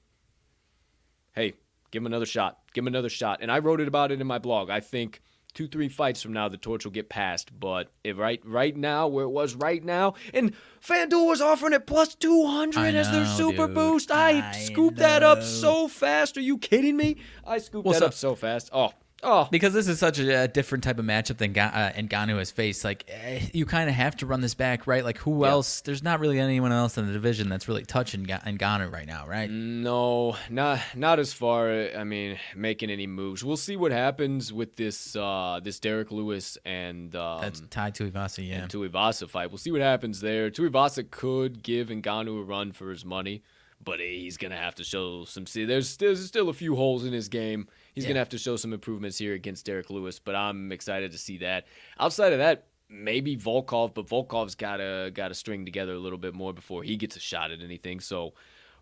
[1.34, 1.54] hey,
[1.92, 2.60] give him another shot.
[2.74, 3.40] Give him another shot.
[3.42, 4.70] And I wrote it about it in my blog.
[4.70, 5.22] I think
[5.54, 7.58] two, three fights from now, the torch will get passed.
[7.60, 11.88] But if right, right now, where it was right now, and FanDuel was offering it
[11.88, 13.76] plus two hundred I as their super dude.
[13.76, 14.12] boost.
[14.12, 16.38] I, I scooped that up so fast.
[16.38, 17.18] Are you kidding me?
[17.46, 18.70] I scooped Well, that so- up so fast.
[18.74, 18.92] Oh,
[19.24, 19.48] oh.
[19.52, 22.52] because this is such a, a different type of matchup than Ga- uh, Ngannou has
[22.52, 22.84] faced.
[22.84, 25.04] Like eh, you kind of have to run this back, right?
[25.04, 25.52] Like who Yeah.
[25.52, 25.82] else?
[25.82, 29.28] There's not really anyone else in the division that's really touching Ga- Ngannou right now,
[29.28, 29.50] right?
[29.50, 31.70] No, not not as far.
[31.72, 33.44] I mean, making any moves.
[33.44, 38.48] We'll see what happens with this uh, this Derrick Lewis and um, That's Tai Tuivasa,
[38.48, 38.66] yeah.
[38.68, 39.50] Tuivasa fight.
[39.52, 40.50] We'll see what happens there.
[40.50, 43.44] Tuivasa could give Ngannou a run for his money,
[43.84, 45.46] but he's gonna have to show some.
[45.46, 47.68] See, there's there's still a few holes in his game.
[48.00, 48.12] He's Yeah.
[48.12, 51.38] gonna have to show some improvements here against Derrick Lewis, but I'm excited to see
[51.40, 51.68] that.
[52.00, 52.66] Outside of that.
[52.92, 57.16] Maybe Volkov, but Volkov's gotta gotta string together a little bit more before he gets
[57.16, 58.00] a shot at anything.
[58.00, 58.34] So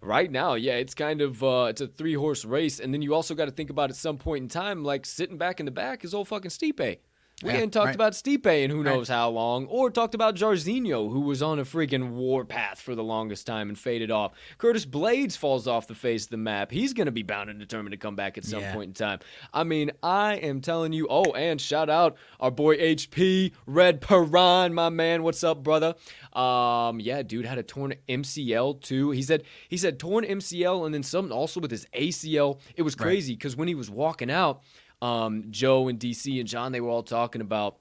[0.02, 3.14] right now, yeah, it's kind of uh, it's a three horse race, and then you
[3.14, 5.74] also got to think about at some point in time, like sitting back in the
[5.74, 7.00] back is old fucking Stipe.
[7.44, 7.94] We Yeah, ain't talked right.
[7.96, 11.64] about Stipe in who knows how long, or talked about Jairzinho, who was on a
[11.66, 14.32] freaking war path for the longest time and faded off.
[14.58, 16.72] Curtis Blaydes falls off the face of the map.
[16.72, 18.74] He's going to be bound and determined to come back at some Yeah.
[18.74, 19.20] point in time.
[19.54, 21.06] I mean, I am telling you.
[21.12, 25.22] Oh, and shout out our boy HP Red Piran, my man.
[25.22, 25.94] What's up, brother?
[26.34, 29.12] Um, yeah, dude had a torn MCL too.
[29.12, 32.60] He said he said torn MCL and then something also with his ACL.
[32.76, 34.64] It was crazy because when he was walking out,
[35.02, 37.78] um, Joe and DC and John they were all talking about.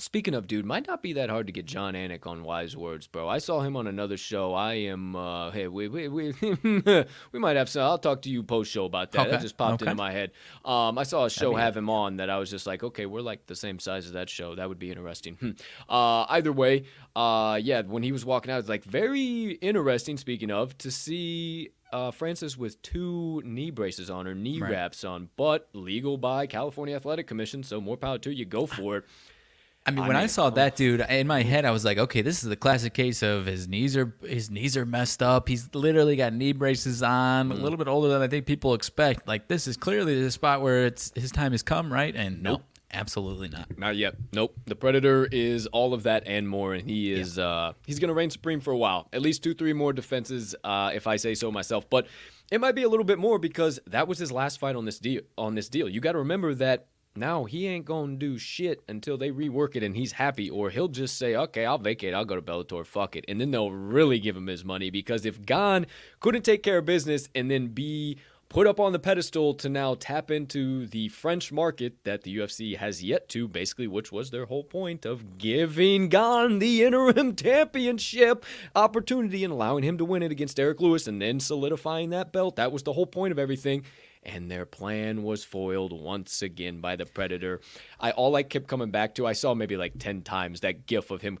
[0.00, 3.08] Speaking of, dude, might not be that hard to get Jon Anik on Wise Words,
[3.08, 3.28] bro.
[3.28, 4.54] I saw him on another show.
[4.54, 6.32] I am, uh, hey, we we we,
[7.32, 7.82] we might have some.
[7.82, 9.28] I'll talk to you post show about that.
[9.28, 9.90] That just popped okay.
[9.90, 10.30] into my head.
[10.64, 13.22] Um, I saw a show have him on that I was just like, okay, we're
[13.22, 14.54] like the same size as that show.
[14.54, 15.34] That would be interesting.
[15.34, 15.50] Hmm.
[15.88, 16.84] uh, either way,
[17.16, 20.16] uh, yeah, when he was walking out, it's like very interesting.
[20.16, 24.70] Speaking of, to see uh, Francis with two knee braces on or knee Right.
[24.72, 27.62] wraps on, but legal by California Athletic Commission.
[27.62, 28.44] So more power to you.
[28.44, 29.04] Go for it.
[29.86, 31.96] I mean, I when I mean, saw that dude in my head, I was like,
[31.96, 35.48] okay, this is the classic case of his knees are his knees are messed up.
[35.48, 37.62] He's literally got knee braces on, a Mm.
[37.62, 39.26] little bit older than I think people expect.
[39.26, 42.14] Like this is clearly the spot where it's his time has come, right?
[42.14, 43.78] And nope, absolutely not.
[43.78, 44.14] Not yet.
[44.32, 44.54] Nope.
[44.66, 48.30] The Predator is all of that and more, and he is uh he's gonna reign
[48.30, 49.08] supreme for a while.
[49.12, 51.88] At least two, three more defenses, uh, if I say so myself.
[51.88, 52.06] But
[52.50, 54.98] it might be a little bit more because that was his last fight on this
[54.98, 55.88] deal on this deal.
[55.88, 56.86] You gotta remember that
[57.16, 60.88] now he ain't gonna do shit until they rework it and he's happy, or he'll
[60.88, 63.24] just say, Okay, I'll vacate, I'll go to Bellator, fuck it.
[63.28, 65.86] And then they'll really give him his money because if Gane
[66.20, 68.18] couldn't take care of business and then be
[68.48, 72.76] put up on the pedestal to now tap into the French market that the UFC
[72.76, 78.44] has yet to, basically, which was their whole point of giving Gane the interim championship
[78.74, 82.56] opportunity and allowing him to win it against Derrick Lewis and then solidifying that belt.
[82.56, 83.84] That was the whole point of everything.
[84.22, 87.60] And their plan was foiled once again by the Predator.
[88.00, 91.10] I all I kept coming back to, I saw maybe like ten times that gif
[91.10, 91.38] of him.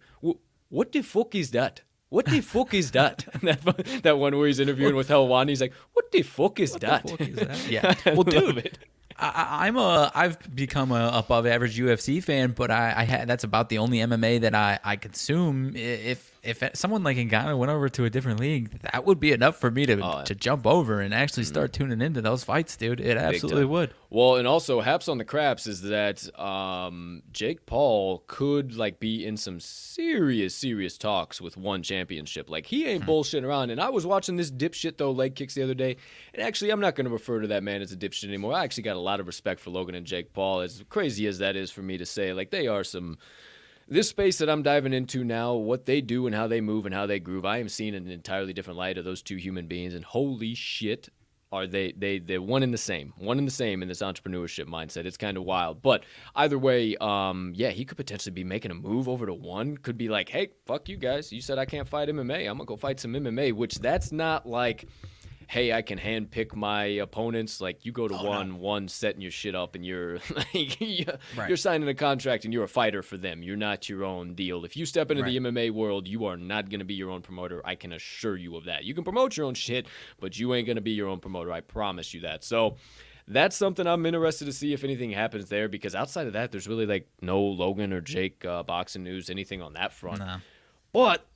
[0.68, 1.82] What the fuck is that?
[2.10, 3.26] What the fuck is that?
[3.42, 4.00] that?
[4.02, 7.20] That one where he's interviewing with Helwani, he's like, "What the fuck is that?" fuck
[7.20, 7.58] is that?
[7.70, 7.94] Yeah.
[8.06, 8.78] Well, dude, it.
[9.18, 13.44] I, I'm a I've become a above average UFC fan, but I, I had that's
[13.44, 15.74] about the only MMA that I, I consume.
[15.74, 19.56] If if someone like Ngannou went over to a different league, that would be enough
[19.56, 23.00] for me to Oh, to jump over and actually start tuning into those fights, dude.
[23.00, 23.94] It absolutely would.
[24.10, 29.26] Well, and also Haps on the Craps is that um, Jake Paul could like be
[29.26, 32.48] in some serious, serious talks with one championship.
[32.48, 33.70] Like he ain't bullshitting around.
[33.70, 35.96] And I was watching this dipshit though leg kicks the other day,
[36.32, 38.54] and actually I'm not going to refer to that man as a dipshit anymore.
[38.54, 40.60] I actually got a lot of respect for Logan and Jake Paul.
[40.60, 43.18] As crazy as that is for me to say, like they are some
[43.88, 46.94] this space that I'm diving into now, what they do and how they move and
[46.94, 49.94] how they groove, I am seeing an entirely different light of those two human beings.
[49.94, 51.08] And holy shit,
[51.50, 54.66] are they they they're one and the same, one and the same in this entrepreneurship
[54.66, 55.06] mindset.
[55.06, 55.80] It's kind of wild.
[55.80, 56.04] But
[56.36, 59.78] either way, um, yeah, he could potentially be making a move over to one.
[59.78, 61.32] Could be like, hey, fuck you guys.
[61.32, 62.40] You said I can't fight MMA.
[62.48, 63.54] I'm gonna go fight some MMA.
[63.54, 64.86] Which that's not like
[65.48, 67.60] hey, I can hand pick my opponents.
[67.60, 68.56] Like you go to Oh, one, no.
[68.56, 71.06] one setting your shit up, and you're like, you're
[71.36, 71.58] Right.
[71.58, 73.42] signing a contract, and you're a fighter for them.
[73.42, 74.64] You're not your own deal.
[74.64, 77.22] If you step into the MMA world, you are not going to be your own
[77.22, 77.62] promoter.
[77.64, 78.84] I can assure you of that.
[78.84, 79.86] You can promote your own shit,
[80.20, 81.50] but you ain't going to be your own promoter.
[81.52, 82.44] I promise you that.
[82.44, 82.76] So.
[83.30, 86.66] That's something I'm interested to see if anything happens there because outside of that, there's
[86.66, 90.20] really like no Logan or Jake uh, boxing news, anything on that front.
[90.20, 90.36] No.
[90.94, 91.26] But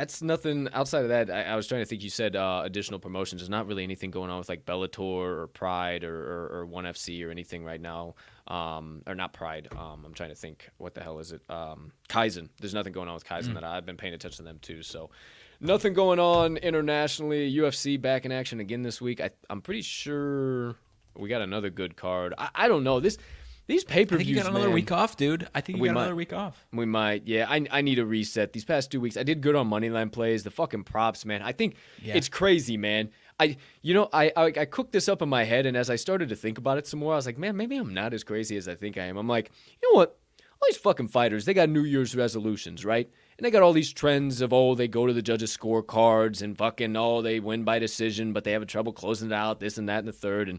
[0.00, 1.30] that's nothing outside of that.
[1.30, 2.02] I, I was trying to think.
[2.02, 3.42] You said uh, additional promotions.
[3.42, 6.84] There's not really anything going on with like Bellator or Pride or, or, or One
[6.84, 8.14] FC or anything right now.
[8.48, 9.68] Um, or not Pride.
[9.76, 10.70] Um, I'm trying to think.
[10.78, 11.42] What the hell is it?
[11.50, 12.48] Um, Kaizen.
[12.58, 14.82] There's nothing going on with Kaizen that I, I've been paying attention to them too.
[14.82, 15.10] So
[15.60, 17.52] nothing going on internationally.
[17.54, 19.20] UFC back in action again this week.
[19.20, 20.76] I, I'm pretty sure
[21.14, 22.32] we got another good card.
[22.38, 23.18] I, I don't know this.
[23.70, 25.46] These pay per I think you got another man, week off, dude.
[25.54, 26.00] I think you We got might.
[26.02, 26.66] another week off.
[26.72, 27.46] we might, yeah.
[27.48, 28.52] I, I need a reset.
[28.52, 30.42] These past two weeks, I did good on moneyline plays.
[30.42, 31.40] The fucking props, man.
[31.40, 32.16] I think Yeah.
[32.16, 33.10] it's crazy, man.
[33.38, 35.94] I, you know, I, I I cooked this up in my head, and as I
[35.96, 38.24] started to think about it some more, I was like, man, maybe I'm not as
[38.24, 39.16] crazy as I think I am.
[39.16, 40.18] I'm like, you know what?
[40.40, 43.08] All these fucking fighters, they got New Year's resolutions, right?
[43.38, 46.58] And they got all these trends of oh, they go to the judges' scorecards and
[46.58, 49.78] fucking oh, they win by decision, but they have a trouble closing it out, this
[49.78, 50.58] and that and the third, and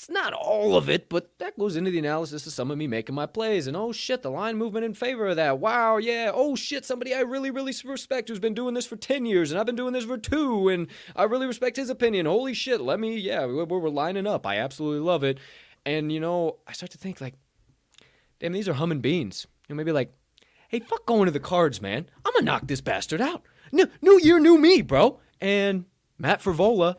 [0.00, 2.86] it's not all of it, but that goes into the analysis of some of me
[2.86, 3.66] making my plays.
[3.66, 5.58] And oh shit, the line movement in favor of that.
[5.58, 6.30] Wow, yeah.
[6.32, 9.60] Oh shit, somebody I really, really respect who's been doing this for 10 years and
[9.60, 10.70] I've been doing this for two.
[10.70, 12.24] And I really respect his opinion.
[12.24, 14.46] Holy shit, let me, yeah, we're, we're lining up.
[14.46, 15.36] I absolutely love it.
[15.84, 17.34] And, you know, I start to think, like,
[18.38, 19.46] damn, these are humming beans.
[19.68, 20.14] You know, maybe like,
[20.68, 22.06] hey, fuck going to the cards, man.
[22.24, 23.42] I'm gonna knock this bastard out.
[23.70, 25.20] New, new year, new me, bro.
[25.42, 25.84] And
[26.18, 26.96] Matt Frevola,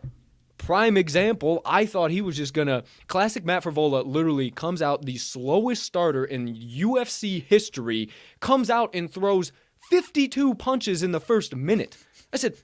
[0.61, 1.61] prime example.
[1.65, 2.83] I thought he was just gonna.
[3.07, 8.09] Classic Matt Frevola literally comes out the slowest starter in UFC history.
[8.39, 9.51] Comes out and throws
[9.89, 11.97] 52 punches in the first minute.
[12.31, 12.55] I said.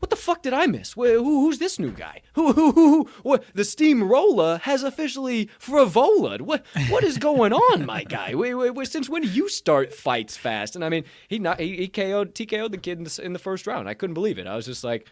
[0.00, 0.94] What the fuck did I miss?
[0.94, 2.22] Who, who's this new guy?
[2.32, 6.40] Who, who, who, who, the steamroller has officially frivolaed.
[6.40, 8.32] What, what is going on, my guy?
[8.84, 10.74] Since when do you start fights fast?
[10.74, 13.38] And I mean, he not, he, he KO'd, TKO'd the kid in the, in the
[13.38, 13.90] first round.
[13.90, 14.46] I couldn't believe it.
[14.46, 15.06] I was just like,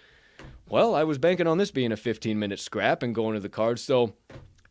[0.71, 3.49] well, I was banking on this being a 15 minute scrap and going to the
[3.49, 3.83] cards.
[3.83, 4.15] So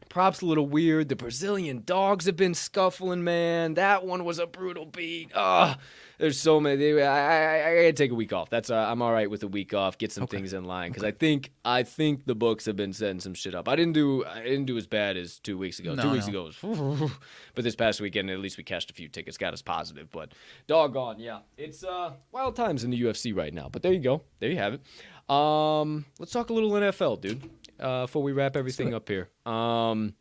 [0.09, 1.09] props a little weird.
[1.09, 3.75] The Brazilian dogs have been scuffling, man.
[3.75, 5.31] That one was a brutal beat.
[5.35, 5.77] Ah,
[6.17, 6.99] there's so many.
[7.01, 8.49] I, I, I gotta take a week off.
[8.49, 9.97] That's uh, I'm all right with a week off.
[9.97, 13.19] Get some things in line because I think I think the books have been setting
[13.19, 13.67] some shit up.
[13.67, 15.95] I didn't do I didn't do as bad as two weeks ago.
[15.95, 16.45] two No, weeks no.
[16.45, 17.11] ago was,
[17.53, 20.09] but this past weekend at least we cashed a few tickets, got us positive.
[20.09, 20.31] But
[20.67, 23.69] doggone, yeah, it's uh wild times in the UFC right now.
[23.71, 24.81] But there you go, there you have it.
[25.29, 27.49] Um, let's talk a little NFL, dude.
[27.79, 29.29] Uh, before we wrap everything up here.
[29.45, 30.15] Um,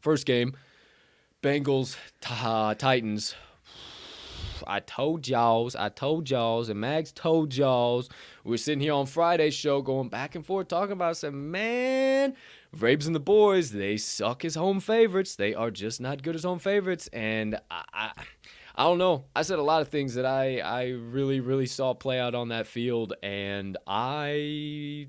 [0.00, 0.54] first game,
[1.42, 3.34] Bengals t- Titans.
[4.66, 8.08] I told y'all's, I told y'all's, and Mags told y'all's.
[8.44, 12.34] We are sitting here on Friday's show going back and forth talking about, said, man,
[12.76, 15.36] Vrabes and the boys, they suck as home favorites.
[15.36, 17.08] They are just not good as home favorites.
[17.12, 18.10] And I, I,
[18.74, 19.26] I don't know.
[19.36, 22.48] I said a lot of things that I, I really, really saw play out on
[22.48, 25.08] that field, and I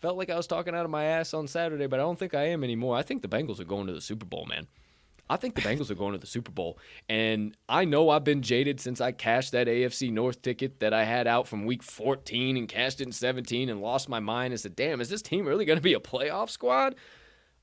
[0.00, 2.34] felt like I was talking out of my ass on Saturday, but I don't think
[2.34, 2.96] I am anymore.
[2.96, 4.66] I think the Bengals are going to the Super Bowl, man.
[5.28, 6.78] I think the Bengals are going to the Super Bowl.
[7.08, 11.04] And I know I've been jaded since I cashed that AFC North ticket that I
[11.04, 14.60] had out from week 14 and cashed it in 17 and lost my mind and
[14.60, 16.94] said, damn, is this team really going to be a playoff squad?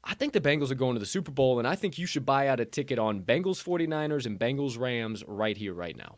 [0.04, 2.26] I think the Bengals are going to the Super Bowl, and I think you should
[2.26, 6.18] buy out a ticket on Bengals 49ers and Bengals Rams right here, right now.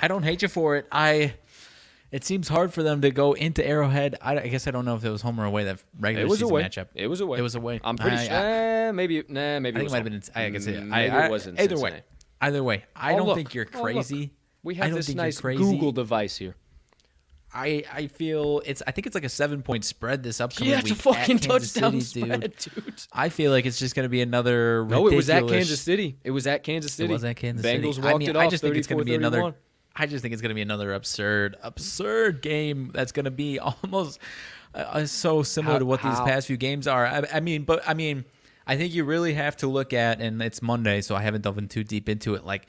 [0.00, 0.86] I don't hate you for it.
[0.92, 1.34] I.
[2.10, 4.16] It seems hard for them to go into Arrowhead.
[4.22, 6.28] I, I guess I don't know if it was home or away that regular It
[6.30, 6.62] was season away.
[6.62, 6.86] matchup.
[6.94, 7.38] It was away.
[7.38, 7.80] It was away.
[7.84, 8.34] I'm pretty I- sure.
[8.34, 8.42] I-
[8.88, 10.12] eh, maybe, nah, maybe I think it might have been.
[10.14, 10.78] In, I guess it.
[10.78, 11.96] I, Maybe I, it was in either Cincinnati.
[11.96, 12.02] way.
[12.40, 13.36] Either way, I Oh, don't look.
[13.36, 14.32] think you're Oh, crazy.
[14.62, 15.38] We I have this nice.
[15.38, 16.56] Google device here.
[17.54, 18.82] I I feel it's.
[18.86, 20.98] I think it's like a seven point spread this upcoming Yeah, it's week.
[21.06, 22.84] at fucking touchdown City, spread, dude.
[22.84, 23.02] dude.
[23.12, 24.84] I feel like it's just going to be another.
[24.84, 26.18] No, it was at Kansas City.
[26.24, 27.08] It was at Kansas City.
[27.08, 28.02] It was at Kansas Bengals City.
[28.02, 29.16] walked I mean, it I just think it's going to be 34-31.
[29.16, 29.54] another.
[29.96, 33.58] I just think it's going to be another absurd, absurd game that's going to be
[33.82, 34.20] almost
[34.74, 37.06] uh, uh, so similar How- to what these past few games are.
[37.06, 38.24] I, I mean, but I mean,
[38.66, 41.58] I think you really have to look at, and it's Monday, so I haven't delved
[41.58, 42.66] in too deep into it, like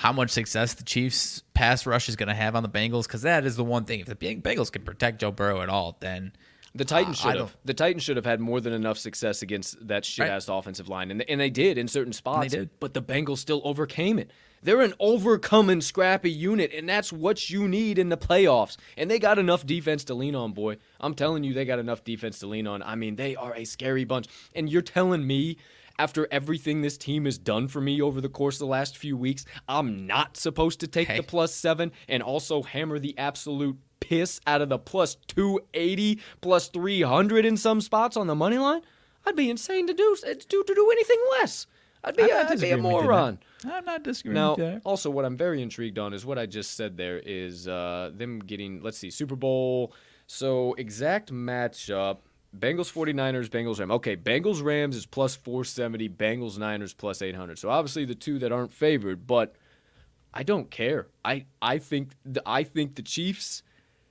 [0.00, 3.20] how much success the Chiefs pass rush is going to have on the Bengals, because
[3.20, 4.00] that is the one thing.
[4.00, 6.32] If the Bengals can protect Joe Burrow at all, then
[6.74, 7.56] The Titans Uh, should have.
[7.66, 11.10] The Titans should have had more than enough success against that shit ass offensive line,
[11.10, 12.52] and and they did in certain spots.
[12.52, 12.70] did.
[12.80, 14.30] But the Bengals still overcame it.
[14.62, 18.76] They're an overcoming scrappy unit, and that's what you need in the playoffs.
[18.96, 20.76] And they got enough defense to lean on, boy.
[20.98, 22.82] I'm telling you, they got enough defense to lean on.
[22.82, 24.26] I mean, they are a scary bunch.
[24.54, 25.56] And you're telling me
[26.00, 29.18] after everything this team has done for me over the course of the last few
[29.18, 31.18] weeks, I'm not supposed to take Hey.
[31.18, 36.68] the plus seven and also hammer the absolute piss out of the plus 280, plus
[36.68, 38.80] 300 in some spots on the money line?
[39.26, 41.66] I'd be insane to do to do, to do anything less.
[42.02, 43.08] I'd be, I'd be a disagreeing with you there.
[43.10, 43.38] moron.
[43.66, 46.96] I'm not disagreeing Now, also, what I'm very intrigued on is what I just said
[46.96, 49.92] there is uh, them getting, let's see, Super Bowl.
[50.26, 52.20] So, exact matchup
[52.56, 53.92] Bengals 49ers, Bengals Rams.
[53.92, 57.58] Okay, Bengals Rams is plus 470, Bengals Niners plus 800.
[57.58, 59.54] So, obviously, the two that aren't favored, but
[60.34, 61.06] I don't care.
[61.24, 63.62] I, I, think, the, I think the Chiefs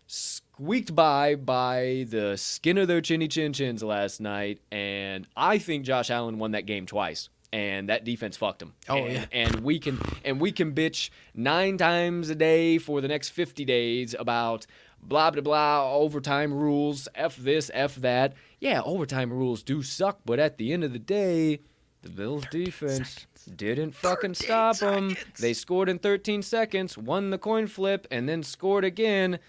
[0.10, 5.86] squeaked by by the skin of their chinny chin chins last night, and I think
[5.86, 7.30] Josh Allen won that game twice.
[7.52, 8.76] And that defense fucked him.
[8.88, 9.26] Oh, and, yeah.
[9.32, 13.66] and we can and we can bitch nine times a day for the next fifty
[13.66, 14.68] days about
[15.02, 18.34] blah blah blah overtime rules, f this, f that.
[18.60, 21.60] Yeah, overtime rules do suck, but at the end of the day,
[22.02, 25.18] the Bills defense didn't fucking stop them.
[25.40, 29.40] They scored in 13 seconds, won the coin flip, and then scored again.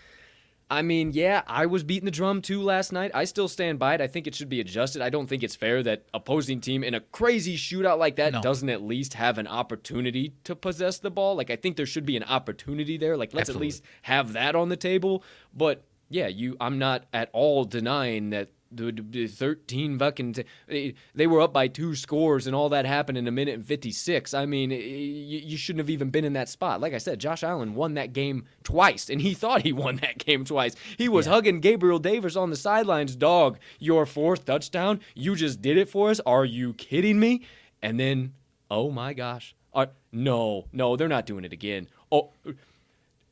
[0.72, 3.10] I mean, yeah, I was beating the drum too last night.
[3.12, 4.00] I still stand by it.
[4.00, 5.02] I think it should be adjusted.
[5.02, 8.40] I don't think it's fair that opposing team in a crazy shootout like that No.
[8.40, 11.34] doesn't at least have an opportunity to possess the ball.
[11.34, 13.16] Like I think there should be an opportunity there.
[13.16, 13.66] Like let's Absolutely.
[13.66, 15.24] at least have that on the table.
[15.52, 21.40] But yeah, you I'm not at all denying that 13 fucking t- they, they were
[21.40, 24.70] up by two scores and all that happened in a minute and 56 i mean
[24.70, 26.80] y- you shouldn't have even been in that spot.
[26.80, 30.18] Like i said josh allen won that game twice and he thought he won that
[30.18, 30.74] game twice.
[30.98, 31.32] He was Yeah.
[31.32, 36.10] hugging gabriel davis on the sidelines dog your fourth touchdown you just did it for
[36.10, 36.20] us?
[36.26, 37.42] Are you kidding me?
[37.82, 38.34] And then
[38.70, 41.88] oh my gosh uh, no no they're not doing it again.
[42.12, 42.30] Oh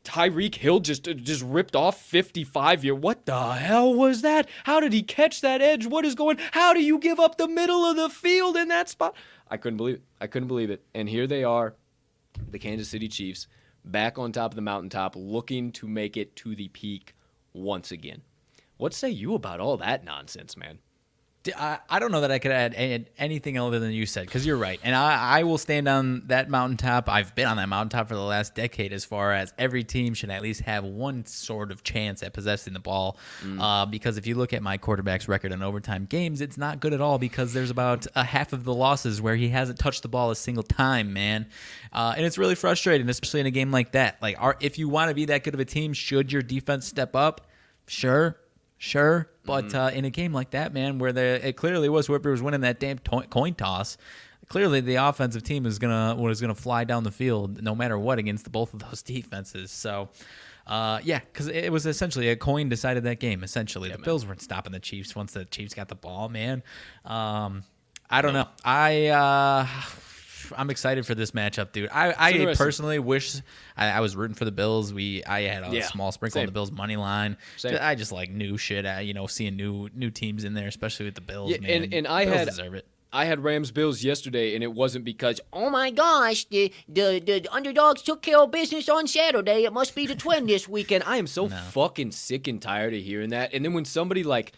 [0.09, 2.95] Tyreek Hill just uh, just ripped off 55 year.
[2.95, 4.49] What the hell was that?
[4.65, 5.87] How did he catch that edge?
[5.87, 6.39] What is going?
[6.53, 9.15] How do you give up the middle of the field in that spot?
[9.51, 10.03] I couldn't believe it.
[10.19, 10.83] I couldn't believe it.
[10.95, 11.75] And here they are,
[12.51, 13.49] the Kansas City Chiefs,
[13.85, 17.15] back on top of the mountaintop, looking to make it to the peak
[17.53, 18.23] once again.
[18.79, 20.79] What say you about all that nonsense, man?
[21.57, 24.45] I, I don't know that I could add a- anything other than you said because
[24.47, 27.09] you're right, and I, I will stand on that mountaintop.
[27.09, 28.93] I've been on that mountaintop for the last decade.
[28.93, 32.73] As far as every team should at least have one sort of chance at possessing
[32.73, 33.19] the ball,
[33.61, 36.93] uh, because if you look at my quarterback's record in overtime games, it's not good
[36.93, 37.19] at all.
[37.19, 40.37] Because there's about a half of the losses where he hasn't touched the ball a
[40.37, 41.47] single time, man,
[41.93, 44.21] uh, and it's really frustrating, especially in a game like that.
[44.23, 46.87] Like, are, if you want to be that good of a team, should your defense
[46.87, 47.43] step up?
[47.87, 48.37] Sure,
[48.81, 49.77] Sure, but Mm-hmm.
[49.77, 52.61] uh, in a game like that, man, where the it clearly was whoever was winning
[52.61, 53.97] that damn to- coin toss,
[54.49, 58.19] clearly the offensive team is gonna was gonna fly down the field no matter what
[58.21, 59.71] against the, both of those defenses.
[59.73, 60.11] So,
[60.67, 63.43] uh, yeah, because it was essentially a coin decided that game.
[63.43, 66.63] Essentially, the Bills weren't stopping the Chiefs once the Chiefs got the ball, man.
[67.05, 67.65] Um,
[68.11, 68.49] I don't know.
[68.65, 69.07] I.
[69.09, 69.67] Uh,
[70.57, 71.89] I'm excited for this matchup, dude.
[71.93, 73.37] I, I personally wish
[73.77, 74.93] I, I was rooting for the Bills.
[74.93, 77.37] We I had a Yeah, small sprinkle on the Bills money line.
[77.57, 77.79] Same.
[77.81, 78.87] I just like new shit.
[78.87, 81.51] Uh, you know, seeing new new teams in there, especially with the Bills.
[81.51, 81.85] Yeah, man.
[81.85, 82.87] and- and I Bills had- deserve it.
[83.11, 87.49] I had Rams Bills yesterday, and it wasn't because Oh my gosh, the, the the
[87.51, 89.65] underdogs took care of business on Saturday.
[89.65, 91.03] It must be the twin this weekend.
[91.05, 91.05] weekend.
[91.15, 93.55] I am so fucking sick and tired of hearing that.
[93.55, 94.53] And then when somebody like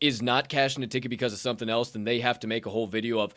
[0.00, 2.70] is not cashing a ticket because of something else, then they have to make a
[2.70, 3.34] whole video of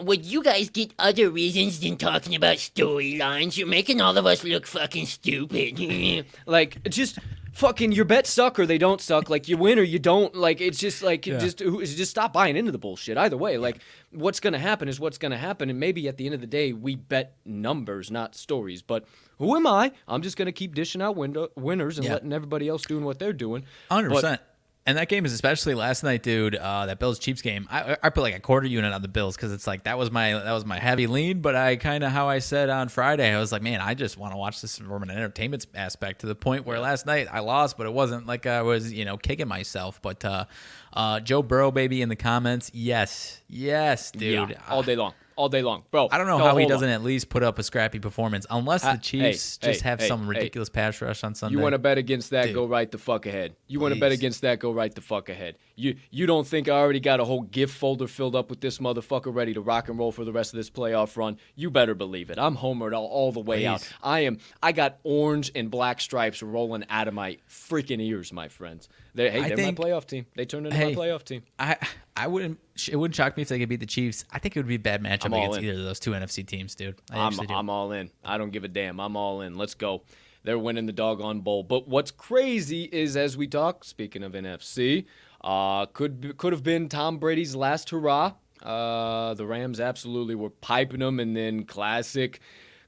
[0.00, 3.56] Would you guys get other reasons than talking about storylines?
[3.56, 6.26] You're making all of us look fucking stupid.
[6.46, 7.18] like just
[7.52, 9.28] fucking your bets suck or they don't suck.
[9.28, 10.34] Like you win or you don't.
[10.34, 13.18] Like it's just like just just stop buying into the bullshit.
[13.18, 13.80] Either way, like
[14.12, 16.72] what's gonna happen is what's gonna happen, and maybe at the end of the day
[16.72, 18.82] we bet numbers, not stories.
[18.82, 19.04] But
[19.38, 19.92] who am I?
[20.06, 22.14] I'm just gonna keep dishing out window, winners and Yeah.
[22.14, 23.64] letting everybody else doing what they're doing.
[23.90, 24.40] Hundred But- percent.
[24.88, 26.54] And that game is especially last night, dude.
[26.54, 27.68] Uh, that Bills Chiefs game.
[27.70, 30.10] I, I put like a quarter unit on the Bills because it's like that was
[30.10, 31.42] my that was my heavy lean.
[31.42, 34.16] But I kind of how I said on Friday, I was like, man, I just
[34.16, 36.22] want to watch this from an entertainment aspect.
[36.22, 39.04] To the point where last night I lost, but it wasn't like I was you
[39.04, 40.00] know kicking myself.
[40.00, 40.46] But uh,
[40.94, 44.48] uh, Joe Burrow, baby, in the comments, yes, yes, dude.
[44.48, 46.08] yeah, all day long, all day long, bro.
[46.10, 48.82] I don't know no, how he doesn't at least put up a scrappy performance, unless
[48.82, 51.56] the ah, Chiefs hey, just hey, have hey, some ridiculous pass rush on Sunday.
[51.56, 52.46] You want to bet against that?
[52.46, 52.54] Dude.
[52.54, 53.54] Go right the fuck ahead.
[53.68, 54.58] You want to bet against that?
[54.58, 55.56] Go right the fuck ahead.
[55.76, 58.78] You you don't think I already got a whole gift folder filled up with this
[58.78, 61.38] motherfucker ready to rock and roll for the rest of this playoff run?
[61.54, 62.38] You better believe it.
[62.38, 63.88] I'm homered all, all the way out.
[64.02, 64.38] I am.
[64.60, 68.88] I got orange and black stripes rolling out of my freaking ears, my friends.
[69.18, 70.26] They're, hey, I they're think- my playoff team.
[70.36, 71.42] They turned into Hey, my playoff team.
[71.58, 71.76] I
[72.16, 72.58] I wouldn't
[72.88, 74.24] it wouldn't shock me if they could beat the Chiefs.
[74.30, 75.64] I think it would be a bad matchup I'm against in.
[75.64, 76.94] either of those two NFC teams, dude.
[77.10, 77.38] I I'm.
[77.50, 78.10] I'm all in.
[78.24, 79.00] I don't give a damn.
[79.00, 79.58] I'm all in.
[79.58, 80.02] Let's go.
[80.44, 81.64] They're winning the doggone bowl.
[81.64, 85.04] But what's crazy is as we talk, speaking of NFC,
[85.42, 91.00] uh, could could have been Tom Brady's last hurrah Uh, the Rams absolutely were piping
[91.00, 92.38] them, and then classic,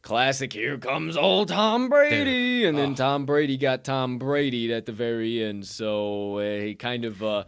[0.03, 0.53] classic.
[0.53, 5.43] Here comes old Tom Brady, and then Tom Brady got Tom Brady at the very
[5.43, 5.67] end.
[5.67, 7.45] So uh, he kind of, uh,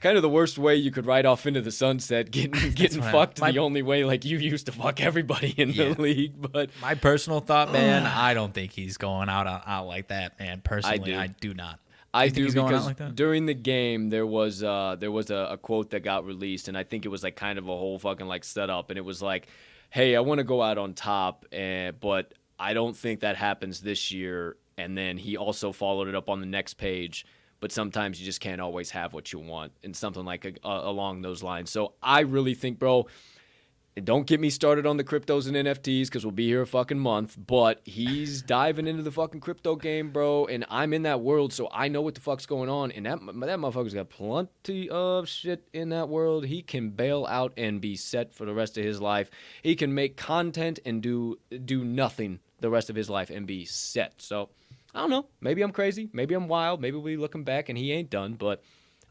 [0.00, 3.40] kind of the worst way you could ride off into the sunset, getting getting fucked
[3.40, 5.92] my- the only way like you used to fuck everybody in Yeah.
[5.94, 6.34] the league.
[6.40, 10.60] But My personal thought, man, I don't think he's going out out like that, man.
[10.62, 11.18] Personally, do.
[11.18, 11.80] I do not.
[12.14, 15.10] I think do he's going out because like during the game there was uh there
[15.10, 17.64] was a, a quote that got released and I think it was like kind of
[17.68, 19.48] a whole fucking like setup and it was like,
[19.90, 23.80] hey, I want to go out on top, and but I don't think that happens
[23.80, 24.56] this year.
[24.78, 27.24] And then he also followed it up on the next page.
[27.60, 30.82] But sometimes you just can't always have what you want, and something like a, uh,
[30.84, 31.70] along those lines.
[31.70, 33.06] So I really think, bro,
[34.04, 36.98] don't get me started on the cryptos and NFTs because we'll be here a fucking
[36.98, 37.36] month.
[37.46, 40.46] But he's diving into the fucking crypto game, bro.
[40.46, 42.92] And I'm in that world, so I know what the fuck's going on.
[42.92, 46.44] And that that motherfucker's got plenty of shit in that world.
[46.44, 49.30] He can bail out and be set for the rest of his life.
[49.62, 53.64] He can make content and do do nothing the rest of his life and be
[53.64, 54.14] set.
[54.18, 54.50] So
[54.94, 55.26] I don't know.
[55.40, 56.10] Maybe I'm crazy.
[56.12, 56.82] Maybe I'm wild.
[56.82, 58.34] Maybe we looking back and he ain't done.
[58.34, 58.62] But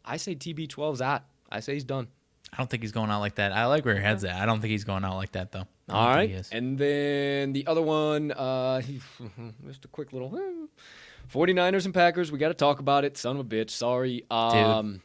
[0.04, 1.24] I say TB12's out.
[1.52, 2.08] I say he's done.
[2.56, 3.52] I don't think he's going out like that.
[3.52, 4.36] I like where your head's at.
[4.36, 5.68] I don't think he's going out like that though.
[5.90, 6.30] I don't All think right.
[6.30, 6.50] he is.
[6.54, 8.82] And then the other one, uh,
[9.68, 10.66] just a quick little hmm.
[11.34, 12.32] 49ers and Packers.
[12.32, 13.18] We got to talk about it.
[13.18, 13.72] Son of a bitch.
[13.72, 14.24] Sorry.
[14.32, 15.02] Um,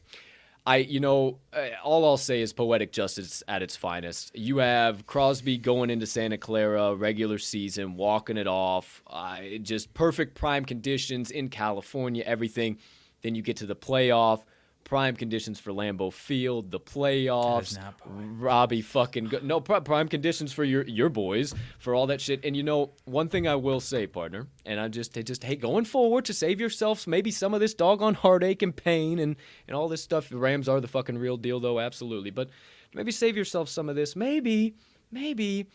[0.64, 4.36] I, you know, uh, all I'll say is poetic justice at its finest.
[4.36, 10.36] You have Crosby going into Santa Clara, regular season, walking it off, uh, just perfect
[10.36, 12.78] prime conditions in California, everything.
[13.22, 14.44] Then you get to the playoff,
[14.90, 17.78] prime conditions for Lambeau Field, the playoffs.
[18.40, 22.44] Robbie fucking go- no pri- prime conditions for your your boys for all that shit.
[22.44, 25.54] And you know, one thing I will say, partner, and I just I just hey,
[25.54, 29.36] going forward to save yourselves maybe some of this doggone heartache and pain and
[29.68, 30.28] and all this stuff.
[30.28, 32.30] The Rams are the fucking real deal, though, absolutely.
[32.30, 32.50] But
[32.92, 34.16] maybe save yourself some of this.
[34.16, 34.74] Maybe,
[35.12, 35.68] maybe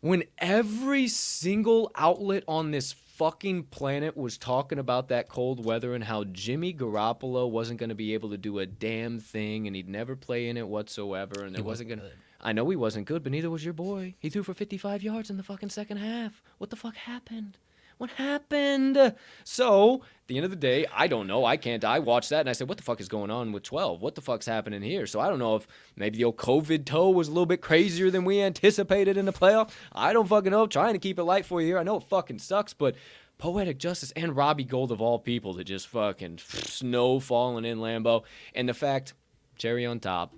[0.00, 2.92] when every single outlet on this
[3.22, 7.94] fucking planet was talking about that cold weather and how Jimmy Garoppolo wasn't going to
[7.94, 11.54] be able to do a damn thing and he'd never play in it whatsoever and
[11.54, 14.16] there wasn't going to I know he wasn't good, but neither was your boy.
[14.18, 16.42] He threw for 55 yards in the fucking second half.
[16.58, 17.56] What the fuck happened?
[18.02, 19.14] What happened?
[19.44, 21.44] So, at the end of the day, I don't know.
[21.44, 21.84] I can't.
[21.84, 24.02] I watched that and I said, what the fuck is going on with 12?
[24.02, 25.06] What the fuck's happening here?
[25.06, 28.10] So, I don't know if maybe the old COVID toe was a little bit crazier
[28.10, 29.70] than we anticipated in the playoff.
[29.92, 30.66] I don't fucking know.
[30.66, 31.78] Trying to keep it light for you here.
[31.78, 32.96] I know it fucking sucks, but
[33.38, 38.24] poetic justice and Robbie Gould of all people to just fucking snow falling in Lambeau.
[38.52, 39.14] And the fact,
[39.58, 40.34] cherry on top,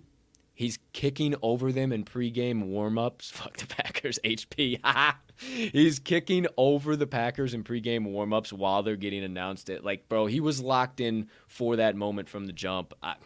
[0.57, 3.25] He's kicking over them in pregame warmups.
[3.33, 4.79] Fuck the Packers, HP.
[5.37, 9.69] He's kicking over the Packers in pregame warmups while they're getting announced.
[9.69, 12.95] It like, bro, he was locked in for that moment from the jump.
[13.03, 13.17] I,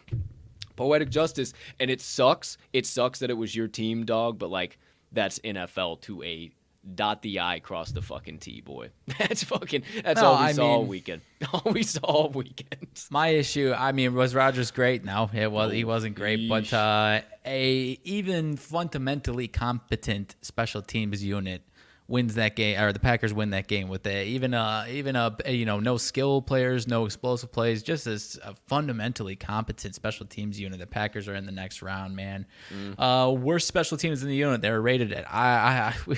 [0.75, 2.57] poetic justice, and it sucks.
[2.73, 4.39] It sucks that it was your team, dog.
[4.39, 4.79] But like,
[5.11, 6.51] that's NFL to a
[6.95, 8.89] dot the I, cross the fucking T, boy.
[9.19, 9.83] That's fucking.
[10.03, 11.21] That's No, all we I saw all weekend.
[11.53, 12.87] All we saw all weekend.
[13.11, 15.05] My issue, I mean, was Rodgers great?
[15.05, 15.71] No, it was.
[15.71, 21.61] He wasn't great, but uh, a even fundamentally competent special teams unit
[22.09, 25.35] wins that game, or the Packers win that game with a, even a even a
[25.47, 30.59] you know no skill players, no explosive plays, just as a fundamentally competent special teams
[30.59, 30.79] unit.
[30.79, 32.45] The Packers are in the next round, man.
[32.97, 34.61] Uh, worst special teams in the unit.
[34.61, 35.71] They're rated at I I.
[35.89, 36.17] I we,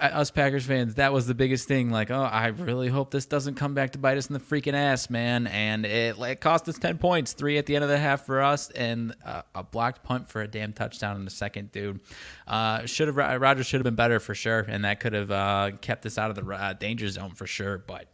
[0.00, 1.90] us Packers fans, that was the biggest thing.
[1.90, 4.74] Like, oh, I really hope this doesn't come back to bite us in the freaking
[4.74, 5.46] ass, man.
[5.46, 8.42] And it, it cost us 10 points, three at the end of the half for
[8.42, 12.00] us, and uh, a blocked punt for a damn touchdown in the second, dude.
[12.46, 15.70] Uh, should have Rodgers should have been better for sure, and that could have uh,
[15.80, 17.78] kept us out of the uh, danger zone for sure.
[17.78, 18.06] But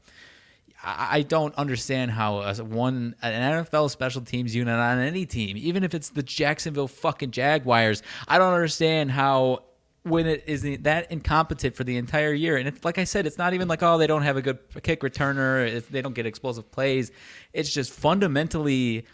[0.84, 5.94] I don't understand how one an NFL special teams unit on any team, even if
[5.94, 9.60] it's the Jacksonville fucking Jaguars, I don't understand how
[10.04, 12.56] when it is that incompetent for the entire year.
[12.56, 14.58] And it's like I said, it's not even like oh they don't have a good
[14.82, 17.10] kick returner, if they don't get explosive plays.
[17.52, 19.06] It's just fundamentally.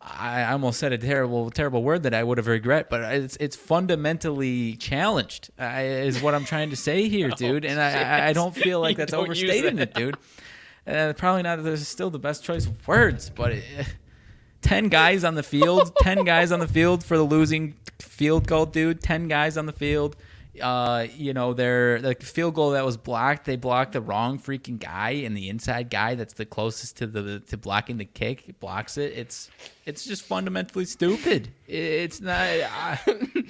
[0.00, 3.56] I almost said a terrible, terrible word that I would have regret, but it's it's
[3.56, 5.50] fundamentally challenged.
[5.58, 7.64] I, is what I'm trying to say here, dude.
[7.64, 9.88] And I, I, don't feel like that's overstating that.
[9.88, 10.16] it, dude.
[10.86, 11.62] Uh, probably not.
[11.64, 13.64] There's still the best choice of words, but it,
[14.62, 18.66] ten guys on the field, ten guys on the field for the losing field goal,
[18.66, 19.02] dude.
[19.02, 20.16] Ten guys on the field.
[20.60, 24.76] Uh, you know, their the field goal that was blocked, they blocked the wrong freaking
[24.80, 28.98] guy, and the inside guy that's the closest to the to blocking the kick blocks
[28.98, 29.12] it.
[29.14, 29.50] It's
[29.86, 31.50] it's just fundamentally stupid.
[31.68, 32.34] It's not.
[32.40, 32.98] I,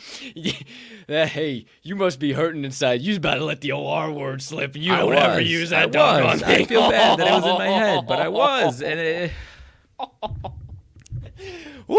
[1.09, 3.01] Yeah, hey, you must be hurting inside.
[3.01, 4.76] You was about to let the old R word slip.
[4.76, 6.43] You I don't ever use that doggone was.
[6.43, 9.32] I feel bad that it was in my head, but I was, and it,
[11.86, 11.97] Woo!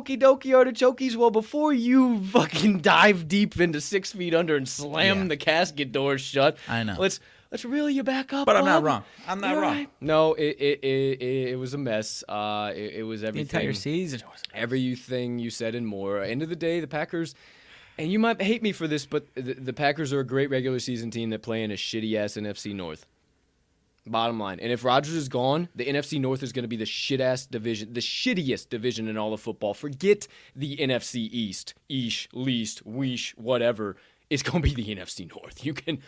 [0.00, 1.16] Okie dokie artichokes.
[1.16, 5.28] Well, before you fucking dive deep into six feet under and slam Yeah.
[5.28, 6.96] the casket doors shut, I know.
[6.98, 7.20] Let's
[7.50, 8.46] let's reel you back up.
[8.46, 9.04] But I'm not wrong.
[9.26, 9.74] I'm not You're wrong.
[9.74, 9.90] right.
[10.00, 12.22] No, it it, it it was a mess.
[12.28, 13.60] Uh, it, it was The everything.
[13.60, 16.22] entire season was everything you said and more.
[16.22, 17.34] End of the day, the Packers,
[17.98, 20.78] and you might hate me for this, but the, the Packers are a great regular
[20.78, 23.06] season team that play in a shitty ass NFC North.
[24.10, 26.86] Bottom line, and if Rodgers is gone, the NFC North is going to be the
[26.86, 29.74] shit ass division, the shittiest division in all of football.
[29.74, 33.96] Forget the NFC East, Eesh, least, weesh, whatever.
[34.30, 35.64] It's going to be the NFC North.
[35.64, 36.00] You can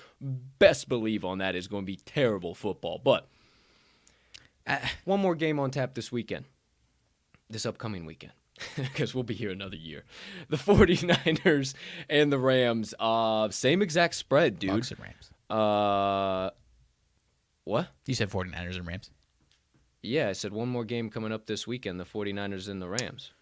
[0.58, 1.54] best believe on that.
[1.54, 3.00] It's going to be terrible football.
[3.02, 3.26] But
[5.04, 6.44] one more game on tap this weekend
[7.50, 8.32] this upcoming weekend
[8.76, 10.04] because we'll be here another year.
[10.48, 11.74] The 49ers
[12.08, 14.70] and the Rams, uh, same exact spread, dude.
[14.70, 15.30] Bucks and Rams.
[15.50, 16.50] Uh,
[17.70, 17.88] what?
[18.06, 19.10] You said 49ers and Rams.
[20.02, 23.32] Yeah, I said one more game coming up this weekend, the 49ers and the Rams.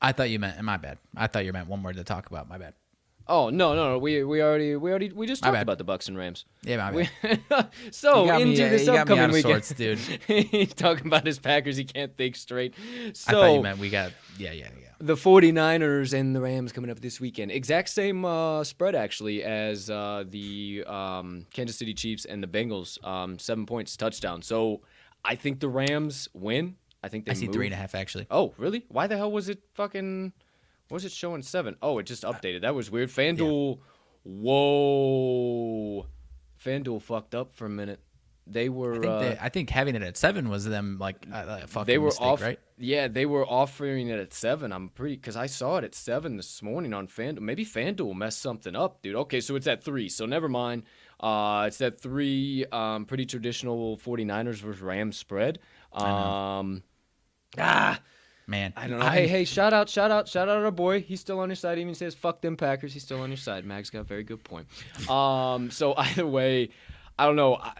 [0.00, 0.98] I thought you meant my bad.
[1.16, 2.48] I thought you meant one more to talk about.
[2.48, 2.74] My bad.
[3.28, 3.98] Oh, no, no, no.
[3.98, 5.62] We we already we already we just My talked bad.
[5.62, 6.46] about the Bucks and Rams.
[6.62, 7.08] Yeah, We,
[7.90, 9.98] so me, into uh, this you upcoming weekend, sorts, dude.
[10.26, 11.76] He's talking about his Packers.
[11.76, 12.74] He can't think straight.
[13.12, 14.12] So I thought you meant we got.
[14.38, 14.88] Yeah, yeah, yeah.
[15.00, 17.50] the 49ers and the Rams coming up this weekend.
[17.50, 23.04] Exact same uh, spread, actually, as uh, the um, Kansas City Chiefs and the Bengals.
[23.06, 24.42] Um, seven points, touchdown.
[24.42, 24.80] So
[25.24, 26.76] I think the Rams win.
[27.02, 27.54] I think they I see move.
[27.54, 28.26] three and a half actually.
[28.30, 28.84] Oh, really?
[28.88, 30.32] Why the hell was it fucking.
[30.88, 31.76] What was it showing seven?
[31.82, 32.62] Oh, it just updated.
[32.62, 33.10] That was weird.
[33.10, 33.78] FanDuel.
[34.24, 36.06] Whoa.
[36.64, 38.00] FanDuel fucked up for a minute.
[38.50, 38.92] They were.
[38.92, 41.86] I think, uh, they, I think having it at seven was them like uh, fucking
[41.86, 42.58] they were mistake, off right?
[42.78, 46.36] yeah they were offering it at seven i'm pretty because i saw it at seven
[46.36, 50.08] this morning on fanduel maybe fanduel messed something up dude okay so it's at three
[50.08, 50.84] so never mind
[51.20, 55.58] uh it's that three um pretty traditional 49ers versus rams spread
[55.92, 56.82] um
[57.58, 58.00] ah
[58.48, 59.10] Man, I don't know.
[59.10, 61.02] hey, hey, shout out, shout out, shout out our boy.
[61.02, 61.76] He's still on your side.
[61.76, 62.94] He even says, fuck them Packers.
[62.94, 63.66] He's still on your side.
[63.66, 64.66] Mag's got a very good point.
[65.10, 66.70] Um, so either way,
[67.18, 67.56] I don't know.
[67.56, 67.74] I,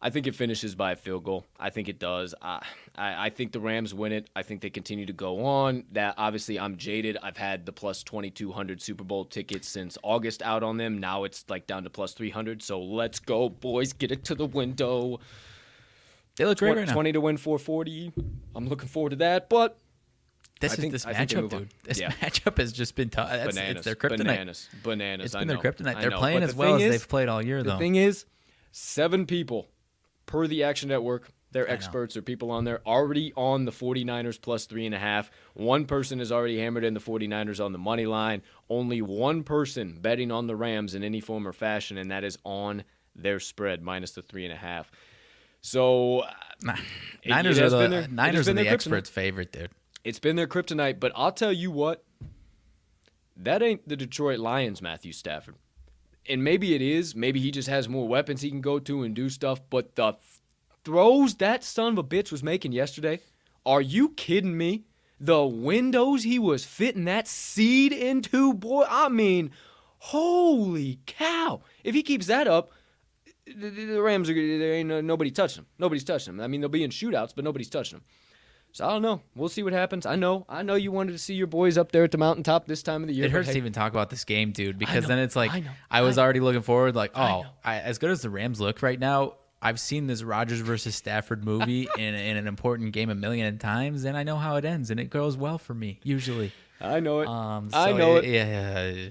[0.00, 1.46] I think it finishes by a field goal.
[1.58, 2.32] I think it does.
[2.40, 4.30] I, I, I think the Rams win it.
[4.36, 5.82] I think they continue to go on.
[5.90, 7.18] That obviously I'm jaded.
[7.24, 10.98] I've had the plus 2200 Super Bowl tickets since August out on them.
[10.98, 12.62] Now it's like down to plus 300.
[12.62, 13.92] So let's go, boys.
[13.92, 15.18] Get it to the window.
[16.36, 16.94] They look great 20, right now.
[16.94, 18.12] 20 to win 440.
[18.54, 19.78] I'm looking forward to that, but
[20.60, 21.68] This I is think- this I matchup, dude.
[21.84, 22.10] This Yeah.
[22.20, 23.30] matchup has just been tough.
[23.30, 23.76] That's, bananas.
[23.76, 24.18] It's their kryptonite.
[24.18, 24.68] Bananas.
[24.82, 25.24] Bananas.
[25.26, 25.60] It's I been know.
[25.60, 26.00] their kryptonite.
[26.00, 27.72] They're playing But as the well as they've played all year, The though.
[27.74, 28.24] The thing is,
[28.70, 29.68] seven people
[30.26, 31.30] per the Action Network.
[31.50, 31.72] They're know.
[31.74, 35.30] experts or people on there already on the 49ers plus three and a half.
[35.52, 38.40] One person has already hammered in the 49ers on the money line.
[38.70, 42.38] Only one person betting on the Rams in any form or fashion, and that is
[42.44, 42.84] on
[43.14, 44.90] their spread minus the three and a half.
[45.62, 46.30] So uh,
[46.62, 46.76] Nah.
[47.22, 49.70] it Niners are been the their- Niners are the experts' favorite, dude.
[50.04, 52.04] It's been their kryptonite, but I'll tell you what,
[53.36, 55.54] that ain't the Detroit Lions, Matthew Stafford.
[56.28, 57.14] And maybe it is.
[57.16, 59.60] Maybe he just has more weapons he can go to and do stuff.
[59.70, 60.14] But the
[60.84, 63.20] throws that son of a bitch was making yesterday,
[63.66, 64.84] are you kidding me?
[65.20, 69.50] The windows he was fitting that seed into, boy, I mean,
[69.98, 71.62] holy cow.
[71.84, 72.70] If he keeps that up,
[73.56, 75.66] the, the- Rams are there ain't no, nobody touching them.
[75.78, 76.44] Nobody's touching them.
[76.44, 78.04] I mean, they'll be in shootouts, but nobody's touching them.
[78.74, 79.20] So I don't know.
[79.36, 80.06] We'll see what happens.
[80.06, 80.46] I know.
[80.48, 83.02] I know you wanted to see your boys up there at the mountaintop this time
[83.02, 83.26] of the year.
[83.26, 85.50] It hurts hey, to even talk about this game, dude, because know, then it's like
[85.52, 87.46] I I, was I- already looking forward, like, oh, know.
[87.62, 91.44] I, as good as the Rams look right now, I've seen this Rodgers versus Stafford
[91.44, 94.90] movie in, in an important game a million times, and I know how it ends,
[94.90, 96.50] and it goes well for me usually.
[96.80, 97.28] I know it.
[97.28, 98.24] Um, I so know it.
[98.24, 99.10] Yeah,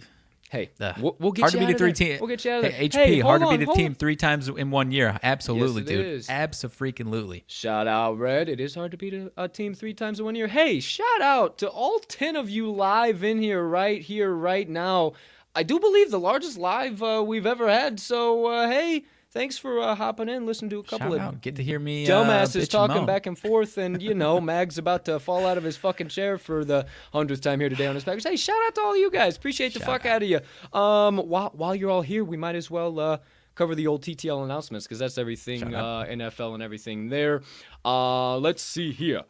[0.51, 0.95] Hey, Ugh.
[0.99, 2.07] we'll, we'll get hard you to out beat a three there.
[2.09, 2.19] team.
[2.19, 3.03] We'll get you out of Hey, there.
[3.03, 3.95] HP, Hey, hard hold to beat a team on.
[3.95, 5.17] three times in one year.
[5.23, 6.05] Absolutely, it dude.
[6.05, 6.29] is.
[6.29, 7.43] Absolutely.
[7.47, 8.49] Shout out, Red.
[8.49, 10.47] It is hard to beat a, a team three times in one year.
[10.47, 15.13] Hey, shout out to all 10 of you live in here, right here, right now.
[15.55, 17.99] I do believe the largest live uh, we've ever had.
[17.99, 21.41] So, uh, hey, thanks for uh, hopping in, listen to a couple Shout of out.
[21.41, 22.05] Get to hear me.
[22.05, 25.57] uh, dumbasses and talking back and forth, and you know, Mag's about to fall out
[25.57, 28.23] of his fucking chair for the hundredth time here today on his Packers.
[28.25, 29.35] Hey, shout out to all you guys.
[29.37, 30.17] Appreciate the Shout fuck out.
[30.17, 30.79] out of you.
[30.79, 33.17] Um, while while you're all here, we might as well uh,
[33.55, 36.05] cover the old TTL announcements because that's everything uh.
[36.07, 37.41] NFL and everything there.
[37.83, 39.23] Uh, let's see here.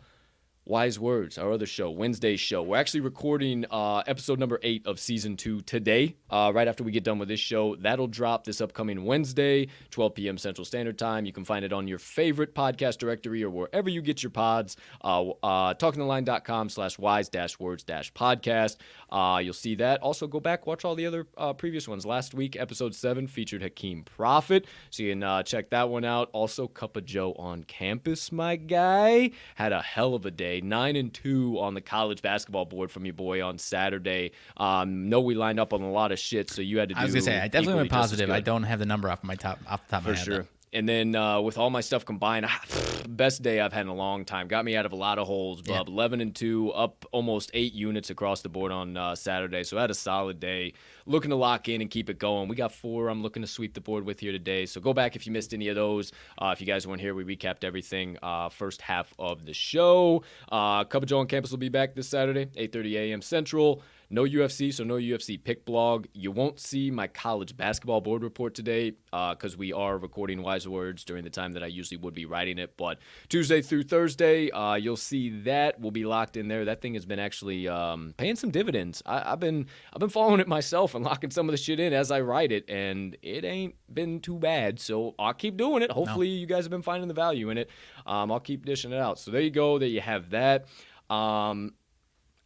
[0.72, 2.64] Wise Words, our other show, Wednesday show.
[2.64, 6.94] We're actually recording uh, episode number eight of season two today, uh, right after we
[6.94, 7.76] get done with this show.
[7.76, 10.38] That'll drop this upcoming Wednesday, 12 p.m.
[10.38, 11.26] Central Standard Time.
[11.26, 14.78] You can find it on your favorite podcast directory or wherever you get your pods.
[15.04, 18.78] Uh, uh, talkingtheline.com slash wise dash words dash podcast.
[19.10, 20.00] Uh, you'll see that.
[20.00, 22.06] Also, go back, watch all the other uh, previous ones.
[22.06, 26.30] Last week, episode seven featured Hakeem Prophet, so you can uh, check that one out.
[26.32, 30.61] Also, Cup of Joe on campus, my guy, had a hell of a day.
[30.64, 34.32] Nine and two on the college basketball board from your boy on Saturday.
[34.58, 37.02] Um, know we lined up on a lot of shit, so you had to do.
[37.02, 38.30] I was gonna say I definitely went positive.
[38.30, 40.26] I don't have the number off my top off the top For of my head.
[40.26, 40.42] For sure.
[40.44, 40.48] though.
[40.74, 42.48] And then uh, with all my stuff combined,
[43.10, 44.48] best day I've had in a long time.
[44.48, 45.88] Got me out of a lot of holes, bub.
[45.88, 49.64] 11 and 2, up almost eight units across the board on uh, Saturday.
[49.64, 50.74] So I had a solid day.
[51.06, 52.48] Looking to lock in and keep it going.
[52.48, 54.66] We got four I'm looking to sweep the board with here today.
[54.66, 56.14] So go back if you missed any of those.
[56.38, 60.24] Uh, if you guys weren't here, we recapped everything uh, first half of the show.
[60.52, 63.22] Uh, Cup of Joe on campus will be back this Saturday, 8.30 a.m.
[63.22, 63.82] Central.
[64.14, 66.06] No UFC, so no UFC pick blog.
[66.14, 71.06] You won't see my college basketball board report today because we are recording Wise Words
[71.06, 72.76] during the time that I usually would be writing it.
[72.76, 75.80] But Tuesday through Thursday, uh, you'll see that.
[75.80, 76.66] We'll be locked in there.
[76.66, 79.02] That thing has been actually um, paying some dividends.
[79.06, 81.94] I, I've been I've been following it myself and locking some of the shit in
[81.94, 84.82] as I write it, and it ain't been too bad.
[84.82, 85.92] So I'll keep doing it.
[85.92, 87.70] Hopefully, you guys have been finding the value in it.
[88.06, 89.20] Um, I'll keep dishing it out.
[89.20, 89.80] So there you go.
[89.80, 90.66] There you have that.
[91.10, 91.76] Um,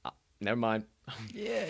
[0.04, 0.86] uh, never mind.
[1.34, 1.66] Yeah.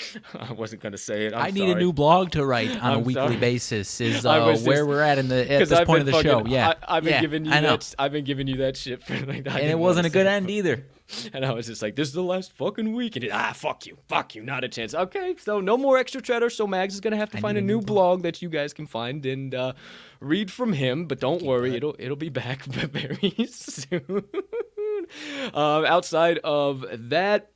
[0.34, 1.34] I wasn't gonna say it.
[1.34, 3.36] I'm i need a new blog to write on a I'm weekly sorry.
[3.36, 4.00] basis.
[4.00, 6.44] Is uh, where just- we're at in the at this I've point of the show.
[6.46, 7.76] Yeah, I, have been yeah, giving you I know.
[7.76, 7.94] that.
[7.98, 9.46] I've been giving you that shit for like.
[9.46, 10.86] and it wasn't a good end either.
[11.34, 13.84] And I was just like, "This is the last fucking week," and it, ah, fuck
[13.84, 14.94] you, fuck you, not a chance.
[14.94, 16.48] Okay, so no more extra cheddar.
[16.48, 18.72] So Mags is gonna have to I find a new new blog that you guys
[18.72, 19.72] can find and uh,
[20.20, 21.04] read from him.
[21.04, 24.24] But don't worry, it'll it'll be back very soon.
[25.52, 27.50] um, outside of that,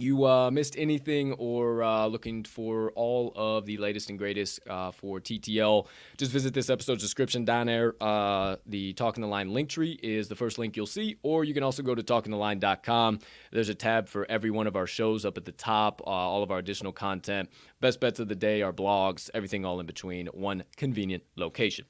[0.00, 4.90] you uh, missed anything or uh, looking for all of the latest and greatest uh,
[4.90, 5.86] for TTL,
[6.16, 7.94] just visit this episode's description down there.
[8.00, 11.54] Uh, the Talking the Line link tree is the first link you'll see, or you
[11.54, 13.18] can also go to talkingtheline.com.
[13.52, 16.42] There's a tab for every one of our shows up at the top, uh, all
[16.42, 17.50] of our additional content,
[17.80, 21.84] best bets of the day, our blogs, everything all in between, one convenient location.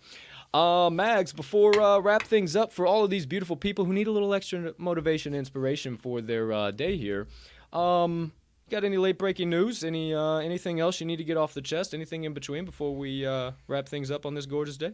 [0.52, 4.08] Uh, Mags, before uh, wrap things up for all of these beautiful people who need
[4.08, 7.28] a little extra motivation and inspiration for their uh, day here,
[7.72, 8.32] um,
[8.70, 9.84] got any late breaking news?
[9.84, 11.94] Any uh, anything else you need to get off the chest?
[11.94, 14.92] Anything in between before we uh, wrap things up on this gorgeous day?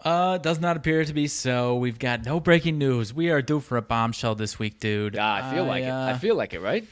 [0.00, 1.76] Uh, does not appear to be so.
[1.76, 3.12] We've got no breaking news.
[3.14, 5.14] We are due for a bombshell this week, dude.
[5.14, 5.88] Yeah, I feel like it.
[5.88, 6.84] I uh, feel like it, right?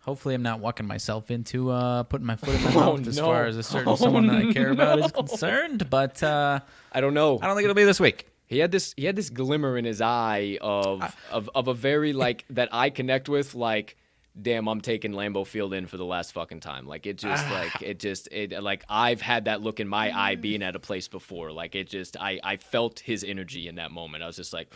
[0.00, 3.16] Hopefully, I'm not walking myself into uh, putting my foot in my Oh, mouth as
[3.16, 3.24] no.
[3.24, 5.88] far as a certain Oh, someone that I care about is concerned.
[5.88, 6.60] But uh,
[6.92, 7.38] I don't know.
[7.40, 8.28] I don't think it'll be this week.
[8.46, 12.12] He had this he had this glimmer in his eye of of of a very
[12.12, 13.96] like that I connect with like
[14.40, 16.86] damn I'm taking Lambeau Field in for the last fucking time.
[16.86, 17.52] Like it just ah.
[17.52, 20.40] like it just it like I've had that look in my eye mm.
[20.40, 21.52] being at a place before.
[21.52, 24.22] Like it just I I felt his energy in that moment.
[24.22, 24.72] I was just like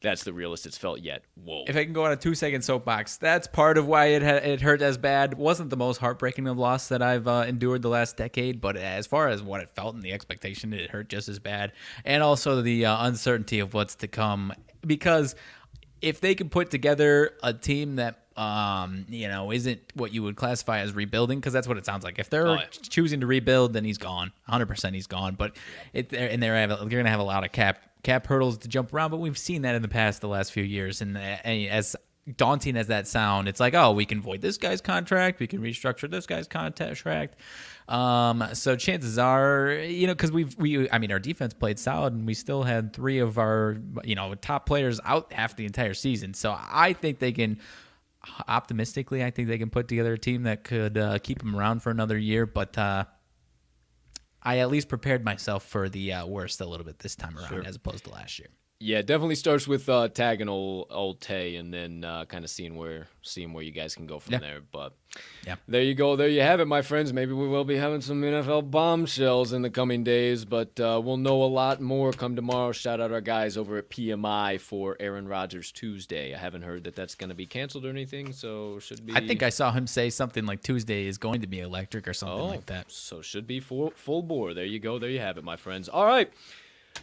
[0.00, 1.22] that's the realest it's felt yet.
[1.34, 1.64] Whoa.
[1.66, 4.36] If I can go on a two second soapbox, that's part of why it ha-
[4.36, 5.34] it hurt as bad.
[5.34, 9.06] wasn't the most heartbreaking of loss that I've uh, endured the last decade, but as
[9.06, 11.72] far as what it felt and the expectation, it hurt just as bad,
[12.04, 14.52] and also the uh, uncertainty of what's to come.
[14.86, 15.34] Because
[16.02, 20.36] if they could put together a team that um, you know isn't what you would
[20.36, 22.18] classify as rebuilding, because that's what it sounds like.
[22.18, 22.66] If they're Oh, yeah.
[22.70, 24.66] choosing to rebuild, then he's gone, 100.
[24.66, 25.34] percent He's gone.
[25.34, 25.56] But
[25.92, 28.94] it they're- and they're they're gonna have a lot of cap cap hurdles to jump
[28.94, 29.10] around.
[29.10, 31.96] But we've seen that in the past, the last few years, and, and as
[32.36, 35.60] daunting as that sound, it's like, oh, we can void this guy's contract, we can
[35.60, 37.36] restructure this guy's contract.
[37.88, 42.12] Um, so chances are, you know, because we've we, I mean, our defense played solid,
[42.12, 45.94] and we still had three of our, you know, top players out half the entire
[45.94, 46.34] season.
[46.34, 47.58] So I think they can.
[48.46, 51.80] Optimistically, I think they can put together a team that could uh, keep them around
[51.82, 52.44] for another year.
[52.44, 53.04] But uh,
[54.42, 57.64] I at least prepared myself for the uh, worst a little bit this time around,
[57.66, 58.48] as opposed to last year.
[58.80, 62.74] Yeah, definitely starts with uh, tagging old old Tay, and then uh, kind of seeing
[62.76, 64.40] where seeing where you guys can go from Yeah.
[64.40, 64.60] there.
[64.60, 64.97] But
[65.46, 65.56] Yeah.
[65.66, 67.12] there you go, there you have it, my friends.
[67.12, 71.16] Maybe we will be having some NFL bombshells in the coming days, but uh, we'll
[71.16, 72.72] know a lot more come tomorrow.
[72.72, 76.34] Shout out our guys over at PMI for Aaron Rodgers Tuesday.
[76.34, 79.14] I haven't heard that that's going to be canceled or anything, so should be.
[79.14, 82.12] I think I saw him say something like Tuesday is going to be electric or
[82.12, 82.90] something Oh, like that.
[82.92, 84.52] So should be full full bore.
[84.52, 84.98] There you go.
[84.98, 85.88] There you have it, my friends.
[85.88, 86.30] All right.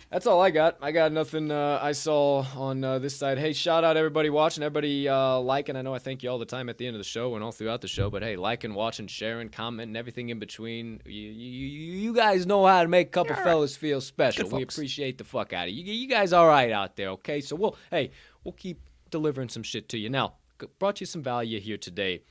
[0.10, 0.78] That's all I got.
[0.82, 3.38] I got nothing uh, I saw on uh, this side.
[3.38, 5.76] Hey, shout out everybody watching, everybody uh, liking.
[5.76, 7.44] I know I thank you all the time at the end of the show and
[7.44, 11.02] all throughout the show, but hey, liking, watching, sharing, commenting, everything in between.
[11.06, 11.68] You, you,
[11.98, 14.48] you guys know how to make a couple fellas feel special.
[14.50, 15.84] We appreciate the fuck out of you.
[15.84, 17.42] You guys all right out there, okay?
[17.42, 18.12] So we'll, hey,
[18.44, 20.10] we'll keep delivering some shit to you.
[20.10, 20.36] Now,
[20.80, 22.22] brought you some value here today.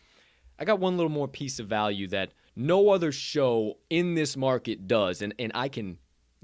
[0.59, 4.87] I got one little more piece of value that no other show in this market
[4.87, 5.99] does, and, and I can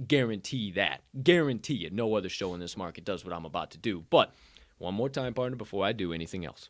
[0.06, 1.02] guarantee that.
[1.22, 1.92] Guarantee it.
[1.92, 4.04] No other show in this market does what I'm about to do.
[4.10, 4.32] But
[4.78, 6.68] one more time, partner, before I do anything else.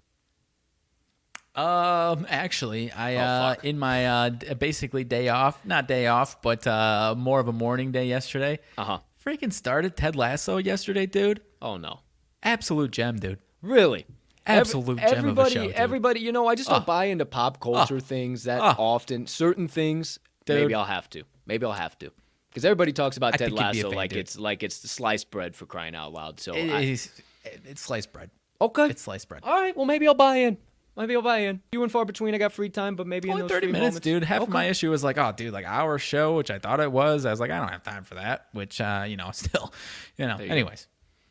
[1.55, 6.65] Um, actually, I Oh, uh in my uh basically day off, not day off, but
[6.67, 8.61] uh more of a morning day yesterday.
[8.79, 8.99] Uh huh.
[9.25, 11.41] Freaking started Ted Lasso yesterday, dude.
[11.61, 12.01] Oh no.
[12.43, 13.39] Absolute gem, dude.
[13.63, 14.07] Really?
[14.47, 15.73] Absolute Every- gem of a everybody, show, dude.
[15.73, 16.85] Everybody, you know, I just don't Ah.
[16.85, 18.77] buy into pop culture things that Ah.
[18.79, 19.27] often.
[19.27, 20.57] Certain things, Dude.
[20.61, 21.25] maybe I'll have to.
[21.47, 22.13] Maybe I'll have to.
[22.51, 24.19] Because everybody talks about I Ted think you'd be a Lasso like dude.
[24.21, 26.41] it's like it's the sliced bread for crying out loud.
[26.41, 27.11] So It- I, it's,
[27.45, 28.31] it's sliced bread.
[28.61, 29.43] okay, It's sliced bread.
[29.45, 29.77] all right.
[29.77, 30.59] Well, maybe I'll buy in.
[30.97, 31.63] Maybe I'll buy in.
[31.73, 32.35] You and far between.
[32.35, 34.25] I got free time, but maybe in Only those 30 minutes, moments- dude.
[34.25, 36.91] Half of my issue was like, oh, dude, like hour show, which I thought it
[36.93, 37.25] was.
[37.25, 38.47] I was like, I don't have time for that.
[38.53, 39.73] Which, uh, you know, still,
[40.19, 40.37] you know.
[40.39, 40.47] you.
[40.51, 40.89] Anyways,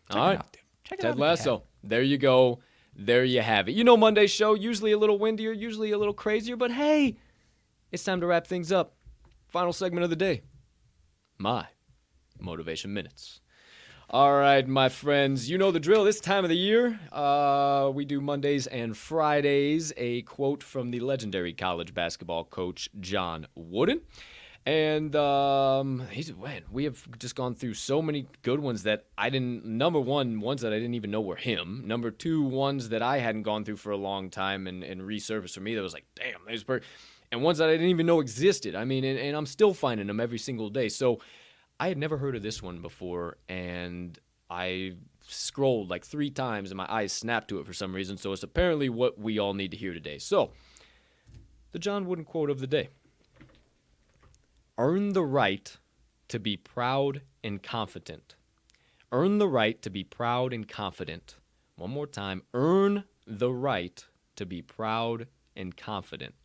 [0.09, 0.39] check All it right.
[0.39, 0.61] out, dude.
[0.85, 1.19] Check it out Ted haven't.
[1.21, 1.63] Lasso.
[1.83, 2.59] There you go.
[2.95, 3.73] There you have it.
[3.73, 7.17] You know, Monday's show usually a little windier, usually a little crazier, but hey,
[7.91, 8.95] it's time to wrap things up.
[9.49, 10.41] Final segment of the day.
[11.41, 11.67] My
[12.37, 13.39] motivation minutes.
[14.09, 16.03] All right, my friends, you know the drill.
[16.03, 19.93] This time of the year, uh, we do Mondays and Fridays.
[19.95, 24.01] A quote from the legendary college basketball coach John Wooden.
[24.65, 29.29] And um, he's man, we have just gone through so many good ones that I
[29.29, 29.63] didn't.
[29.63, 31.83] Number one, ones that I didn't even know were him.
[31.85, 35.53] Number two, ones that I hadn't gone through for a long time and, and resurfaced
[35.53, 35.73] for me.
[35.75, 36.81] That was like, damn, these per.
[37.31, 38.75] And ones that I didn't even know existed.
[38.75, 40.89] I mean, and, and I'm still finding them every single day.
[40.89, 41.19] So
[41.79, 44.17] I had never heard of this one before, and
[44.49, 44.93] I
[45.27, 48.17] scrolled like three times, and my eyes snapped to it for some reason.
[48.17, 50.17] So it's apparently what we all need to hear today.
[50.17, 50.51] So,
[51.71, 52.89] the John Wooden quote of the day
[54.77, 55.77] Earn the right
[56.29, 58.35] to be proud and confident.
[59.11, 61.35] Earn the right to be proud and confident.
[61.75, 62.43] One more time.
[62.53, 64.03] Earn the right
[64.35, 66.35] to be proud and confident.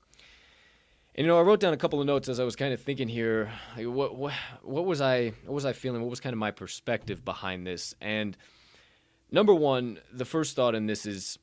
[1.16, 2.80] And you know, I wrote down a couple of notes as I was kind of
[2.80, 3.52] thinking here.
[3.76, 4.32] Like, what what
[4.62, 6.00] what was I what was I feeling?
[6.00, 7.94] What was kind of my perspective behind this?
[8.00, 8.36] And
[9.30, 11.38] number one, the first thought in this is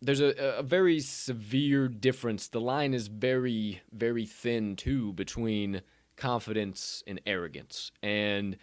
[0.00, 2.48] there's a, a very severe difference.
[2.48, 5.82] The line is very very thin too between
[6.16, 7.92] confidence and arrogance.
[8.02, 8.56] And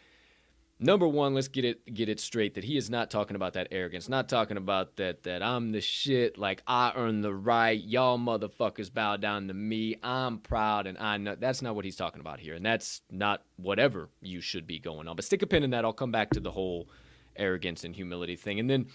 [0.79, 3.67] number one, let's get it get it straight that he is not talking about that
[3.71, 4.09] arrogance.
[4.09, 7.81] Not talking about that that I'm the shit, like I earn the right.
[7.81, 9.97] Y'all motherfuckers bow down to me.
[10.01, 12.55] I'm proud and I know that's not what he's talking about here.
[12.55, 15.15] And that's not whatever you should be going on.
[15.15, 15.85] But stick a pin in that.
[15.85, 16.89] I'll come back to the whole
[17.35, 18.59] arrogance and humility thing.
[18.59, 18.87] And then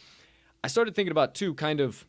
[0.63, 2.07] I started thinking about too kind of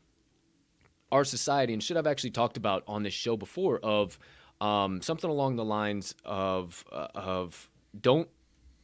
[1.12, 4.18] our society and shit I've actually talked about on this show before of
[4.62, 7.70] um, something along the lines of uh, of
[8.00, 8.28] don't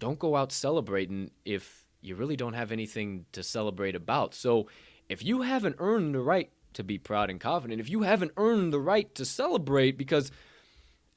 [0.01, 4.33] don't go out celebrating if you really don't have anything to celebrate about.
[4.33, 4.67] So
[5.07, 8.73] if you haven't earned the right to be proud and confident, if you haven't earned
[8.73, 10.31] the right to celebrate, because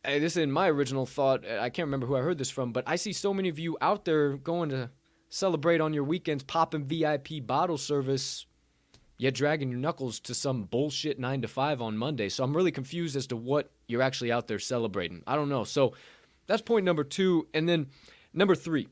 [0.04, 2.72] uh, this is my original thought, uh, I can't remember who I heard this from,
[2.72, 4.90] but I see so many of you out there going to
[5.30, 8.44] celebrate on your weekends, popping VIP bottle service,
[9.16, 12.28] yet dragging your knuckles to some bullshit nine to five on Monday.
[12.28, 15.22] So I'm really confused as to what you're actually out there celebrating.
[15.26, 15.64] I don't know.
[15.64, 15.94] So
[16.46, 17.48] that's point number two.
[17.54, 17.86] And then
[18.34, 18.88] number three,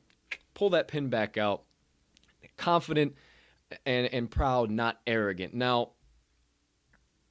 [0.55, 1.65] pull that pin back out.
[2.57, 3.15] Confident
[3.85, 5.53] and, and proud, not arrogant.
[5.55, 5.91] Now,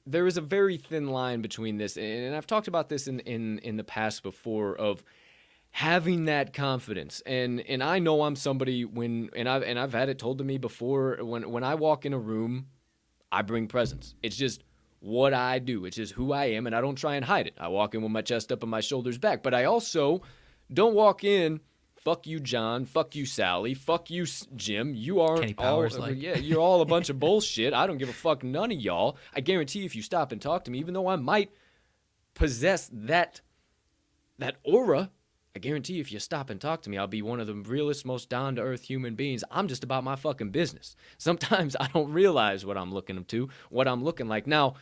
[0.06, 3.58] there is a very thin line between this, and I've talked about this in, in,
[3.60, 5.02] in the past before of
[5.72, 7.22] having that confidence.
[7.26, 10.44] And and I know I'm somebody when and I've and I've had it told to
[10.44, 12.66] me before when when I walk in a room
[13.32, 14.14] I bring presence.
[14.22, 14.62] It's just
[15.00, 15.86] what I do.
[15.86, 17.54] It's just who I am and I don't try and hide it.
[17.58, 19.42] I walk in with my chest up and my shoulders back.
[19.42, 20.22] But I also
[20.72, 21.60] don't walk in
[22.04, 24.26] fuck you John fuck you Sally fuck you
[24.56, 26.20] Jim you aren't Kenny all like.
[26.20, 29.16] yeah you're all a bunch of bullshit I don't give a fuck none of y'all
[29.34, 31.52] I guarantee if you stop and talk to me even though I might
[32.34, 33.40] possess that
[34.38, 35.10] that aura
[35.54, 38.06] I guarantee if you stop and talk to me, I'll be one of the realest,
[38.06, 39.44] most down to earth human beings.
[39.50, 40.96] I'm just about my fucking business.
[41.18, 44.46] Sometimes I don't realize what I'm looking to, what I'm looking like.
[44.46, 44.74] Now,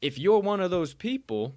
[0.00, 1.54] if you're one of those people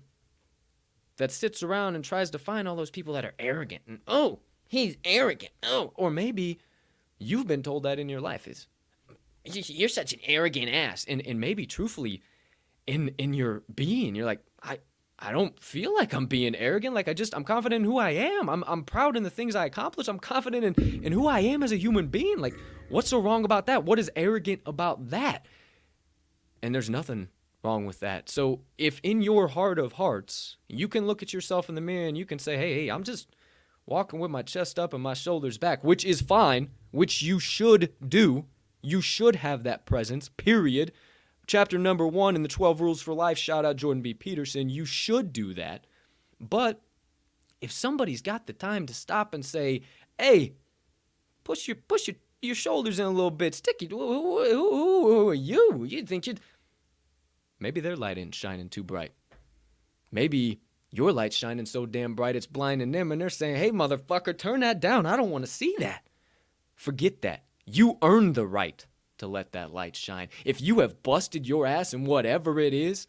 [1.17, 4.39] that sits around and tries to find all those people that are arrogant and, oh,
[4.67, 5.51] he's arrogant.
[5.63, 6.59] Oh, or maybe
[7.19, 8.67] you've been told that in your life is
[9.45, 11.05] you're such an arrogant ass.
[11.07, 12.21] And, and maybe truthfully,
[12.87, 14.79] in, in your being, you're like, I,
[15.17, 16.93] I don't feel like I'm being arrogant.
[16.93, 18.49] Like I just I'm confident in who I am.
[18.49, 20.07] I'm I'm proud in the things I accomplish.
[20.07, 22.39] I'm confident in in who I am as a human being.
[22.39, 22.53] Like
[22.89, 23.85] what's so wrong about that?
[23.85, 25.45] What is arrogant about that?
[26.61, 27.29] And there's nothing
[27.63, 28.29] wrong with that.
[28.29, 32.07] So if in your heart of hearts, you can look at yourself in the mirror
[32.07, 33.29] and you can say, "Hey, hey, I'm just
[33.85, 37.93] walking with my chest up and my shoulders back," which is fine, which you should
[38.07, 38.45] do.
[38.81, 40.91] You should have that presence, period.
[41.47, 44.13] Chapter number one in the 12 Rules for Life, shout out Jordan B.
[44.13, 44.69] Peterson.
[44.69, 45.85] You should do that.
[46.39, 46.81] But
[47.61, 49.81] if somebody's got the time to stop and say,
[50.19, 50.53] hey,
[51.43, 53.87] push your push your, your shoulders in a little bit, sticky.
[53.87, 55.83] Who, who, who, who are you?
[55.87, 56.39] You think you'd
[57.59, 59.13] maybe their light ain't shining too bright.
[60.11, 60.61] Maybe
[60.97, 64.61] your light's shining so damn bright it's blinding them, and they're saying, hey, motherfucker, turn
[64.61, 65.05] that down.
[65.05, 66.07] I don't want to see that.
[66.75, 67.43] Forget that.
[67.65, 68.85] You earned the right
[69.17, 70.29] to let that light shine.
[70.43, 73.07] If you have busted your ass in whatever it is,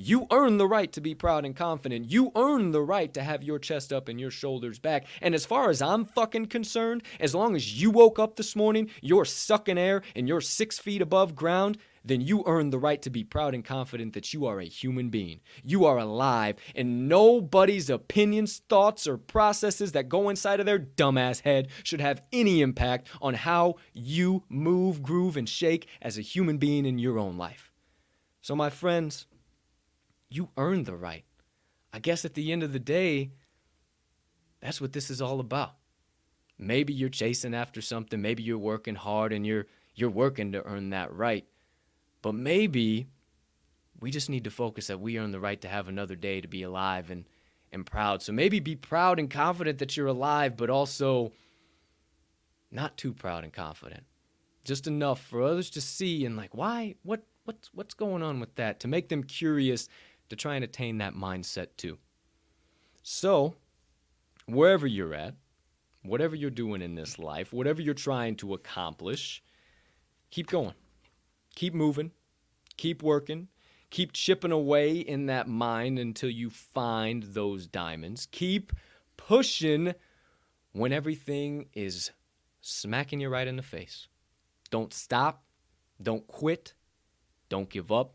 [0.00, 2.10] you earn the right to be proud and confident.
[2.10, 5.06] You earn the right to have your chest up and your shoulders back.
[5.20, 8.90] And as far as I'm fucking concerned, as long as you woke up this morning,
[9.02, 13.10] you're sucking air and you're six feet above ground, then you earn the right to
[13.10, 15.40] be proud and confident that you are a human being.
[15.62, 21.42] You are alive, and nobody's opinions, thoughts, or processes that go inside of their dumbass
[21.42, 26.56] head should have any impact on how you move, groove, and shake as a human
[26.56, 27.70] being in your own life.
[28.40, 29.26] So, my friends,
[30.30, 31.24] you earned the right.
[31.92, 33.32] I guess at the end of the day,
[34.60, 35.74] that's what this is all about.
[36.58, 40.90] Maybe you're chasing after something, maybe you're working hard and you're you're working to earn
[40.90, 41.44] that right.
[42.22, 43.08] But maybe
[43.98, 46.48] we just need to focus that we earn the right to have another day to
[46.48, 47.26] be alive and,
[47.72, 48.22] and proud.
[48.22, 51.32] So maybe be proud and confident that you're alive, but also
[52.70, 54.04] not too proud and confident.
[54.64, 56.94] Just enough for others to see and like, why?
[57.02, 58.80] What what's what's going on with that?
[58.80, 59.88] To make them curious
[60.30, 61.98] to try and attain that mindset too.
[63.02, 63.54] So,
[64.46, 65.34] wherever you're at,
[66.02, 69.42] whatever you're doing in this life, whatever you're trying to accomplish,
[70.30, 70.74] keep going.
[71.54, 72.12] Keep moving.
[72.76, 73.48] Keep working.
[73.90, 78.26] Keep chipping away in that mine until you find those diamonds.
[78.30, 78.72] Keep
[79.16, 79.94] pushing
[80.72, 82.12] when everything is
[82.60, 84.06] smacking you right in the face.
[84.70, 85.42] Don't stop.
[86.00, 86.74] Don't quit.
[87.48, 88.14] Don't give up.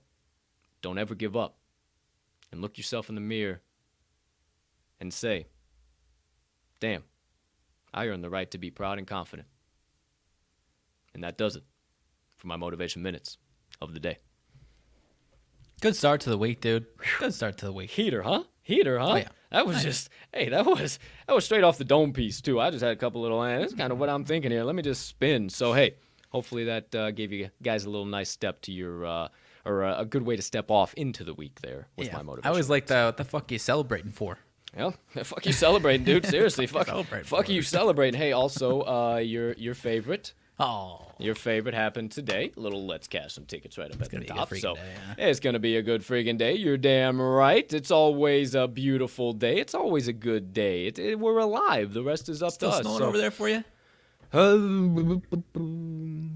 [0.81, 1.57] Don't ever give up.
[2.51, 3.61] And look yourself in the mirror
[4.99, 5.47] and say,
[6.79, 7.03] Damn,
[7.93, 9.47] I earned the right to be proud and confident.
[11.13, 11.63] And that does it
[12.35, 13.37] for my motivation minutes
[13.81, 14.19] of the day.
[15.81, 16.85] Good start to the week, dude.
[17.19, 17.91] Good start to the week.
[17.91, 18.43] Heater, huh?
[18.61, 19.11] Heater, huh?
[19.11, 19.29] Oh, yeah.
[19.51, 22.59] That was just hey, that was that was straight off the dome piece too.
[22.59, 23.41] I just had a couple little.
[23.43, 24.63] Eh, that's kind of what I'm thinking here.
[24.63, 25.49] Let me just spin.
[25.49, 25.95] So hey,
[26.29, 29.05] hopefully that uh, gave you guys a little nice step to your.
[29.05, 29.27] Uh,
[29.65, 32.47] or a, a good way to step off into the week there with my motivation.
[32.47, 34.39] I always like the what the fuck you celebrating for?
[34.75, 34.91] Yeah,
[35.23, 36.25] fuck you celebrating, dude.
[36.25, 38.19] Seriously, fuck, celebrating fuck you celebrating.
[38.19, 42.51] Hey, also, uh, your your favorite, Oh, your favorite happened today.
[42.55, 44.55] A little let's cash some tickets right up at the gonna be a good top.
[44.55, 44.81] So day,
[45.17, 45.27] yeah.
[45.27, 46.55] it's gonna be a good freaking day.
[46.55, 47.71] You're damn right.
[47.73, 49.59] It's always a beautiful day.
[49.59, 50.87] It's always a good day.
[50.87, 51.93] It, it- we're alive.
[51.93, 52.81] The rest is up still to us.
[52.81, 53.63] Still snowing so- over there for you?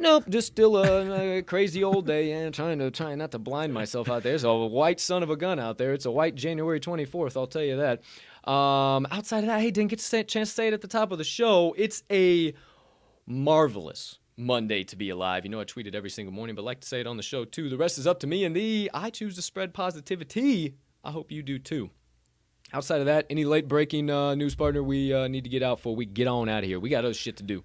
[0.00, 3.74] Nope, just still a, a crazy old day and trying to trying not to blind
[3.74, 4.32] myself out there.
[4.32, 5.92] There's a white son of a gun out there.
[5.92, 8.02] It's a white January 24th, I'll tell you that.
[8.48, 11.10] Um, outside of that, hey, didn't get say, chance to say it at the top
[11.10, 11.74] of the show.
[11.76, 12.54] It's a
[13.26, 15.44] marvelous Monday to be alive.
[15.44, 17.22] You know, I tweet it every single morning, but like to say it on the
[17.22, 17.68] show too.
[17.68, 18.88] The rest is up to me and thee.
[18.94, 20.76] I choose to spread positivity.
[21.02, 21.90] I hope you do too.
[22.72, 25.80] Outside of that, any late breaking uh, news partner we uh, need to get out
[25.80, 25.96] for?
[25.96, 26.78] We get on out of here.
[26.78, 27.64] We got other shit to do.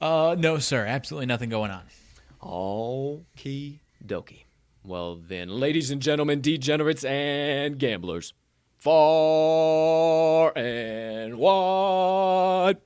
[0.00, 0.86] Uh, no, sir.
[0.86, 1.82] Absolutely nothing going on.
[2.42, 4.44] Okie dokie.
[4.82, 8.32] Well, then, ladies and gentlemen, degenerates and gamblers,
[8.78, 12.78] far and wide,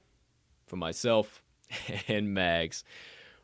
[0.66, 1.40] for myself
[2.08, 2.82] and Mags,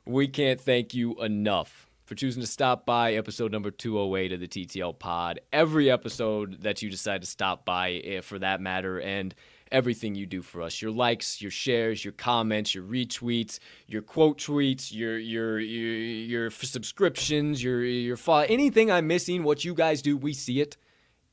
[0.05, 4.49] we can't thank you enough for choosing to stop by episode number 208 of the
[4.49, 5.39] TTL pod.
[5.53, 9.33] Every episode that you decide to stop by, eh, for that matter, and
[9.73, 10.83] everything you do for us.
[10.83, 16.51] Your likes your shares your comments your retweets your quote tweets your your your, your
[16.51, 20.77] subscriptions your your fo- anything i'm missing what you guys do we see it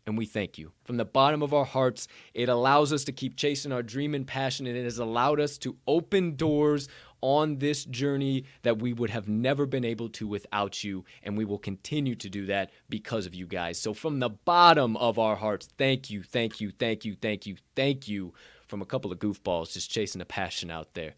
[0.05, 0.71] and we thank you.
[0.85, 4.25] From the bottom of our hearts it allows us to keep chasing our dream and
[4.25, 6.87] passion and it has allowed us to open doors
[7.21, 11.45] on this journey that we would have never been able to without you and we
[11.45, 15.35] will continue to do that because of you guys so from the bottom of our
[15.35, 18.33] hearts thank you thank you thank you thank you thank you
[18.67, 21.15] from a couple of goofballs just chasing a passion out there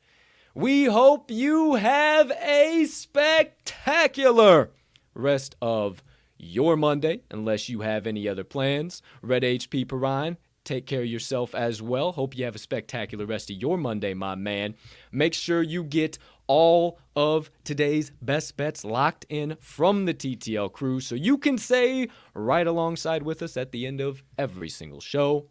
[0.55, 4.71] we hope you have a spectacular
[5.13, 6.03] rest of
[6.39, 9.01] your Monday, unless you have any other plans.
[9.21, 10.37] Red HP Perrine,
[10.69, 12.11] take care of yourself as well.
[12.11, 14.75] Hope you have a spectacular rest of your Monday, my man.
[15.11, 20.99] Make sure you get all of today's best bets locked in from the TTL crew
[20.99, 25.47] so you can say right alongside with us at the end of every single show,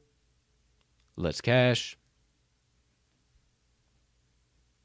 [1.16, 1.98] let's cash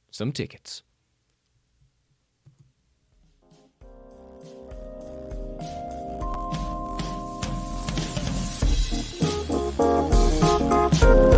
[0.10, 0.82] some tickets.
[11.02, 11.33] out.